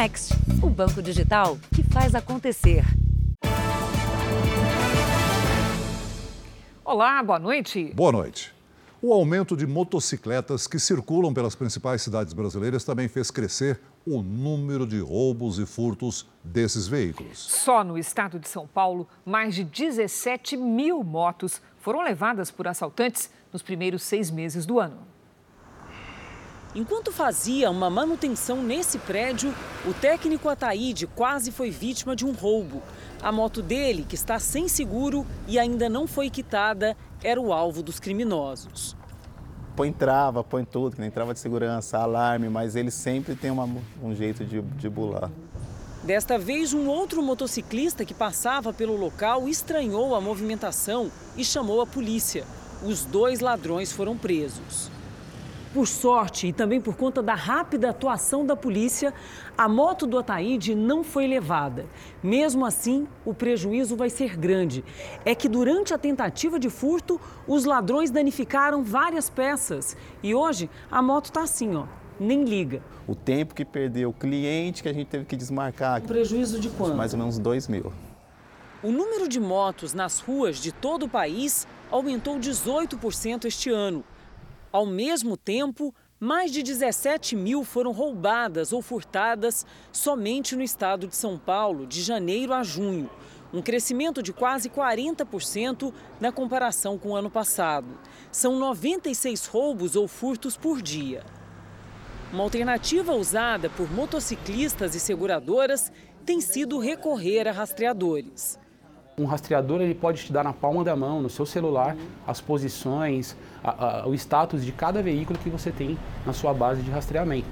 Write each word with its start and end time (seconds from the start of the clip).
Next, 0.00 0.32
o 0.62 0.70
banco 0.70 1.02
digital 1.02 1.58
que 1.74 1.82
faz 1.82 2.14
acontecer. 2.14 2.82
Olá, 6.82 7.22
boa 7.22 7.38
noite. 7.38 7.92
Boa 7.94 8.10
noite. 8.10 8.50
O 9.02 9.12
aumento 9.12 9.54
de 9.54 9.66
motocicletas 9.66 10.66
que 10.66 10.78
circulam 10.78 11.34
pelas 11.34 11.54
principais 11.54 12.00
cidades 12.00 12.32
brasileiras 12.32 12.82
também 12.82 13.08
fez 13.08 13.30
crescer 13.30 13.78
o 14.06 14.22
número 14.22 14.86
de 14.86 15.00
roubos 15.00 15.58
e 15.58 15.66
furtos 15.66 16.26
desses 16.42 16.88
veículos. 16.88 17.38
Só 17.38 17.84
no 17.84 17.98
estado 17.98 18.38
de 18.38 18.48
São 18.48 18.66
Paulo, 18.66 19.06
mais 19.22 19.54
de 19.54 19.64
17 19.64 20.56
mil 20.56 21.04
motos 21.04 21.60
foram 21.76 22.02
levadas 22.02 22.50
por 22.50 22.66
assaltantes 22.66 23.30
nos 23.52 23.60
primeiros 23.60 24.02
seis 24.02 24.30
meses 24.30 24.64
do 24.64 24.80
ano. 24.80 25.19
Enquanto 26.72 27.10
fazia 27.10 27.68
uma 27.68 27.90
manutenção 27.90 28.62
nesse 28.62 28.96
prédio, 28.98 29.52
o 29.84 29.92
técnico 29.92 30.48
Ataíde 30.48 31.04
quase 31.08 31.50
foi 31.50 31.68
vítima 31.68 32.14
de 32.14 32.24
um 32.24 32.30
roubo. 32.30 32.80
A 33.20 33.32
moto 33.32 33.60
dele, 33.60 34.06
que 34.08 34.14
está 34.14 34.38
sem 34.38 34.68
seguro 34.68 35.26
e 35.48 35.58
ainda 35.58 35.88
não 35.88 36.06
foi 36.06 36.30
quitada, 36.30 36.96
era 37.24 37.40
o 37.40 37.52
alvo 37.52 37.82
dos 37.82 37.98
criminosos. 37.98 38.96
Põe 39.74 39.92
trava, 39.92 40.44
põe 40.44 40.64
tudo, 40.64 40.94
que 40.94 41.00
nem 41.00 41.10
trava 41.10 41.34
de 41.34 41.40
segurança, 41.40 41.98
alarme, 41.98 42.48
mas 42.48 42.76
ele 42.76 42.92
sempre 42.92 43.34
tem 43.34 43.50
uma, 43.50 43.68
um 44.00 44.14
jeito 44.14 44.44
de, 44.44 44.62
de 44.62 44.88
bular. 44.88 45.28
Desta 46.04 46.38
vez, 46.38 46.72
um 46.72 46.86
outro 46.86 47.20
motociclista 47.20 48.04
que 48.04 48.14
passava 48.14 48.72
pelo 48.72 48.96
local 48.96 49.48
estranhou 49.48 50.14
a 50.14 50.20
movimentação 50.20 51.10
e 51.36 51.44
chamou 51.44 51.80
a 51.80 51.86
polícia. 51.86 52.44
Os 52.84 53.04
dois 53.04 53.40
ladrões 53.40 53.90
foram 53.90 54.16
presos. 54.16 54.88
Por 55.72 55.86
sorte 55.86 56.48
e 56.48 56.52
também 56.52 56.80
por 56.80 56.96
conta 56.96 57.22
da 57.22 57.34
rápida 57.34 57.90
atuação 57.90 58.44
da 58.44 58.56
polícia, 58.56 59.14
a 59.56 59.68
moto 59.68 60.04
do 60.04 60.18
Ataíde 60.18 60.74
não 60.74 61.04
foi 61.04 61.28
levada. 61.28 61.86
Mesmo 62.20 62.66
assim, 62.66 63.06
o 63.24 63.32
prejuízo 63.32 63.94
vai 63.94 64.10
ser 64.10 64.36
grande. 64.36 64.84
É 65.24 65.32
que 65.32 65.48
durante 65.48 65.94
a 65.94 65.98
tentativa 65.98 66.58
de 66.58 66.68
furto, 66.68 67.20
os 67.46 67.64
ladrões 67.64 68.10
danificaram 68.10 68.82
várias 68.82 69.30
peças. 69.30 69.96
E 70.24 70.34
hoje 70.34 70.68
a 70.90 71.00
moto 71.00 71.26
está 71.26 71.42
assim, 71.42 71.76
ó, 71.76 71.84
nem 72.18 72.42
liga. 72.42 72.82
O 73.06 73.14
tempo 73.14 73.54
que 73.54 73.64
perdeu, 73.64 74.10
o 74.10 74.12
cliente 74.12 74.82
que 74.82 74.88
a 74.88 74.92
gente 74.92 75.06
teve 75.06 75.24
que 75.24 75.36
desmarcar. 75.36 76.00
O 76.00 76.08
prejuízo 76.08 76.58
de 76.58 76.68
quanto? 76.70 76.96
Mais 76.96 77.12
ou 77.12 77.18
menos 77.20 77.38
2 77.38 77.68
mil. 77.68 77.92
O 78.82 78.90
número 78.90 79.28
de 79.28 79.38
motos 79.38 79.94
nas 79.94 80.18
ruas 80.18 80.58
de 80.58 80.72
todo 80.72 81.04
o 81.04 81.08
país 81.08 81.64
aumentou 81.92 82.40
18% 82.40 83.44
este 83.44 83.70
ano. 83.70 84.02
Ao 84.72 84.86
mesmo 84.86 85.36
tempo, 85.36 85.92
mais 86.20 86.52
de 86.52 86.62
17 86.62 87.34
mil 87.34 87.64
foram 87.64 87.90
roubadas 87.90 88.72
ou 88.72 88.80
furtadas 88.80 89.66
somente 89.90 90.54
no 90.54 90.62
estado 90.62 91.08
de 91.08 91.16
São 91.16 91.36
Paulo, 91.36 91.88
de 91.88 92.00
janeiro 92.02 92.52
a 92.52 92.62
junho. 92.62 93.10
Um 93.52 93.60
crescimento 93.60 94.22
de 94.22 94.32
quase 94.32 94.70
40% 94.70 95.92
na 96.20 96.30
comparação 96.30 96.96
com 96.96 97.10
o 97.10 97.16
ano 97.16 97.28
passado. 97.28 97.88
São 98.30 98.60
96 98.60 99.46
roubos 99.46 99.96
ou 99.96 100.06
furtos 100.06 100.56
por 100.56 100.80
dia. 100.80 101.24
Uma 102.32 102.44
alternativa 102.44 103.12
usada 103.12 103.68
por 103.70 103.90
motociclistas 103.90 104.94
e 104.94 105.00
seguradoras 105.00 105.90
tem 106.24 106.40
sido 106.40 106.78
recorrer 106.78 107.48
a 107.48 107.52
rastreadores. 107.52 108.59
Um 109.20 109.26
rastreador 109.26 109.82
ele 109.82 109.94
pode 109.94 110.24
te 110.24 110.32
dar 110.32 110.42
na 110.42 110.54
palma 110.54 110.82
da 110.82 110.96
mão, 110.96 111.20
no 111.20 111.28
seu 111.28 111.44
celular, 111.44 111.94
as 112.26 112.40
posições, 112.40 113.36
a, 113.62 114.00
a, 114.00 114.08
o 114.08 114.14
status 114.14 114.64
de 114.64 114.72
cada 114.72 115.02
veículo 115.02 115.38
que 115.38 115.50
você 115.50 115.70
tem 115.70 115.98
na 116.24 116.32
sua 116.32 116.54
base 116.54 116.80
de 116.80 116.90
rastreamento. 116.90 117.46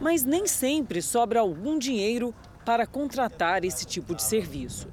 Mas 0.00 0.22
nem 0.22 0.46
sempre 0.46 1.02
sobra 1.02 1.40
algum 1.40 1.76
dinheiro 1.76 2.32
para 2.64 2.86
contratar 2.86 3.64
esse 3.64 3.84
tipo 3.84 4.14
de 4.14 4.22
serviço. 4.22 4.86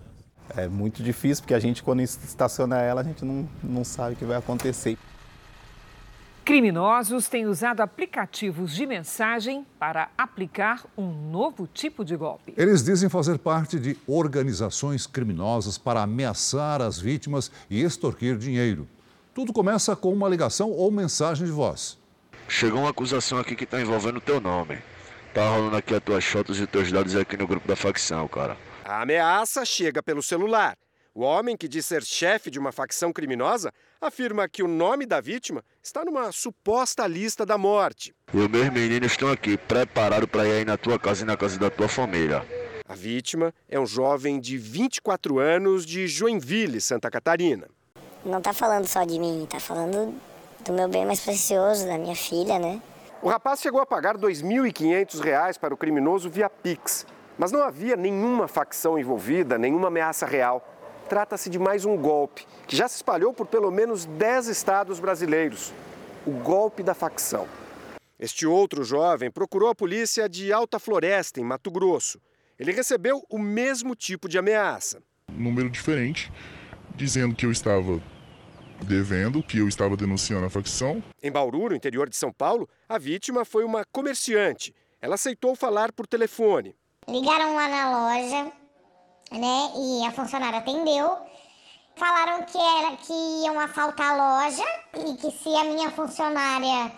É 0.58 0.68
muito 0.68 1.04
difícil, 1.04 1.44
porque 1.44 1.54
a 1.54 1.60
gente, 1.60 1.84
quando 1.84 2.02
estaciona 2.02 2.82
ela, 2.82 3.02
a 3.02 3.04
gente 3.04 3.24
não, 3.24 3.48
não 3.64 3.84
sabe 3.84 4.16
o 4.16 4.18
que 4.18 4.26
vai 4.26 4.38
acontecer. 4.38 4.98
Criminosos 6.46 7.28
têm 7.28 7.48
usado 7.48 7.82
aplicativos 7.82 8.76
de 8.76 8.86
mensagem 8.86 9.66
para 9.80 10.10
aplicar 10.16 10.86
um 10.96 11.12
novo 11.32 11.66
tipo 11.66 12.06
de 12.06 12.16
golpe. 12.16 12.54
Eles 12.56 12.84
dizem 12.84 13.10
fazer 13.10 13.40
parte 13.40 13.80
de 13.80 13.98
organizações 14.06 15.08
criminosas 15.08 15.80
para 15.80 16.04
ameaçar 16.04 16.84
as 16.84 17.00
vítimas 17.00 17.52
e 17.68 17.82
extorquir 17.82 18.38
dinheiro. 18.38 18.88
Tudo 19.34 19.52
começa 19.52 19.96
com 19.96 20.14
uma 20.14 20.30
ligação 20.30 20.70
ou 20.70 20.92
mensagem 20.92 21.48
de 21.48 21.52
voz. 21.52 21.98
Chegou 22.48 22.82
uma 22.82 22.92
acusação 22.92 23.40
aqui 23.40 23.56
que 23.56 23.64
está 23.64 23.82
envolvendo 23.82 24.18
o 24.18 24.22
teu 24.22 24.40
nome. 24.40 24.78
Tá 25.34 25.50
rolando 25.50 25.78
aqui 25.78 25.96
as 25.96 26.04
tuas 26.04 26.26
fotos 26.26 26.60
e 26.60 26.68
teus 26.68 26.92
dados 26.92 27.16
aqui 27.16 27.36
no 27.36 27.48
grupo 27.48 27.68
da 27.68 27.76
facção, 27.76 28.28
cara. 28.28 28.56
A 28.86 29.02
ameaça 29.02 29.66
chega 29.66 30.04
pelo 30.04 30.22
celular. 30.22 30.78
O 31.12 31.24
homem 31.24 31.58
que 31.58 31.68
diz 31.68 31.88
ser 31.88 32.04
chefe 32.04 32.52
de 32.52 32.60
uma 32.60 32.72
facção 32.72 33.12
criminosa 33.12 33.72
afirma 34.02 34.48
que 34.48 34.64
o 34.64 34.68
nome 34.68 35.06
da 35.06 35.22
vítima 35.22 35.64
está 35.82 36.04
numa 36.04 36.32
suposta 36.32 37.08
lista 37.08 37.46
da 37.46 37.58
morte. 37.58 38.14
E 38.34 38.38
os 38.38 38.48
meus 38.48 38.70
meninos 38.70 39.12
estão 39.12 39.30
aqui 39.32 39.58
preparados 39.58 40.30
para 40.30 40.46
ir 40.46 40.52
aí 40.52 40.66
na 40.66 40.78
tua 40.78 41.00
casa 41.00 41.24
e 41.24 41.26
na 41.26 41.38
casa 41.38 41.58
da 41.58 41.70
tua 41.70 41.88
família. 41.88 42.46
A 42.88 42.94
vítima 42.94 43.54
é 43.68 43.80
um 43.80 43.86
jovem 43.86 44.40
de 44.40 44.58
24 44.58 45.40
anos 45.40 45.86
de 45.86 46.08
Joinville, 46.08 46.80
Santa 46.80 47.10
Catarina. 47.10 47.68
Não 48.24 48.38
está 48.38 48.54
falando 48.54 48.88
só 48.88 49.04
de 49.04 49.20
mim, 49.20 49.44
está 49.44 49.60
falando 49.60 50.14
do 50.64 50.74
meu 50.74 50.88
bem 50.88 51.06
mais 51.06 51.20
precioso, 51.20 51.86
da 51.86 51.98
minha 51.98 52.16
filha, 52.16 52.60
né? 52.60 52.82
O 53.22 53.30
rapaz 53.30 53.60
chegou 53.60 53.82
a 53.82 53.86
pagar 53.86 54.16
R$ 54.16 54.22
2.500 54.22 55.58
para 55.58 55.74
o 55.74 55.78
criminoso 55.78 56.30
via 56.30 56.50
Pix, 56.50 57.08
mas 57.38 57.52
não 57.52 57.64
havia 57.64 57.96
nenhuma 57.96 58.48
facção 58.48 59.00
envolvida, 59.00 59.58
nenhuma 59.58 59.88
ameaça 59.88 60.26
real 60.26 60.75
trata-se 61.06 61.50
de 61.50 61.60
mais 61.60 61.86
um 61.86 61.96
golpe 61.96 62.46
que 62.68 62.76
já 62.76 62.88
se 62.88 62.98
espalhou 62.98 63.34
por 63.34 63.46
pelo 63.48 63.72
menos 63.72 64.06
10 64.06 64.48
estados 64.48 65.00
brasileiros 65.00 65.74
o 66.26 66.32
golpe 66.32 66.82
da 66.82 66.94
facção. 66.94 67.48
Este 68.20 68.48
outro 68.48 68.84
jovem 68.84 69.30
procurou 69.30 69.70
a 69.70 69.76
polícia 69.76 70.28
de 70.28 70.52
Alta 70.52 70.80
Floresta, 70.80 71.40
em 71.40 71.44
Mato 71.44 71.70
Grosso. 71.70 72.20
Ele 72.58 72.72
recebeu 72.72 73.24
o 73.30 73.38
mesmo 73.38 73.96
tipo 73.96 74.28
de 74.28 74.38
ameaça. 74.38 75.04
Um 75.30 75.44
número 75.44 75.70
diferente, 75.70 76.32
dizendo 76.96 77.36
que 77.36 77.46
eu 77.46 77.52
estava 77.52 78.02
devendo, 78.84 79.44
que 79.44 79.60
eu 79.60 79.68
estava 79.68 79.96
denunciando 79.96 80.46
a 80.46 80.50
facção. 80.50 81.04
Em 81.22 81.32
Bauru, 81.32 81.70
no 81.70 81.76
interior 81.76 82.10
de 82.10 82.16
São 82.16 82.32
Paulo, 82.32 82.68
a 82.88 82.98
vítima 82.98 83.46
foi 83.46 83.64
uma 83.64 83.86
comerciante. 83.92 84.74
Ela 85.02 85.16
aceitou 85.16 85.56
falar 85.56 85.92
por 85.92 86.08
telefone. 86.08 86.76
Ligaram 87.08 87.56
lá 87.56 87.68
na 87.68 87.92
loja, 87.92 88.52
né? 89.32 89.72
E 89.76 90.06
a 90.06 90.12
funcionária 90.12 90.60
atendeu. 90.60 91.18
Falaram 91.96 92.44
que 92.44 92.58
era 92.58 92.98
que 92.98 93.14
iam 93.46 93.60
assaltar 93.60 94.12
a 94.12 94.44
loja 94.44 94.66
e 94.96 95.16
que 95.18 95.32
se 95.32 95.50
a 95.56 95.64
minha 95.64 95.92
funcionária 95.92 96.92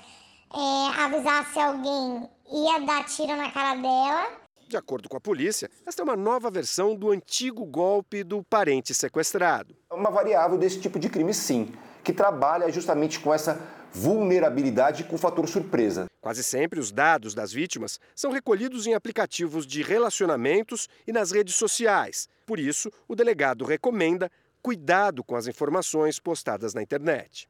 é, 0.54 1.02
avisasse 1.04 1.60
alguém, 1.60 2.28
ia 2.52 2.80
dar 2.80 3.06
tiro 3.06 3.36
na 3.36 3.52
cara 3.52 3.76
dela. 3.76 4.28
De 4.68 4.76
acordo 4.76 5.08
com 5.08 5.16
a 5.16 5.22
polícia, 5.22 5.70
esta 5.86 6.02
é 6.02 6.04
uma 6.04 6.18
nova 6.18 6.50
versão 6.50 6.96
do 6.96 7.12
antigo 7.12 7.64
golpe 7.66 8.24
do 8.24 8.44
parente 8.44 8.94
sequestrado. 8.94 9.76
Uma 9.92 10.10
variável 10.10 10.58
desse 10.58 10.82
tipo 10.82 11.00
de 11.00 11.10
crime, 11.10 11.34
sim, 11.34 11.72
que 12.04 12.12
trabalha 12.12 12.70
justamente 12.72 13.20
com 13.20 13.34
essa 13.34 13.62
vulnerabilidade 13.98 15.04
com 15.06 15.16
o 15.16 15.18
fator 15.18 15.48
surpresa. 15.48 16.06
Quase 16.22 16.44
sempre 16.44 16.80
os 16.80 16.92
dados 16.92 17.34
das 17.34 17.52
vítimas 17.52 18.00
são 18.16 18.32
recolhidos 18.32 18.86
em 18.86 18.94
aplicativos 18.94 19.66
de 19.66 19.82
relacionamentos 19.82 20.88
e 21.08 21.12
nas 21.12 21.32
redes 21.32 21.56
sociais. 21.56 22.30
Por 22.46 22.60
isso, 22.60 22.92
o 23.08 23.16
delegado 23.16 23.66
recomenda 23.66 24.32
cuidado 24.62 25.24
com 25.24 25.36
as 25.36 25.48
informações 25.48 26.20
postadas 26.20 26.76
na 26.76 26.82
internet. 26.84 27.50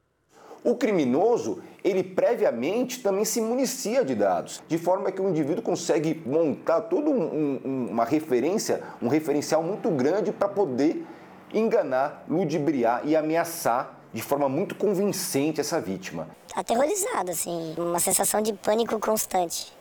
O 0.64 0.76
criminoso, 0.76 1.62
ele 1.84 2.04
previamente 2.04 3.02
também 3.02 3.26
se 3.26 3.42
municia 3.42 4.04
de 4.04 4.16
dados, 4.16 4.64
de 4.68 4.78
forma 4.78 5.12
que 5.12 5.22
o 5.22 5.30
indivíduo 5.30 5.62
consegue 5.62 6.22
montar 6.26 6.82
toda 6.82 7.10
um, 7.10 7.60
um, 7.64 7.88
uma 7.92 8.06
referência, 8.06 8.82
um 9.02 9.08
referencial 9.08 9.62
muito 9.62 9.90
grande 9.92 10.32
para 10.32 10.48
poder 10.48 11.06
enganar, 11.54 12.26
ludibriar 12.28 13.02
e 13.06 13.16
ameaçar 13.16 13.97
de 14.14 14.22
forma 14.22 14.48
muito 14.48 14.76
convincente 14.76 15.60
essa 15.60 15.80
vítima. 15.82 16.28
Aterrorizada, 16.56 17.32
assim, 17.32 17.76
uma 17.78 18.00
sensação 18.00 18.42
de 18.42 18.54
pânico 18.54 19.00
constante. 19.00 19.74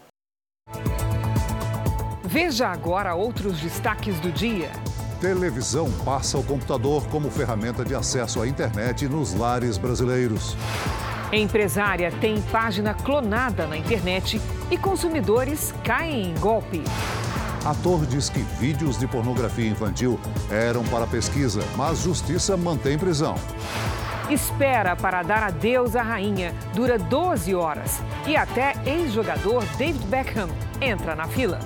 Veja 2.24 2.68
agora 2.68 3.14
outros 3.14 3.60
destaques 3.60 4.18
do 4.20 4.32
dia. 4.32 4.70
Televisão 5.20 5.90
passa 6.04 6.36
ao 6.36 6.42
computador 6.42 7.06
como 7.08 7.30
ferramenta 7.30 7.84
de 7.84 7.94
acesso 7.94 8.42
à 8.42 8.46
internet 8.46 9.08
nos 9.08 9.32
lares 9.32 9.78
brasileiros. 9.78 10.56
Empresária 11.32 12.12
tem 12.20 12.40
página 12.42 12.94
clonada 12.94 13.66
na 13.66 13.76
internet 13.76 14.40
e 14.70 14.76
consumidores 14.76 15.72
caem 15.82 16.30
em 16.30 16.34
golpe. 16.34 16.82
Ator 17.64 18.06
diz 18.06 18.28
que 18.28 18.40
vídeos 18.40 18.96
de 18.98 19.08
pornografia 19.08 19.68
infantil 19.68 20.20
eram 20.50 20.84
para 20.84 21.06
pesquisa, 21.06 21.60
mas 21.76 21.98
justiça 21.98 22.56
mantém 22.56 22.96
prisão. 22.96 23.34
Espera 24.28 24.96
para 24.96 25.22
dar 25.22 25.44
adeus 25.44 25.94
à 25.94 26.02
rainha 26.02 26.52
dura 26.74 26.98
12 26.98 27.54
horas 27.54 28.02
e 28.26 28.36
até 28.36 28.74
ex-jogador 28.84 29.64
David 29.78 30.04
Beckham 30.06 30.48
entra 30.80 31.14
na 31.14 31.28
fila. 31.28 31.60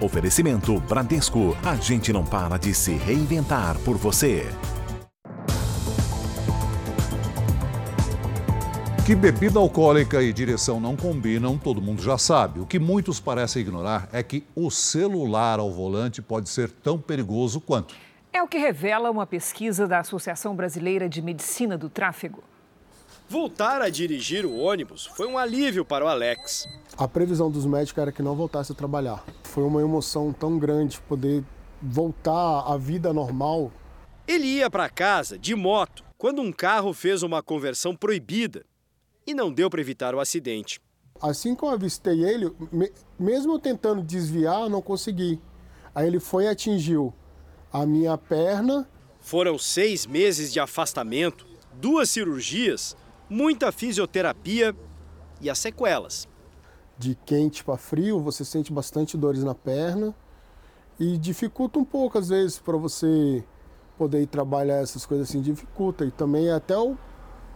Oferecimento 0.00 0.78
Bradesco. 0.80 1.56
A 1.64 1.76
gente 1.76 2.12
não 2.12 2.24
para 2.24 2.58
de 2.58 2.74
se 2.74 2.92
reinventar 2.92 3.76
por 3.78 3.96
você. 3.96 4.46
Que 9.04 9.14
bebida 9.14 9.58
alcoólica 9.58 10.22
e 10.22 10.32
direção 10.32 10.80
não 10.80 10.96
combinam, 10.96 11.58
todo 11.58 11.82
mundo 11.82 12.02
já 12.02 12.16
sabe. 12.16 12.60
O 12.60 12.66
que 12.66 12.78
muitos 12.78 13.20
parecem 13.20 13.60
ignorar 13.60 14.08
é 14.10 14.22
que 14.22 14.46
o 14.56 14.70
celular 14.70 15.58
ao 15.58 15.70
volante 15.70 16.22
pode 16.22 16.48
ser 16.48 16.70
tão 16.70 16.98
perigoso 16.98 17.60
quanto. 17.60 17.94
É 18.32 18.42
o 18.42 18.48
que 18.48 18.56
revela 18.56 19.10
uma 19.10 19.26
pesquisa 19.26 19.86
da 19.86 19.98
Associação 19.98 20.56
Brasileira 20.56 21.06
de 21.06 21.20
Medicina 21.20 21.76
do 21.76 21.90
Tráfego. 21.90 22.42
Voltar 23.28 23.82
a 23.82 23.90
dirigir 23.90 24.46
o 24.46 24.56
ônibus 24.56 25.04
foi 25.04 25.26
um 25.26 25.36
alívio 25.36 25.84
para 25.84 26.06
o 26.06 26.08
Alex. 26.08 26.66
A 26.96 27.06
previsão 27.06 27.50
dos 27.50 27.66
médicos 27.66 28.00
era 28.00 28.10
que 28.10 28.22
não 28.22 28.34
voltasse 28.34 28.72
a 28.72 28.74
trabalhar. 28.74 29.22
Foi 29.42 29.64
uma 29.64 29.82
emoção 29.82 30.32
tão 30.32 30.58
grande 30.58 30.98
poder 31.02 31.44
voltar 31.82 32.60
à 32.60 32.78
vida 32.78 33.12
normal. 33.12 33.70
Ele 34.26 34.46
ia 34.46 34.70
para 34.70 34.88
casa 34.88 35.38
de 35.38 35.54
moto 35.54 36.02
quando 36.16 36.40
um 36.40 36.50
carro 36.50 36.94
fez 36.94 37.22
uma 37.22 37.42
conversão 37.42 37.94
proibida 37.94 38.64
e 39.26 39.34
não 39.34 39.52
deu 39.52 39.70
para 39.70 39.80
evitar 39.80 40.14
o 40.14 40.20
acidente. 40.20 40.80
Assim 41.20 41.54
que 41.54 41.64
eu 41.64 41.68
avistei 41.68 42.24
ele, 42.24 42.52
mesmo 43.18 43.58
tentando 43.58 44.02
desviar, 44.02 44.68
não 44.68 44.82
consegui. 44.82 45.40
Aí 45.94 46.06
ele 46.06 46.20
foi 46.20 46.44
e 46.44 46.48
atingiu 46.48 47.14
a 47.72 47.86
minha 47.86 48.18
perna. 48.18 48.88
Foram 49.20 49.58
seis 49.58 50.06
meses 50.06 50.52
de 50.52 50.60
afastamento, 50.60 51.46
duas 51.74 52.10
cirurgias, 52.10 52.96
muita 53.28 53.72
fisioterapia 53.72 54.76
e 55.40 55.48
as 55.48 55.58
sequelas. 55.58 56.28
De 56.98 57.14
quente 57.14 57.64
para 57.64 57.76
frio, 57.76 58.20
você 58.20 58.44
sente 58.44 58.72
bastante 58.72 59.16
dores 59.16 59.42
na 59.42 59.54
perna 59.54 60.14
e 60.98 61.16
dificulta 61.18 61.78
um 61.78 61.84
pouco 61.84 62.18
às 62.18 62.28
vezes 62.28 62.58
para 62.58 62.76
você 62.76 63.42
poder 63.96 64.22
ir 64.22 64.26
trabalhar 64.26 64.76
essas 64.76 65.06
coisas 65.06 65.28
assim, 65.28 65.40
dificulta. 65.40 66.04
E 66.04 66.10
também 66.10 66.50
até 66.50 66.76
o 66.76 66.96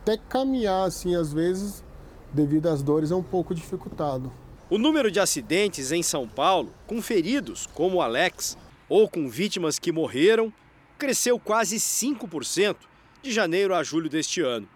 até 0.09 0.17
caminhar 0.17 0.87
assim 0.87 1.15
às 1.15 1.31
vezes 1.35 1.85
devido 2.33 2.67
às 2.69 2.83
dores 2.83 3.11
é 3.11 3.15
um 3.15 3.23
pouco 3.23 3.55
dificultado. 3.55 4.33
O 4.71 4.79
número 4.79 5.11
de 5.11 5.21
acidentes 5.21 5.93
em 5.93 6.03
São 6.03 6.27
Paulo 6.27 6.73
com 6.87 7.03
feridos, 7.03 7.67
como 7.67 8.01
Alex, 8.01 8.57
ou 8.89 9.07
com 9.07 9.29
vítimas 9.29 9.79
que 9.79 9.93
morreram, 9.93 10.51
cresceu 10.99 11.39
quase 11.39 11.77
5% 11.77 12.77
de 13.23 13.31
janeiro 13.31 13.75
a 13.75 13.83
julho 13.83 14.09
deste 14.09 14.41
ano. 14.41 14.67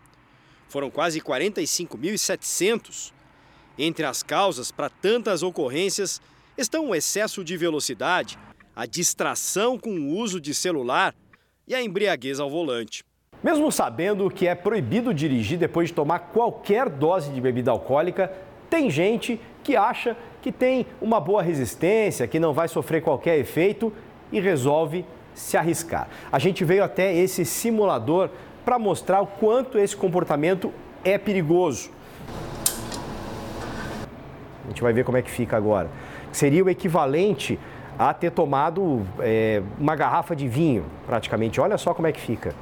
Foram 0.68 0.90
quase 0.90 1.18
45.700. 1.20 3.10
Entre 3.78 4.04
as 4.04 4.22
causas 4.22 4.70
para 4.70 4.90
tantas 4.90 5.42
ocorrências 5.42 6.20
estão 6.58 6.90
o 6.90 6.94
excesso 6.94 7.42
de 7.42 7.56
velocidade, 7.56 8.38
a 8.76 8.84
distração 8.84 9.78
com 9.78 9.98
o 9.98 10.14
uso 10.14 10.38
de 10.38 10.54
celular 10.54 11.14
e 11.66 11.74
a 11.74 11.82
embriaguez 11.82 12.38
ao 12.38 12.50
volante. 12.50 13.02
Mesmo 13.42 13.72
sabendo 13.72 14.30
que 14.30 14.46
é 14.46 14.54
proibido 14.54 15.12
dirigir 15.12 15.58
depois 15.58 15.88
de 15.88 15.94
tomar 15.94 16.20
qualquer 16.32 16.88
dose 16.88 17.30
de 17.32 17.40
bebida 17.40 17.70
alcoólica, 17.72 18.32
tem 18.70 18.88
gente 18.88 19.40
que 19.64 19.76
acha 19.76 20.16
que 20.40 20.52
tem 20.52 20.86
uma 21.00 21.20
boa 21.20 21.42
resistência, 21.42 22.26
que 22.26 22.38
não 22.38 22.52
vai 22.52 22.68
sofrer 22.68 23.02
qualquer 23.02 23.38
efeito 23.38 23.92
e 24.30 24.40
resolve 24.40 25.04
se 25.34 25.56
arriscar. 25.56 26.08
A 26.30 26.38
gente 26.38 26.64
veio 26.64 26.84
até 26.84 27.14
esse 27.14 27.44
simulador 27.44 28.30
para 28.64 28.78
mostrar 28.78 29.20
o 29.20 29.26
quanto 29.26 29.76
esse 29.76 29.96
comportamento 29.96 30.72
é 31.04 31.18
perigoso. 31.18 31.90
A 34.64 34.68
gente 34.68 34.82
vai 34.82 34.92
ver 34.92 35.04
como 35.04 35.18
é 35.18 35.22
que 35.22 35.30
fica 35.30 35.56
agora. 35.56 35.88
Seria 36.30 36.64
o 36.64 36.70
equivalente 36.70 37.58
a 37.98 38.14
ter 38.14 38.30
tomado 38.30 39.02
é, 39.18 39.62
uma 39.78 39.96
garrafa 39.96 40.34
de 40.34 40.46
vinho, 40.46 40.84
praticamente. 41.06 41.60
Olha 41.60 41.76
só 41.76 41.92
como 41.92 42.06
é 42.06 42.12
que 42.12 42.20
fica. 42.20 42.54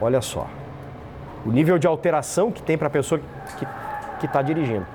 Olha 0.00 0.20
só. 0.20 0.48
O 1.44 1.50
nível 1.50 1.78
de 1.78 1.86
alteração 1.86 2.50
que 2.50 2.62
tem 2.62 2.76
para 2.78 2.86
a 2.86 2.90
pessoa 2.90 3.20
que 4.18 4.26
está 4.26 4.42
dirigindo. 4.42 4.86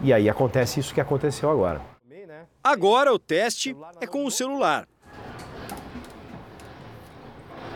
E 0.00 0.12
aí 0.12 0.28
acontece 0.28 0.80
isso 0.80 0.92
que 0.92 1.00
aconteceu 1.00 1.50
agora. 1.50 1.80
Agora 2.62 3.12
o 3.12 3.18
teste 3.18 3.76
é 4.00 4.06
com 4.06 4.24
o 4.24 4.30
celular. 4.30 4.86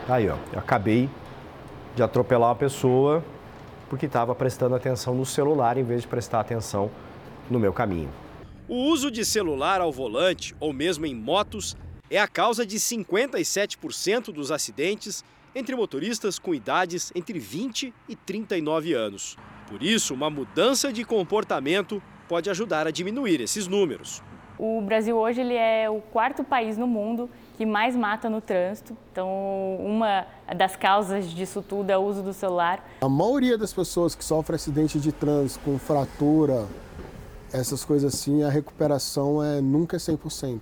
Aí, 0.07 0.29
ó, 0.29 0.37
eu 0.53 0.59
acabei 0.59 1.09
de 1.95 2.03
atropelar 2.03 2.49
uma 2.49 2.55
pessoa 2.55 3.23
porque 3.89 4.05
estava 4.05 4.33
prestando 4.35 4.75
atenção 4.75 5.13
no 5.15 5.25
celular 5.25 5.77
em 5.77 5.83
vez 5.83 6.01
de 6.01 6.07
prestar 6.07 6.39
atenção 6.39 6.89
no 7.49 7.59
meu 7.59 7.73
caminho. 7.73 8.09
O 8.67 8.75
uso 8.91 9.09
de 9.09 9.25
celular 9.25 9.79
ao 9.81 9.91
volante 9.91 10.55
ou 10.59 10.73
mesmo 10.73 11.05
em 11.05 11.15
motos 11.15 11.75
é 12.09 12.19
a 12.19 12.27
causa 12.27 12.65
de 12.65 12.77
57% 12.77 14.31
dos 14.31 14.51
acidentes 14.51 15.23
entre 15.53 15.75
motoristas 15.75 16.39
com 16.39 16.53
idades 16.53 17.11
entre 17.15 17.39
20 17.39 17.93
e 18.07 18.15
39 18.15 18.93
anos. 18.93 19.37
Por 19.67 19.83
isso, 19.83 20.13
uma 20.13 20.29
mudança 20.29 20.93
de 20.93 21.03
comportamento 21.03 22.01
pode 22.27 22.49
ajudar 22.49 22.87
a 22.87 22.91
diminuir 22.91 23.41
esses 23.41 23.67
números. 23.67 24.21
O 24.57 24.81
Brasil 24.81 25.15
hoje 25.15 25.41
ele 25.41 25.53
é 25.53 25.89
o 25.89 26.01
quarto 26.01 26.43
país 26.43 26.77
no 26.77 26.87
mundo 26.87 27.29
que 27.57 27.65
mais 27.65 27.95
mata 27.95 28.29
no 28.29 28.41
trânsito. 28.41 28.97
Então, 29.11 29.27
uma 29.79 30.25
das 30.55 30.75
causas 30.75 31.29
disso 31.29 31.61
tudo 31.61 31.89
é 31.91 31.97
o 31.97 32.01
uso 32.01 32.23
do 32.23 32.33
celular. 32.33 32.83
A 33.01 33.09
maioria 33.09 33.57
das 33.57 33.73
pessoas 33.73 34.15
que 34.15 34.23
sofrem 34.23 34.55
acidente 34.55 34.99
de 34.99 35.11
trânsito 35.11 35.63
com 35.63 35.77
fratura, 35.77 36.65
essas 37.53 37.85
coisas 37.85 38.13
assim, 38.13 38.43
a 38.43 38.49
recuperação 38.49 39.43
é 39.43 39.61
nunca 39.61 39.97
100%. 39.97 40.59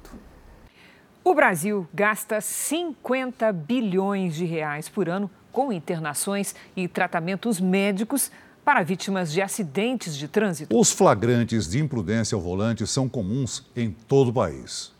O 1.28 1.34
Brasil 1.34 1.88
gasta 1.92 2.40
50 2.40 3.52
bilhões 3.52 4.36
de 4.36 4.46
reais 4.46 4.88
por 4.88 5.10
ano 5.10 5.28
com 5.52 5.74
internações 5.74 6.54
e 6.78 6.88
tratamentos 6.88 7.60
médicos 7.60 8.32
para 8.64 8.84
vítimas 8.84 9.32
de 9.32 9.42
acidentes 9.42 10.16
de 10.16 10.28
trânsito. 10.28 10.78
Os 10.78 10.92
flagrantes 10.92 11.68
de 11.68 11.80
imprudência 11.80 12.36
ao 12.36 12.42
volante 12.42 12.86
são 12.86 13.10
comuns 13.10 13.66
em 13.76 13.90
todo 13.90 14.28
o 14.28 14.34
país. 14.34 14.94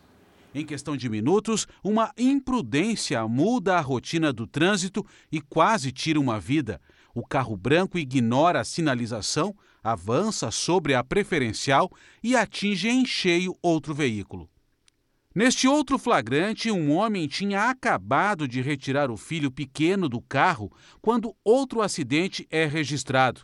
Em 0.52 0.66
questão 0.66 0.96
de 0.96 1.08
minutos, 1.08 1.68
uma 1.80 2.10
imprudência 2.18 3.24
muda 3.28 3.76
a 3.76 3.80
rotina 3.80 4.32
do 4.32 4.48
trânsito 4.48 5.06
e 5.30 5.40
quase 5.40 5.92
tira 5.92 6.18
uma 6.18 6.40
vida. 6.40 6.80
O 7.14 7.24
carro 7.24 7.56
branco 7.56 7.96
ignora 7.96 8.62
a 8.62 8.64
sinalização, 8.64 9.54
avança 9.80 10.50
sobre 10.50 10.92
a 10.92 11.04
preferencial 11.04 11.88
e 12.20 12.34
atinge 12.34 12.88
em 12.88 13.06
cheio 13.06 13.56
outro 13.62 13.94
veículo. 13.94 14.50
Neste 15.36 15.68
outro 15.68 15.98
flagrante, 15.98 16.70
um 16.70 16.90
homem 16.90 17.28
tinha 17.28 17.68
acabado 17.68 18.48
de 18.48 18.62
retirar 18.62 19.10
o 19.10 19.18
filho 19.18 19.50
pequeno 19.50 20.08
do 20.08 20.18
carro 20.18 20.72
quando 21.02 21.36
outro 21.44 21.82
acidente 21.82 22.48
é 22.50 22.64
registrado. 22.64 23.42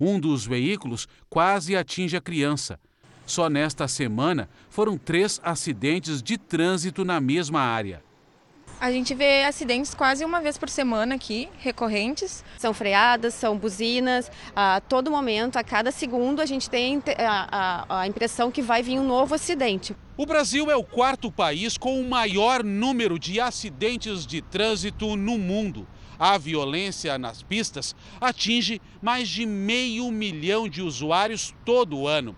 Um 0.00 0.18
dos 0.18 0.44
veículos 0.44 1.06
quase 1.28 1.76
atinge 1.76 2.16
a 2.16 2.20
criança. 2.20 2.80
Só 3.24 3.48
nesta 3.48 3.86
semana 3.86 4.50
foram 4.68 4.98
três 4.98 5.40
acidentes 5.44 6.20
de 6.20 6.36
trânsito 6.36 7.04
na 7.04 7.20
mesma 7.20 7.60
área. 7.60 8.02
A 8.80 8.90
gente 8.90 9.14
vê 9.14 9.44
acidentes 9.44 9.92
quase 9.92 10.24
uma 10.24 10.40
vez 10.40 10.56
por 10.56 10.70
semana 10.70 11.16
aqui, 11.16 11.50
recorrentes. 11.58 12.42
São 12.56 12.72
freadas, 12.72 13.34
são 13.34 13.58
buzinas. 13.58 14.32
A 14.56 14.80
todo 14.80 15.10
momento, 15.10 15.58
a 15.58 15.62
cada 15.62 15.90
segundo, 15.90 16.40
a 16.40 16.46
gente 16.46 16.70
tem 16.70 17.02
a, 17.18 17.84
a, 17.90 18.00
a 18.00 18.06
impressão 18.06 18.50
que 18.50 18.62
vai 18.62 18.82
vir 18.82 18.98
um 18.98 19.06
novo 19.06 19.34
acidente. 19.34 19.94
O 20.16 20.24
Brasil 20.24 20.70
é 20.70 20.76
o 20.76 20.82
quarto 20.82 21.30
país 21.30 21.76
com 21.76 22.00
o 22.00 22.08
maior 22.08 22.64
número 22.64 23.18
de 23.18 23.38
acidentes 23.38 24.26
de 24.26 24.40
trânsito 24.40 25.14
no 25.14 25.36
mundo. 25.36 25.86
A 26.18 26.38
violência 26.38 27.18
nas 27.18 27.42
pistas 27.42 27.94
atinge 28.18 28.80
mais 29.02 29.28
de 29.28 29.44
meio 29.44 30.10
milhão 30.10 30.66
de 30.66 30.80
usuários 30.80 31.54
todo 31.66 32.06
ano. 32.06 32.34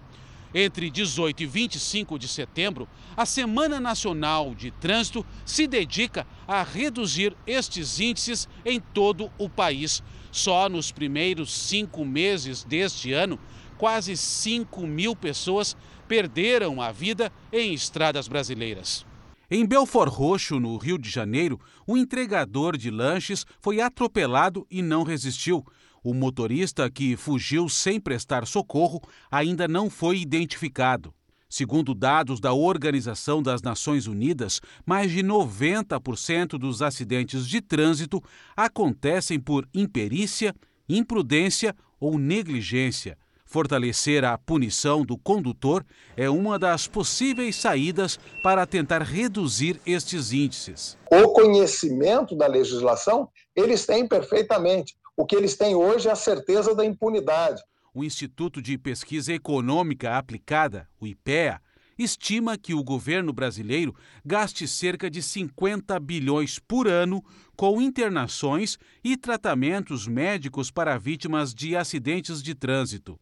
Entre 0.55 0.91
18 0.91 1.43
e 1.43 1.47
25 1.47 2.19
de 2.19 2.29
setembro, 2.29 2.87
a 3.17 3.25
Semana 3.25 3.81
Nacional 3.81 4.55
de 4.55 4.71
Trânsito 4.71 5.25
se 5.47 5.67
dedica 5.67 6.27
a 6.47 6.63
reduzir 6.63 7.35
estes 7.47 7.99
índices 8.01 8.49
em 8.65 8.79
todo 8.79 9.31
o 9.39 9.49
país. 9.49 10.03
Só 10.31 10.69
nos 10.69 10.93
primeiros 10.93 11.53
cinco 11.53 12.05
meses 12.05 12.65
deste 12.65 13.13
ano, 13.13 13.39
quase 13.79 14.17
5 14.17 14.87
mil 14.87 15.17
pessoas 15.17 15.77
perderam 16.07 16.83
a 16.83 16.93
vida 16.93 17.33
em 17.51 17.73
estradas 17.73 18.29
brasileiras. 18.29 19.07
Em 19.51 19.67
Belfort 19.67 20.11
Roxo, 20.11 20.59
no 20.59 20.77
Rio 20.77 20.97
de 20.97 21.11
Janeiro, 21.11 21.61
um 21.87 21.97
entregador 21.97 22.77
de 22.77 22.91
lanches 22.91 23.45
foi 23.61 23.81
atropelado 23.81 24.67
e 24.71 24.81
não 24.81 25.03
resistiu. 25.03 25.65
O 26.05 26.13
motorista 26.13 26.91
que 26.91 27.17
fugiu 27.17 27.69
sem 27.69 28.01
prestar 28.01 28.47
socorro 28.47 29.01
ainda 29.31 29.69
não 29.69 29.89
foi 29.89 30.19
identificado. 30.19 31.15
Segundo 31.49 31.95
dados 31.95 32.41
da 32.41 32.53
Organização 32.53 33.43
das 33.43 33.61
Nações 33.61 34.07
Unidas, 34.07 34.61
mais 34.87 35.13
de 35.13 35.23
90% 35.23 36.59
dos 36.59 36.81
acidentes 36.81 37.47
de 37.47 37.61
trânsito 37.61 38.23
acontecem 38.57 39.39
por 39.39 39.69
imperícia, 39.75 40.55
imprudência 40.89 41.77
ou 42.01 42.19
negligência. 42.19 43.19
Fortalecer 43.45 44.25
a 44.25 44.39
punição 44.39 45.05
do 45.05 45.19
condutor 45.19 45.85
é 46.17 46.31
uma 46.31 46.59
das 46.59 46.89
possíveis 46.89 47.55
saídas 47.55 48.19
para 48.43 48.67
tentar 48.67 49.03
reduzir 49.03 49.79
estes 49.85 50.33
índices. 50.33 50.97
O 51.11 51.29
conhecimento 51.35 52.35
da 52.35 52.47
legislação, 52.47 53.29
eles 53.55 53.85
têm 53.85 54.09
perfeitamente. 54.09 54.97
O 55.17 55.27
que 55.27 55.37
eles 55.37 55.55
têm 55.55 55.75
hoje 55.75 56.09
é 56.09 56.13
a 56.13 56.17
certeza 56.17 56.75
da 56.75 56.85
impunidade. 56.85 57.63
O 57.95 58.03
Instituto 58.03 58.63
de 58.63 58.79
Pesquisa 58.79 59.33
Econômica 59.33 60.17
Aplicada, 60.17 60.89
o 60.99 61.07
IPEA, 61.07 61.61
estima 61.99 62.57
que 62.57 62.73
o 62.73 62.83
governo 62.83 63.33
brasileiro 63.33 63.95
gaste 64.25 64.67
cerca 64.67 65.11
de 65.11 65.23
50 65.23 66.01
bilhões 66.01 66.59
por 66.59 66.89
ano 66.89 67.23
com 67.55 67.81
internações 67.83 68.79
e 69.05 69.15
tratamentos 69.15 70.07
médicos 70.07 70.71
para 70.71 70.97
vítimas 70.97 71.55
de 71.55 71.77
acidentes 71.77 72.43
de 72.43 72.55
trânsito. 72.55 73.21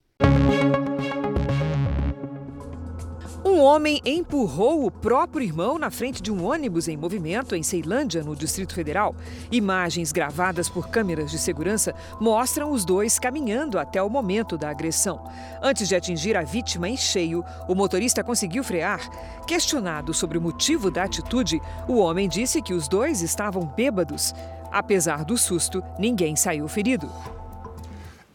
Um 3.43 3.59
homem 3.63 4.03
empurrou 4.05 4.85
o 4.85 4.91
próprio 4.91 5.43
irmão 5.43 5.79
na 5.79 5.91
frente 5.91 6.23
de 6.23 6.31
um 6.31 6.45
ônibus 6.45 6.89
em 6.89 6.97
movimento 6.97 7.57
em 7.57 7.63
Ceilândia, 7.63 8.23
no 8.23 8.37
Distrito 8.37 8.75
Federal. 8.75 9.17
Imagens 9.51 10.13
gravadas 10.13 10.69
por 10.69 10.89
câmeras 10.89 11.31
de 11.31 11.39
segurança 11.39 11.95
mostram 12.21 12.71
os 12.71 12.85
dois 12.85 13.19
caminhando 13.19 13.79
até 13.79 14.03
o 14.03 14.11
momento 14.11 14.59
da 14.59 14.69
agressão. 14.69 15.25
Antes 15.63 15.89
de 15.89 15.97
atingir 15.97 16.37
a 16.37 16.43
vítima 16.43 16.87
em 16.87 16.99
cheio, 16.99 17.43
o 17.67 17.75
motorista 17.75 18.23
conseguiu 18.23 18.63
frear. 18.63 19.01
Questionado 19.47 20.13
sobre 20.13 20.37
o 20.37 20.43
motivo 20.43 20.91
da 20.91 21.05
atitude, 21.05 21.63
o 21.89 21.97
homem 21.97 22.29
disse 22.29 22.61
que 22.61 22.75
os 22.75 22.89
dois 22.89 23.23
estavam 23.23 23.65
bêbados. 23.65 24.35
Apesar 24.71 25.25
do 25.25 25.39
susto, 25.39 25.83
ninguém 25.99 26.37
saiu 26.37 26.69
ferido. 26.69 27.11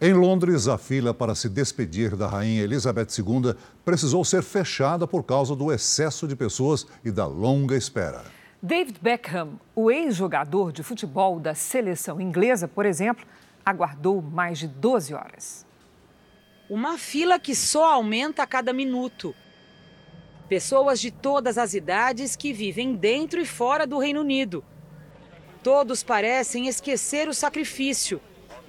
Em 0.01 0.11
Londres, 0.11 0.67
a 0.67 0.77
fila 0.77 1.13
para 1.13 1.33
se 1.33 1.47
despedir 1.47 2.17
da 2.17 2.27
rainha 2.27 2.61
Elizabeth 2.61 3.07
II 3.17 3.55
precisou 3.85 4.25
ser 4.25 4.43
fechada 4.43 5.07
por 5.07 5.23
causa 5.23 5.55
do 5.55 5.71
excesso 5.71 6.27
de 6.27 6.35
pessoas 6.35 6.85
e 7.01 7.09
da 7.09 7.25
longa 7.25 7.77
espera. 7.77 8.25
David 8.61 8.99
Beckham, 9.01 9.57
o 9.73 9.89
ex-jogador 9.89 10.73
de 10.73 10.83
futebol 10.83 11.39
da 11.39 11.55
seleção 11.55 12.19
inglesa, 12.19 12.67
por 12.67 12.85
exemplo, 12.85 13.25
aguardou 13.65 14.21
mais 14.21 14.59
de 14.59 14.67
12 14.67 15.13
horas. 15.13 15.65
Uma 16.69 16.97
fila 16.97 17.39
que 17.39 17.55
só 17.55 17.93
aumenta 17.93 18.43
a 18.43 18.47
cada 18.47 18.73
minuto. 18.73 19.33
Pessoas 20.49 20.99
de 20.99 21.09
todas 21.09 21.57
as 21.57 21.73
idades 21.73 22.35
que 22.35 22.51
vivem 22.51 22.95
dentro 22.95 23.39
e 23.39 23.45
fora 23.45 23.87
do 23.87 23.97
Reino 23.97 24.19
Unido. 24.19 24.61
Todos 25.63 26.03
parecem 26.03 26.67
esquecer 26.67 27.29
o 27.29 27.33
sacrifício 27.33 28.19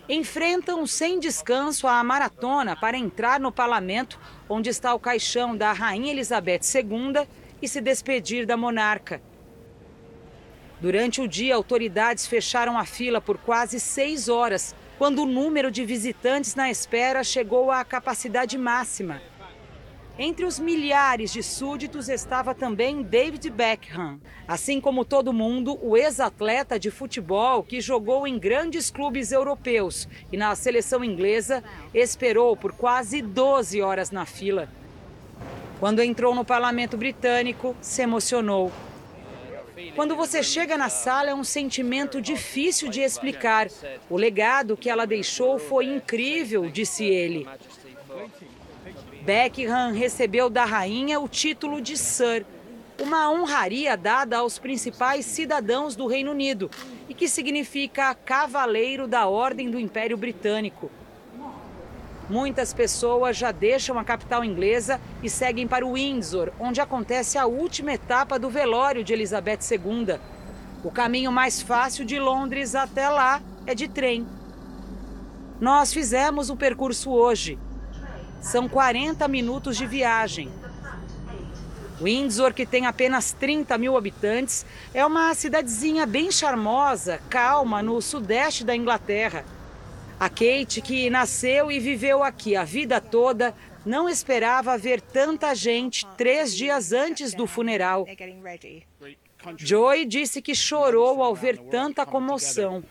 enfrentam 0.08 0.86
sem 0.86 1.18
descanso 1.18 1.86
a 1.86 2.02
maratona 2.04 2.76
para 2.76 2.96
entrar 2.96 3.40
no 3.40 3.50
parlamento, 3.50 4.18
onde 4.48 4.70
está 4.70 4.94
o 4.94 5.00
caixão 5.00 5.56
da 5.56 5.72
Rainha 5.72 6.12
Elizabeth 6.12 6.60
II, 6.74 7.26
e 7.60 7.66
se 7.66 7.80
despedir 7.80 8.46
da 8.46 8.56
monarca. 8.56 9.20
Durante 10.80 11.20
o 11.20 11.28
dia, 11.28 11.54
autoridades 11.54 12.26
fecharam 12.26 12.78
a 12.78 12.84
fila 12.84 13.20
por 13.20 13.38
quase 13.38 13.80
seis 13.80 14.28
horas, 14.28 14.74
quando 14.98 15.22
o 15.22 15.26
número 15.26 15.70
de 15.70 15.84
visitantes 15.84 16.54
na 16.54 16.70
espera 16.70 17.24
chegou 17.24 17.70
à 17.70 17.84
capacidade 17.84 18.56
máxima. 18.58 19.20
Entre 20.18 20.46
os 20.46 20.58
milhares 20.58 21.30
de 21.30 21.42
súditos 21.42 22.08
estava 22.08 22.54
também 22.54 23.02
David 23.02 23.50
Beckham. 23.50 24.18
Assim 24.48 24.80
como 24.80 25.04
todo 25.04 25.30
mundo, 25.30 25.78
o 25.82 25.94
ex-atleta 25.94 26.78
de 26.78 26.90
futebol 26.90 27.62
que 27.62 27.82
jogou 27.82 28.26
em 28.26 28.38
grandes 28.38 28.90
clubes 28.90 29.30
europeus 29.30 30.08
e 30.32 30.36
na 30.38 30.54
seleção 30.54 31.04
inglesa 31.04 31.62
esperou 31.92 32.56
por 32.56 32.72
quase 32.72 33.20
12 33.20 33.82
horas 33.82 34.10
na 34.10 34.24
fila. 34.24 34.70
Quando 35.78 36.02
entrou 36.02 36.34
no 36.34 36.46
parlamento 36.46 36.96
britânico, 36.96 37.76
se 37.82 38.00
emocionou. 38.00 38.72
Quando 39.94 40.16
você 40.16 40.42
chega 40.42 40.78
na 40.78 40.88
sala, 40.88 41.28
é 41.28 41.34
um 41.34 41.44
sentimento 41.44 42.22
difícil 42.22 42.88
de 42.88 43.02
explicar. 43.02 43.68
O 44.08 44.16
legado 44.16 44.78
que 44.78 44.88
ela 44.88 45.06
deixou 45.06 45.58
foi 45.58 45.84
incrível, 45.84 46.70
disse 46.70 47.04
ele. 47.04 47.46
Beckham 49.26 49.92
recebeu 49.92 50.48
da 50.48 50.64
rainha 50.64 51.18
o 51.18 51.26
título 51.26 51.80
de 51.80 51.96
Sir, 51.96 52.46
uma 53.02 53.28
honraria 53.28 53.96
dada 53.96 54.38
aos 54.38 54.56
principais 54.56 55.26
cidadãos 55.26 55.96
do 55.96 56.06
Reino 56.06 56.30
Unido 56.30 56.70
e 57.08 57.12
que 57.12 57.26
significa 57.26 58.14
Cavaleiro 58.14 59.08
da 59.08 59.26
Ordem 59.26 59.68
do 59.68 59.80
Império 59.80 60.16
Britânico. 60.16 60.92
Muitas 62.30 62.72
pessoas 62.72 63.36
já 63.36 63.50
deixam 63.50 63.98
a 63.98 64.04
capital 64.04 64.44
inglesa 64.44 65.00
e 65.20 65.28
seguem 65.28 65.66
para 65.66 65.84
Windsor, 65.84 66.52
onde 66.60 66.80
acontece 66.80 67.36
a 67.36 67.46
última 67.46 67.94
etapa 67.94 68.38
do 68.38 68.48
velório 68.48 69.02
de 69.02 69.12
Elizabeth 69.12 69.58
II. 69.72 70.20
O 70.84 70.90
caminho 70.92 71.32
mais 71.32 71.60
fácil 71.60 72.04
de 72.04 72.20
Londres 72.20 72.76
até 72.76 73.08
lá 73.08 73.42
é 73.66 73.74
de 73.74 73.88
trem. 73.88 74.24
Nós 75.60 75.92
fizemos 75.92 76.48
o 76.48 76.56
percurso 76.56 77.10
hoje. 77.10 77.58
São 78.40 78.68
40 78.68 79.26
minutos 79.28 79.76
de 79.76 79.86
viagem. 79.86 80.50
Windsor, 82.00 82.52
que 82.52 82.66
tem 82.66 82.86
apenas 82.86 83.32
30 83.32 83.76
mil 83.78 83.96
habitantes, 83.96 84.66
é 84.92 85.04
uma 85.04 85.34
cidadezinha 85.34 86.04
bem 86.04 86.30
charmosa, 86.30 87.20
calma, 87.30 87.82
no 87.82 88.00
sudeste 88.02 88.64
da 88.64 88.76
Inglaterra. 88.76 89.44
A 90.18 90.28
Kate, 90.28 90.80
que 90.80 91.10
nasceu 91.10 91.70
e 91.70 91.78
viveu 91.78 92.22
aqui 92.22 92.56
a 92.56 92.64
vida 92.64 93.00
toda, 93.00 93.54
não 93.84 94.08
esperava 94.08 94.76
ver 94.76 95.00
tanta 95.00 95.54
gente 95.54 96.06
três 96.16 96.54
dias 96.54 96.92
antes 96.92 97.32
do 97.34 97.46
funeral. 97.46 98.06
Joy 99.56 100.04
disse 100.04 100.42
que 100.42 100.54
chorou 100.54 101.22
ao 101.22 101.34
ver 101.34 101.58
tanta 101.58 102.04
comoção. 102.04 102.82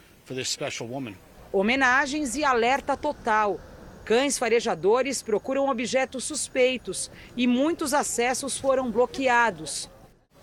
Homenagens 1.51 2.35
e 2.35 2.43
alerta 2.43 2.95
total. 2.95 3.59
Cães 4.05 4.37
farejadores 4.37 5.23
procuram 5.23 5.67
objetos 5.67 6.25
suspeitos 6.25 7.09
e 7.35 7.47
muitos 7.47 7.91
acessos 7.91 8.55
foram 8.55 8.91
bloqueados. 8.91 9.89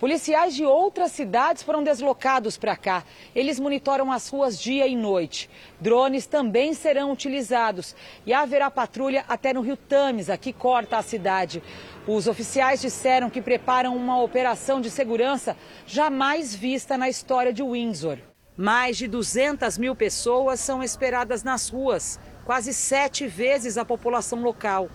Policiais 0.00 0.56
de 0.56 0.64
outras 0.64 1.12
cidades 1.12 1.62
foram 1.62 1.84
deslocados 1.84 2.58
para 2.58 2.74
cá. 2.74 3.04
Eles 3.32 3.60
monitoram 3.60 4.10
as 4.10 4.28
ruas 4.28 4.60
dia 4.60 4.88
e 4.88 4.96
noite. 4.96 5.48
Drones 5.80 6.26
também 6.26 6.74
serão 6.74 7.12
utilizados 7.12 7.94
e 8.26 8.32
haverá 8.32 8.68
patrulha 8.68 9.24
até 9.28 9.52
no 9.52 9.60
rio 9.60 9.76
Tamisa, 9.76 10.36
que 10.36 10.52
corta 10.52 10.96
a 10.96 11.02
cidade. 11.02 11.62
Os 12.04 12.26
oficiais 12.26 12.80
disseram 12.80 13.30
que 13.30 13.40
preparam 13.40 13.94
uma 13.94 14.20
operação 14.20 14.80
de 14.80 14.90
segurança 14.90 15.56
jamais 15.86 16.52
vista 16.52 16.98
na 16.98 17.08
história 17.08 17.52
de 17.52 17.62
Windsor. 17.62 18.18
Mais 18.56 18.96
de 18.96 19.06
200 19.06 19.78
mil 19.78 19.94
pessoas 19.94 20.58
são 20.58 20.82
esperadas 20.82 21.44
nas 21.44 21.68
ruas 21.68 22.18
quase 22.44 22.72
sete 22.72 23.26
vezes 23.26 23.78
a 23.78 23.84
população 23.84 24.42
local. 24.42 24.88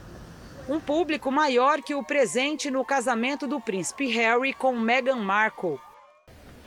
Um 0.67 0.79
público 0.79 1.31
maior 1.31 1.81
que 1.81 1.95
o 1.95 2.03
presente 2.03 2.69
no 2.69 2.83
casamento 2.83 3.47
do 3.47 3.59
príncipe 3.59 4.07
Harry 4.07 4.53
com 4.53 4.77
Meghan 4.77 5.15
Markle. 5.15 5.79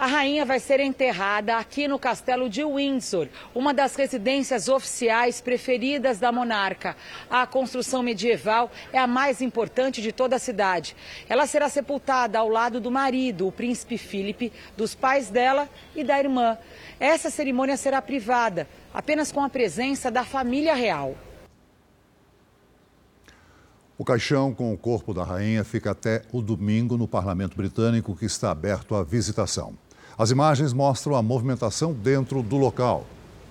A 0.00 0.07
rainha 0.07 0.47
vai 0.47 0.59
ser 0.59 0.80
enterrada 0.80 1.59
aqui 1.59 1.87
no 1.87 1.99
castelo 1.99 2.49
de 2.49 2.64
Windsor, 2.64 3.28
uma 3.54 3.75
das 3.75 3.95
residências 3.95 4.66
oficiais 4.66 5.42
preferidas 5.42 6.19
da 6.19 6.33
monarca. 6.33 6.97
A 7.28 7.47
construção 7.47 8.02
medieval 8.02 8.71
é 8.95 8.99
a 8.99 9.07
mais 9.07 9.42
importante 9.42 10.00
de 10.00 10.11
toda 10.11 10.37
a 10.37 10.38
cidade. 10.38 10.97
Ela 11.28 11.47
será 11.47 11.69
sepultada 11.69 12.38
ao 12.38 12.49
lado 12.49 12.80
do 12.80 12.90
marido, 12.90 13.47
o 13.47 13.52
príncipe 13.52 13.99
Philip, 13.99 14.50
dos 14.75 14.95
pais 14.95 15.28
dela 15.28 15.69
e 15.95 16.02
da 16.02 16.19
irmã. 16.19 16.57
Essa 16.99 17.28
cerimônia 17.28 17.76
será 17.76 18.00
privada, 18.00 18.66
apenas 18.95 19.30
com 19.30 19.45
a 19.45 19.50
presença 19.50 20.11
da 20.11 20.25
família 20.25 20.73
real. 20.73 21.14
O 23.99 24.04
caixão 24.07 24.54
com 24.54 24.73
o 24.73 24.78
corpo 24.78 25.12
da 25.12 25.25
rainha 25.25 25.62
fica 25.62 25.90
até 25.90 26.23
o 26.33 26.40
domingo 26.40 26.97
no 26.97 27.07
parlamento 27.07 27.54
britânico, 27.54 28.16
que 28.16 28.25
está 28.25 28.50
aberto 28.50 28.95
à 28.95 29.04
visitação. 29.04 29.76
As 30.20 30.30
imagens 30.30 30.74
mostram 30.74 31.16
a 31.16 31.22
movimentação 31.22 31.94
dentro 31.94 32.42
do 32.42 32.58
local. 32.58 33.06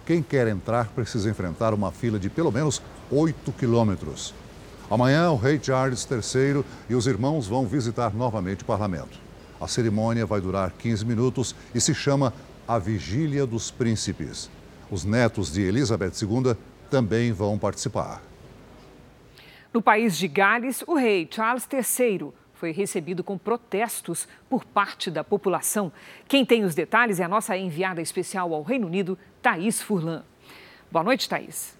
Quem 0.05 0.21
quer 0.21 0.47
entrar 0.47 0.89
precisa 0.89 1.27
enfrentar 1.27 1.73
uma 1.73 1.91
fila 1.91 2.19
de 2.19 2.29
pelo 2.29 2.51
menos 2.51 2.79
8 3.09 3.51
quilômetros. 3.53 4.35
Amanhã, 4.87 5.31
o 5.31 5.35
rei 5.35 5.59
Charles 5.59 6.07
III 6.07 6.63
e 6.87 6.93
os 6.93 7.07
irmãos 7.07 7.47
vão 7.47 7.65
visitar 7.65 8.13
novamente 8.13 8.61
o 8.61 8.67
parlamento. 8.67 9.17
A 9.59 9.67
cerimônia 9.67 10.27
vai 10.27 10.39
durar 10.39 10.71
15 10.73 11.03
minutos 11.05 11.55
e 11.73 11.81
se 11.81 11.95
chama 11.95 12.31
A 12.67 12.77
Vigília 12.77 13.47
dos 13.47 13.71
Príncipes. 13.71 14.47
Os 14.91 15.03
netos 15.03 15.51
de 15.51 15.63
Elizabeth 15.63 16.13
II 16.21 16.55
também 16.87 17.31
vão 17.31 17.57
participar. 17.57 18.21
No 19.73 19.81
país 19.81 20.15
de 20.15 20.27
Gales, 20.27 20.83
o 20.85 20.93
rei 20.93 21.27
Charles 21.31 21.67
III 21.73 22.31
foi 22.59 22.73
recebido 22.73 23.23
com 23.23 23.37
protestos 23.37 24.27
por 24.49 24.65
parte 24.65 25.09
da 25.09 25.23
população. 25.23 25.89
Quem 26.27 26.45
tem 26.45 26.65
os 26.65 26.75
detalhes 26.75 27.17
é 27.21 27.23
a 27.23 27.27
nossa 27.27 27.55
enviada 27.55 28.01
especial 28.01 28.53
ao 28.53 28.63
Reino 28.63 28.85
Unido, 28.85 29.17
Thaís 29.41 29.81
Furlan. 29.81 30.25
Boa 30.91 31.01
noite, 31.01 31.29
Thaís. 31.29 31.77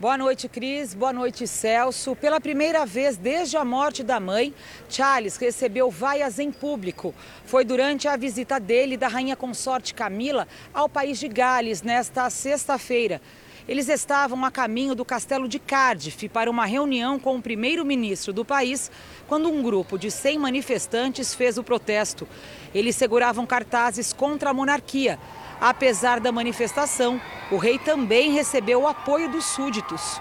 Boa 0.00 0.16
noite, 0.16 0.48
Cris. 0.48 0.94
Boa 0.94 1.12
noite, 1.12 1.46
Celso. 1.46 2.16
Pela 2.16 2.40
primeira 2.40 2.86
vez 2.86 3.18
desde 3.18 3.58
a 3.58 3.64
morte 3.66 4.02
da 4.02 4.18
mãe, 4.18 4.54
Charles 4.88 5.36
recebeu 5.36 5.90
vaias 5.90 6.38
em 6.38 6.50
público. 6.50 7.14
Foi 7.44 7.66
durante 7.66 8.08
a 8.08 8.16
visita 8.16 8.58
dele 8.58 8.94
e 8.94 8.96
da 8.96 9.08
rainha 9.08 9.36
consorte 9.36 9.92
Camila 9.92 10.48
ao 10.72 10.88
país 10.88 11.18
de 11.18 11.28
Gales 11.28 11.82
nesta 11.82 12.30
sexta-feira. 12.30 13.20
Eles 13.68 13.90
estavam 13.90 14.46
a 14.46 14.50
caminho 14.50 14.94
do 14.94 15.04
castelo 15.04 15.46
de 15.46 15.58
Cardiff 15.58 16.26
para 16.30 16.50
uma 16.50 16.64
reunião 16.64 17.18
com 17.18 17.36
o 17.36 17.42
primeiro-ministro 17.42 18.32
do 18.32 18.42
país 18.42 18.90
quando 19.26 19.50
um 19.50 19.62
grupo 19.62 19.98
de 19.98 20.10
100 20.10 20.38
manifestantes 20.38 21.34
fez 21.34 21.58
o 21.58 21.62
protesto. 21.62 22.26
Eles 22.74 22.96
seguravam 22.96 23.44
cartazes 23.44 24.10
contra 24.10 24.48
a 24.48 24.54
monarquia. 24.54 25.18
Apesar 25.60 26.18
da 26.18 26.32
manifestação, 26.32 27.20
o 27.50 27.58
rei 27.58 27.78
também 27.78 28.32
recebeu 28.32 28.82
o 28.82 28.88
apoio 28.88 29.30
dos 29.30 29.44
súditos. 29.44 30.18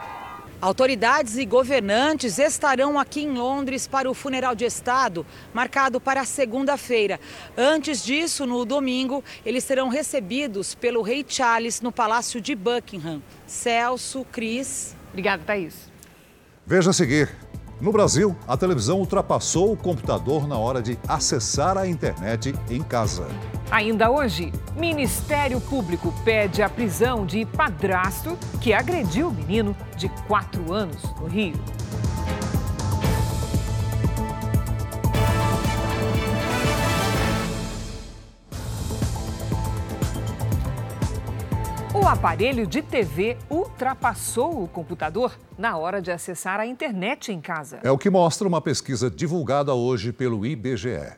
Autoridades 0.60 1.38
e 1.38 1.46
governantes 1.46 2.40
estarão 2.40 2.98
aqui 2.98 3.22
em 3.22 3.34
Londres 3.34 3.86
para 3.86 4.10
o 4.10 4.14
funeral 4.16 4.56
de 4.56 4.66
Estado, 4.66 5.24
marcado 5.54 6.02
para 6.02 6.26
segunda-feira. 6.26 7.20
Antes 7.56 8.04
disso, 8.04 8.44
no 8.48 8.66
domingo, 8.66 9.24
eles 9.46 9.64
serão 9.64 9.88
recebidos 9.88 10.74
pelo 10.74 11.04
rei 11.04 11.24
Charles 11.28 11.80
no 11.80 11.92
Palácio 11.92 12.42
de 12.42 12.56
Buckingham. 12.56 13.22
Celso, 13.46 14.26
Cris. 14.32 14.96
Obrigada, 15.10 15.44
Thaís. 15.46 15.92
Veja 16.66 16.90
a 16.90 16.94
seguir. 16.94 17.30
No 17.80 17.92
Brasil, 17.92 18.36
a 18.48 18.58
televisão 18.58 18.98
ultrapassou 18.98 19.72
o 19.72 19.78
computador 19.78 20.48
na 20.48 20.58
hora 20.58 20.82
de 20.82 20.98
acessar 21.08 21.78
a 21.78 21.88
internet 21.88 22.56
em 22.72 22.82
casa. 22.82 23.28
Ainda 23.70 24.10
hoje, 24.10 24.52
Ministério 24.76 25.62
Público 25.62 26.12
pede 26.26 26.64
a 26.64 26.70
prisão 26.70 27.24
de 27.24 27.46
padrasto 27.46 28.36
que 28.60 28.74
agrediu 28.74 29.28
o 29.28 29.32
menino 29.32 29.78
de 29.96 30.10
4 30.28 30.74
anos 30.74 31.04
no 31.22 31.28
Rio. 31.28 31.54
O 42.08 42.10
aparelho 42.10 42.66
de 42.66 42.82
TV 42.82 43.36
ultrapassou 43.50 44.64
o 44.64 44.68
computador 44.70 45.38
na 45.58 45.76
hora 45.76 46.02
de 46.02 46.10
acessar 46.10 46.58
a 46.58 46.66
internet 46.66 47.34
em 47.34 47.42
casa. 47.42 47.82
É 47.84 47.92
o 47.92 47.98
que 47.98 48.10
mostra 48.10 48.48
uma 48.48 48.62
pesquisa 48.62 49.12
divulgada 49.12 49.74
hoje 49.74 50.14
pelo 50.14 50.46
IBGE. 50.46 51.18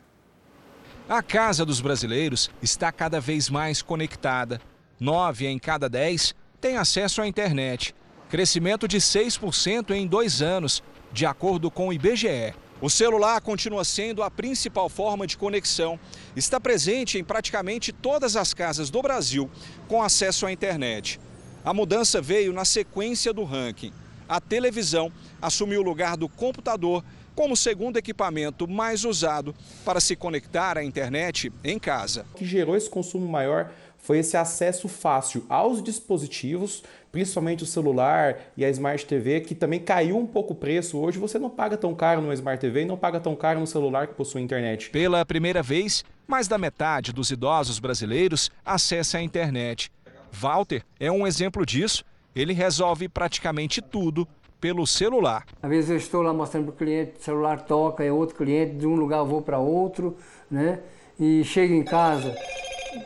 A 1.07 1.21
casa 1.21 1.63
dos 1.63 1.79
brasileiros 1.79 2.49
está 2.59 2.91
cada 2.91 3.21
vez 3.21 3.51
mais 3.51 3.83
conectada. 3.83 4.59
Nove 4.99 5.45
em 5.45 5.59
cada 5.59 5.87
dez 5.87 6.33
têm 6.59 6.75
acesso 6.75 7.21
à 7.21 7.27
internet. 7.27 7.93
Crescimento 8.27 8.87
de 8.87 8.97
6% 8.97 9.91
em 9.91 10.07
dois 10.07 10.41
anos, 10.41 10.81
de 11.11 11.23
acordo 11.23 11.69
com 11.69 11.89
o 11.89 11.93
IBGE. 11.93 12.55
O 12.81 12.89
celular 12.89 13.41
continua 13.41 13.83
sendo 13.83 14.23
a 14.23 14.31
principal 14.31 14.87
forma 14.87 15.27
de 15.27 15.37
conexão. 15.37 15.99
Está 16.33 16.61
presente 16.61 17.17
em 17.17 17.23
praticamente 17.25 17.91
todas 17.91 18.37
as 18.37 18.53
casas 18.53 18.89
do 18.89 19.01
Brasil 19.01 19.49
com 19.89 20.01
acesso 20.01 20.45
à 20.45 20.51
internet. 20.51 21.19
A 21.65 21.73
mudança 21.73 22.21
veio 22.21 22.53
na 22.53 22.63
sequência 22.63 23.33
do 23.33 23.43
ranking. 23.43 23.91
A 24.29 24.39
televisão 24.39 25.11
assumiu 25.41 25.81
o 25.81 25.83
lugar 25.83 26.15
do 26.15 26.29
computador 26.29 27.03
como 27.35 27.55
segundo 27.55 27.97
equipamento 27.97 28.65
mais 28.65 29.03
usado 29.03 29.53
para 29.83 29.99
se 29.99 30.15
conectar 30.15 30.77
à 30.77 30.83
internet 30.83 31.51
em 31.61 31.77
casa. 31.77 32.25
O 32.33 32.37
que 32.37 32.45
gerou 32.45 32.77
esse 32.77 32.89
consumo 32.89 33.27
maior 33.27 33.71
foi 33.97 34.19
esse 34.19 34.37
acesso 34.37 34.87
fácil 34.87 35.45
aos 35.49 35.83
dispositivos, 35.83 36.83
principalmente 37.11 37.63
o 37.63 37.65
celular 37.65 38.37
e 38.55 38.63
a 38.63 38.69
Smart 38.69 39.05
TV, 39.05 39.41
que 39.41 39.55
também 39.55 39.79
caiu 39.79 40.17
um 40.17 40.25
pouco 40.25 40.53
o 40.53 40.55
preço. 40.55 40.97
Hoje 40.97 41.17
você 41.17 41.39
não 41.39 41.49
paga 41.49 41.77
tão 41.77 41.93
caro 41.95 42.21
no 42.21 42.31
Smart 42.33 42.59
TV 42.59 42.81
e 42.81 42.85
não 42.85 42.97
paga 42.97 43.19
tão 43.19 43.35
caro 43.35 43.59
no 43.59 43.67
celular 43.67 44.07
que 44.07 44.13
possui 44.13 44.41
internet. 44.41 44.89
Pela 44.89 45.25
primeira 45.25 45.63
vez, 45.63 46.03
mais 46.27 46.47
da 46.47 46.57
metade 46.57 47.11
dos 47.11 47.31
idosos 47.31 47.79
brasileiros 47.79 48.51
acessa 48.65 49.17
a 49.17 49.21
internet. 49.21 49.91
Walter 50.31 50.83
é 50.99 51.11
um 51.11 51.25
exemplo 51.25 51.65
disso. 51.65 52.03
Ele 52.35 52.53
resolve 52.53 53.09
praticamente 53.09 53.81
tudo 53.81 54.27
pelo 54.61 54.85
celular. 54.85 55.45
Às 55.61 55.69
vezes 55.69 55.89
eu 55.89 55.97
estou 55.97 56.21
lá 56.21 56.33
mostrando 56.33 56.65
para 56.65 56.73
o 56.73 56.77
cliente, 56.77 57.13
o 57.19 57.23
celular 57.23 57.61
toca, 57.61 58.03
é 58.03 58.11
outro 58.11 58.35
cliente, 58.35 58.75
de 58.75 58.85
um 58.85 58.95
lugar 58.95 59.19
eu 59.19 59.25
vou 59.25 59.41
para 59.41 59.57
outro, 59.57 60.17
né? 60.51 60.79
E 61.19 61.43
chego 61.43 61.73
em 61.73 61.83
casa, 61.83 62.35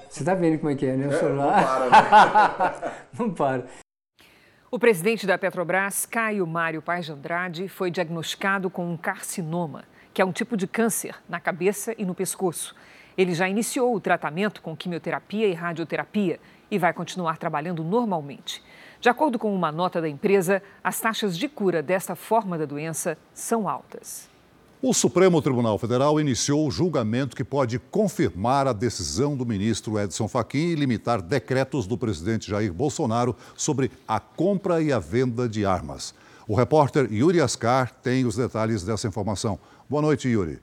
você 0.09 0.19
está 0.21 0.33
vendo 0.35 0.59
como 0.59 0.71
é 0.71 0.75
que 0.75 0.85
é, 0.85 0.95
né? 0.95 1.07
O 1.07 1.19
celular. 1.19 3.03
não 3.17 3.29
para, 3.31 3.57
né? 3.57 3.67
não 3.67 3.73
para. 3.73 3.82
O 4.73 4.79
presidente 4.79 5.27
da 5.27 5.37
Petrobras, 5.37 6.03
Caio 6.03 6.47
Mário 6.47 6.81
Paz 6.81 7.05
de 7.05 7.11
Andrade, 7.11 7.67
foi 7.67 7.91
diagnosticado 7.91 8.71
com 8.71 8.91
um 8.91 8.97
carcinoma, 8.97 9.83
que 10.11 10.19
é 10.19 10.25
um 10.25 10.31
tipo 10.31 10.57
de 10.57 10.65
câncer 10.65 11.15
na 11.29 11.39
cabeça 11.39 11.93
e 11.95 12.03
no 12.03 12.15
pescoço. 12.15 12.75
Ele 13.15 13.35
já 13.35 13.47
iniciou 13.47 13.95
o 13.95 14.01
tratamento 14.01 14.63
com 14.63 14.75
quimioterapia 14.75 15.47
e 15.47 15.53
radioterapia 15.53 16.39
e 16.71 16.79
vai 16.79 16.91
continuar 16.91 17.37
trabalhando 17.37 17.83
normalmente. 17.83 18.63
De 18.99 19.09
acordo 19.09 19.37
com 19.37 19.53
uma 19.53 19.71
nota 19.71 20.01
da 20.01 20.09
empresa, 20.09 20.59
as 20.83 20.99
taxas 20.99 21.37
de 21.37 21.47
cura 21.47 21.83
desta 21.83 22.15
forma 22.15 22.57
da 22.57 22.65
doença 22.65 23.15
são 23.31 23.69
altas. 23.69 24.32
O 24.85 24.93
Supremo 24.93 25.41
Tribunal 25.41 25.77
Federal 25.77 26.19
iniciou 26.19 26.67
o 26.67 26.69
julgamento 26.69 27.37
que 27.37 27.43
pode 27.45 27.79
confirmar 27.79 28.67
a 28.67 28.73
decisão 28.73 29.33
do 29.33 29.45
ministro 29.45 29.97
Edson 29.97 30.27
Fachin 30.27 30.71
e 30.71 30.75
limitar 30.75 31.21
decretos 31.21 31.87
do 31.87 31.97
presidente 31.97 32.49
Jair 32.51 32.73
Bolsonaro 32.73 33.33
sobre 33.55 33.89
a 34.05 34.19
compra 34.19 34.81
e 34.81 34.91
a 34.91 34.99
venda 34.99 35.47
de 35.47 35.65
armas. 35.65 36.13
O 36.45 36.53
repórter 36.53 37.07
Yuri 37.09 37.39
Ascar 37.39 37.93
tem 38.03 38.25
os 38.25 38.35
detalhes 38.35 38.83
dessa 38.83 39.07
informação. 39.07 39.57
Boa 39.89 40.01
noite, 40.01 40.27
Yuri. 40.27 40.59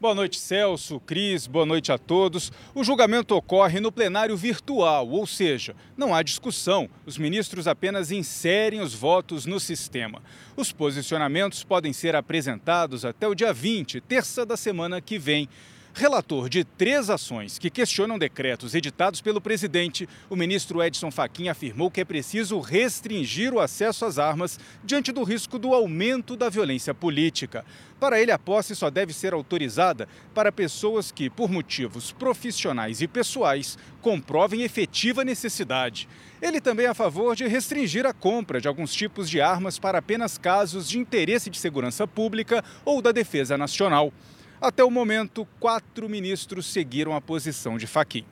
Boa 0.00 0.14
noite, 0.14 0.40
Celso, 0.40 0.98
Cris, 0.98 1.46
boa 1.46 1.66
noite 1.66 1.92
a 1.92 1.98
todos. 1.98 2.50
O 2.74 2.82
julgamento 2.82 3.36
ocorre 3.36 3.80
no 3.80 3.92
plenário 3.92 4.34
virtual, 4.34 5.06
ou 5.06 5.26
seja, 5.26 5.76
não 5.94 6.14
há 6.14 6.22
discussão, 6.22 6.88
os 7.04 7.18
ministros 7.18 7.66
apenas 7.66 8.10
inserem 8.10 8.80
os 8.80 8.94
votos 8.94 9.44
no 9.44 9.60
sistema. 9.60 10.22
Os 10.56 10.72
posicionamentos 10.72 11.62
podem 11.62 11.92
ser 11.92 12.16
apresentados 12.16 13.04
até 13.04 13.28
o 13.28 13.34
dia 13.34 13.52
20, 13.52 14.00
terça 14.00 14.46
da 14.46 14.56
semana 14.56 15.02
que 15.02 15.18
vem. 15.18 15.46
Relator 15.92 16.48
de 16.48 16.62
três 16.62 17.10
ações 17.10 17.58
que 17.58 17.68
questionam 17.68 18.16
decretos 18.16 18.74
editados 18.74 19.20
pelo 19.20 19.40
presidente, 19.40 20.08
o 20.30 20.36
ministro 20.36 20.82
Edson 20.82 21.10
Fachin 21.10 21.48
afirmou 21.48 21.90
que 21.90 22.00
é 22.00 22.04
preciso 22.04 22.60
restringir 22.60 23.52
o 23.52 23.58
acesso 23.58 24.04
às 24.04 24.16
armas 24.16 24.58
diante 24.84 25.10
do 25.10 25.24
risco 25.24 25.58
do 25.58 25.74
aumento 25.74 26.36
da 26.36 26.48
violência 26.48 26.94
política. 26.94 27.64
Para 27.98 28.20
ele, 28.20 28.30
a 28.30 28.38
posse 28.38 28.74
só 28.74 28.88
deve 28.88 29.12
ser 29.12 29.34
autorizada 29.34 30.08
para 30.32 30.52
pessoas 30.52 31.10
que, 31.10 31.28
por 31.28 31.50
motivos 31.50 32.12
profissionais 32.12 33.02
e 33.02 33.08
pessoais, 33.08 33.76
comprovem 34.00 34.62
efetiva 34.62 35.24
necessidade. 35.24 36.08
Ele 36.40 36.60
também 36.60 36.86
é 36.86 36.90
a 36.90 36.94
favor 36.94 37.34
de 37.34 37.46
restringir 37.46 38.06
a 38.06 38.14
compra 38.14 38.60
de 38.60 38.68
alguns 38.68 38.94
tipos 38.94 39.28
de 39.28 39.40
armas 39.40 39.78
para 39.78 39.98
apenas 39.98 40.38
casos 40.38 40.88
de 40.88 40.98
interesse 40.98 41.50
de 41.50 41.58
segurança 41.58 42.06
pública 42.06 42.64
ou 42.84 43.02
da 43.02 43.12
defesa 43.12 43.58
nacional. 43.58 44.12
Até 44.60 44.84
o 44.84 44.90
momento, 44.90 45.48
quatro 45.58 46.06
ministros 46.06 46.66
seguiram 46.66 47.14
a 47.14 47.20
posição 47.20 47.78
de 47.78 47.86
Faquim. 47.86 48.26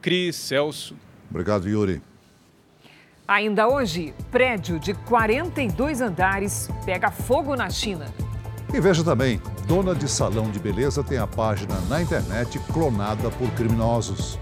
Cris, 0.00 0.36
Celso. 0.36 0.96
Obrigado, 1.28 1.68
Yuri. 1.68 2.00
Ainda 3.26 3.66
hoje, 3.66 4.14
prédio 4.30 4.78
de 4.78 4.94
42 4.94 6.00
andares 6.00 6.68
pega 6.84 7.10
fogo 7.10 7.56
na 7.56 7.68
China. 7.68 8.06
E 8.72 8.80
veja 8.80 9.02
também, 9.02 9.40
dona 9.66 9.94
de 9.94 10.08
salão 10.08 10.50
de 10.50 10.58
beleza 10.60 11.02
tem 11.02 11.18
a 11.18 11.26
página 11.26 11.80
na 11.88 12.00
internet 12.00 12.58
clonada 12.72 13.30
por 13.30 13.50
criminosos. 13.50 14.38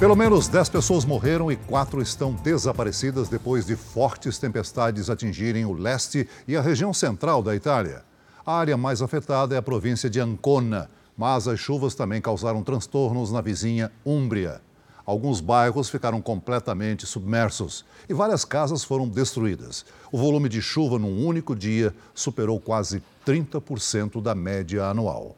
Pelo 0.00 0.16
menos 0.16 0.48
10 0.48 0.70
pessoas 0.70 1.04
morreram 1.04 1.52
e 1.52 1.56
quatro 1.56 2.00
estão 2.00 2.32
desaparecidas 2.32 3.28
depois 3.28 3.66
de 3.66 3.76
fortes 3.76 4.38
tempestades 4.38 5.10
atingirem 5.10 5.66
o 5.66 5.74
leste 5.74 6.26
e 6.48 6.56
a 6.56 6.62
região 6.62 6.94
central 6.94 7.42
da 7.42 7.54
Itália. 7.54 8.02
A 8.46 8.54
área 8.54 8.78
mais 8.78 9.02
afetada 9.02 9.54
é 9.54 9.58
a 9.58 9.62
província 9.62 10.08
de 10.08 10.18
Ancona, 10.18 10.88
mas 11.14 11.46
as 11.46 11.60
chuvas 11.60 11.94
também 11.94 12.18
causaram 12.18 12.62
transtornos 12.62 13.30
na 13.30 13.42
vizinha 13.42 13.92
Úmbria. 14.02 14.62
Alguns 15.04 15.38
bairros 15.42 15.90
ficaram 15.90 16.22
completamente 16.22 17.04
submersos 17.04 17.84
e 18.08 18.14
várias 18.14 18.42
casas 18.42 18.82
foram 18.82 19.06
destruídas. 19.06 19.84
O 20.10 20.16
volume 20.16 20.48
de 20.48 20.62
chuva 20.62 20.98
num 20.98 21.26
único 21.26 21.54
dia 21.54 21.94
superou 22.14 22.58
quase 22.58 23.02
30% 23.26 24.22
da 24.22 24.34
média 24.34 24.86
anual. 24.86 25.36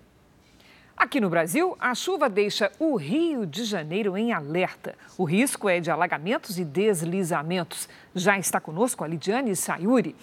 Aqui 1.02 1.20
no 1.20 1.28
Brasil, 1.28 1.76
a 1.80 1.96
chuva 1.96 2.30
deixa 2.30 2.70
o 2.78 2.94
Rio 2.94 3.44
de 3.44 3.64
Janeiro 3.64 4.16
em 4.16 4.32
alerta. 4.32 4.94
O 5.18 5.24
risco 5.24 5.68
é 5.68 5.80
de 5.80 5.90
alagamentos 5.90 6.60
e 6.60 6.64
deslizamentos. 6.64 7.88
Já 8.14 8.38
está 8.38 8.60
conosco 8.60 9.02
a 9.02 9.08
Lidiane 9.08 9.56
Sayuri. 9.56 10.14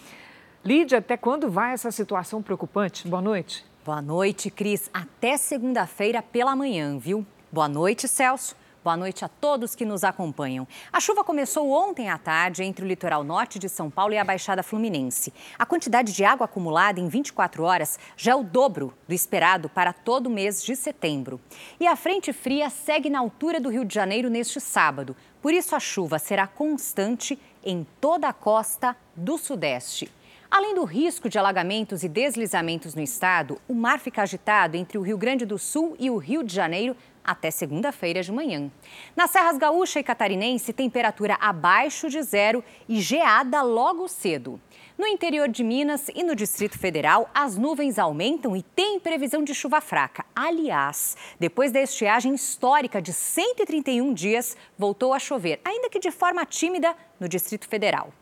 Lídia, 0.63 0.99
até 0.99 1.17
quando 1.17 1.49
vai 1.49 1.73
essa 1.73 1.91
situação 1.91 2.41
preocupante? 2.41 3.05
Boa 3.09 3.21
noite. 3.21 3.65
Boa 3.83 4.01
noite, 4.01 4.49
Cris. 4.49 4.89
Até 4.93 5.35
segunda-feira 5.35 6.21
pela 6.21 6.55
manhã, 6.55 6.97
viu? 6.97 7.27
Boa 7.51 7.67
noite, 7.67 8.07
Celso. 8.07 8.55
Boa 8.89 8.97
noite 8.97 9.23
a 9.23 9.27
todos 9.27 9.75
que 9.75 9.85
nos 9.85 10.03
acompanham. 10.03 10.67
A 10.91 10.99
chuva 10.99 11.23
começou 11.23 11.69
ontem 11.69 12.09
à 12.09 12.17
tarde 12.17 12.63
entre 12.63 12.83
o 12.83 12.87
litoral 12.87 13.23
norte 13.23 13.59
de 13.59 13.69
São 13.69 13.87
Paulo 13.87 14.15
e 14.15 14.17
a 14.17 14.23
Baixada 14.23 14.63
Fluminense. 14.63 15.31
A 15.59 15.63
quantidade 15.63 16.11
de 16.11 16.25
água 16.25 16.45
acumulada 16.45 16.99
em 16.99 17.07
24 17.07 17.61
horas 17.61 17.99
já 18.17 18.31
é 18.31 18.35
o 18.35 18.41
dobro 18.41 18.91
do 19.07 19.13
esperado 19.13 19.69
para 19.69 19.93
todo 19.93 20.25
o 20.25 20.31
mês 20.31 20.63
de 20.63 20.75
setembro. 20.75 21.39
E 21.79 21.85
a 21.85 21.95
frente 21.95 22.33
fria 22.33 22.67
segue 22.71 23.11
na 23.11 23.19
altura 23.19 23.59
do 23.59 23.69
Rio 23.69 23.85
de 23.85 23.93
Janeiro 23.93 24.27
neste 24.27 24.59
sábado. 24.59 25.15
Por 25.39 25.53
isso, 25.53 25.75
a 25.75 25.79
chuva 25.79 26.17
será 26.17 26.47
constante 26.47 27.37
em 27.63 27.85
toda 28.01 28.27
a 28.27 28.33
costa 28.33 28.97
do 29.15 29.37
Sudeste. 29.37 30.11
Além 30.51 30.73
do 30.73 30.83
risco 30.83 31.29
de 31.29 31.37
alagamentos 31.37 32.01
e 32.01 32.09
deslizamentos 32.09 32.95
no 32.95 33.03
estado, 33.03 33.61
o 33.67 33.73
mar 33.75 33.99
fica 33.99 34.23
agitado 34.23 34.75
entre 34.75 34.97
o 34.97 35.01
Rio 35.03 35.15
Grande 35.15 35.45
do 35.45 35.59
Sul 35.59 35.95
e 35.99 36.09
o 36.09 36.17
Rio 36.17 36.43
de 36.43 36.55
Janeiro 36.55 36.95
até 37.23 37.51
segunda-feira 37.51 38.21
de 38.21 38.31
manhã. 38.31 38.71
Nas 39.15 39.31
Serras 39.31 39.57
Gaúcha 39.57 39.99
e 39.99 40.03
Catarinense, 40.03 40.73
temperatura 40.73 41.37
abaixo 41.39 42.09
de 42.09 42.21
zero 42.21 42.63
e 42.87 42.99
geada 42.99 43.61
logo 43.61 44.07
cedo. 44.07 44.59
No 44.97 45.07
interior 45.07 45.47
de 45.47 45.63
Minas 45.63 46.09
e 46.13 46.23
no 46.23 46.35
Distrito 46.35 46.77
Federal, 46.77 47.29
as 47.33 47.57
nuvens 47.57 47.97
aumentam 47.97 48.53
e 48.53 48.61
tem 48.61 48.99
previsão 48.99 49.43
de 49.43 49.55
chuva 49.55 49.79
fraca. 49.79 50.25
Aliás, 50.35 51.15
depois 51.39 51.71
da 51.71 51.79
estiagem 51.79 52.33
histórica 52.33 53.01
de 53.01 53.13
131 53.13 54.13
dias, 54.13 54.57
voltou 54.77 55.13
a 55.13 55.19
chover, 55.19 55.61
ainda 55.63 55.89
que 55.89 55.99
de 55.99 56.11
forma 56.11 56.45
tímida, 56.45 56.93
no 57.17 57.29
Distrito 57.29 57.67
Federal. 57.67 58.13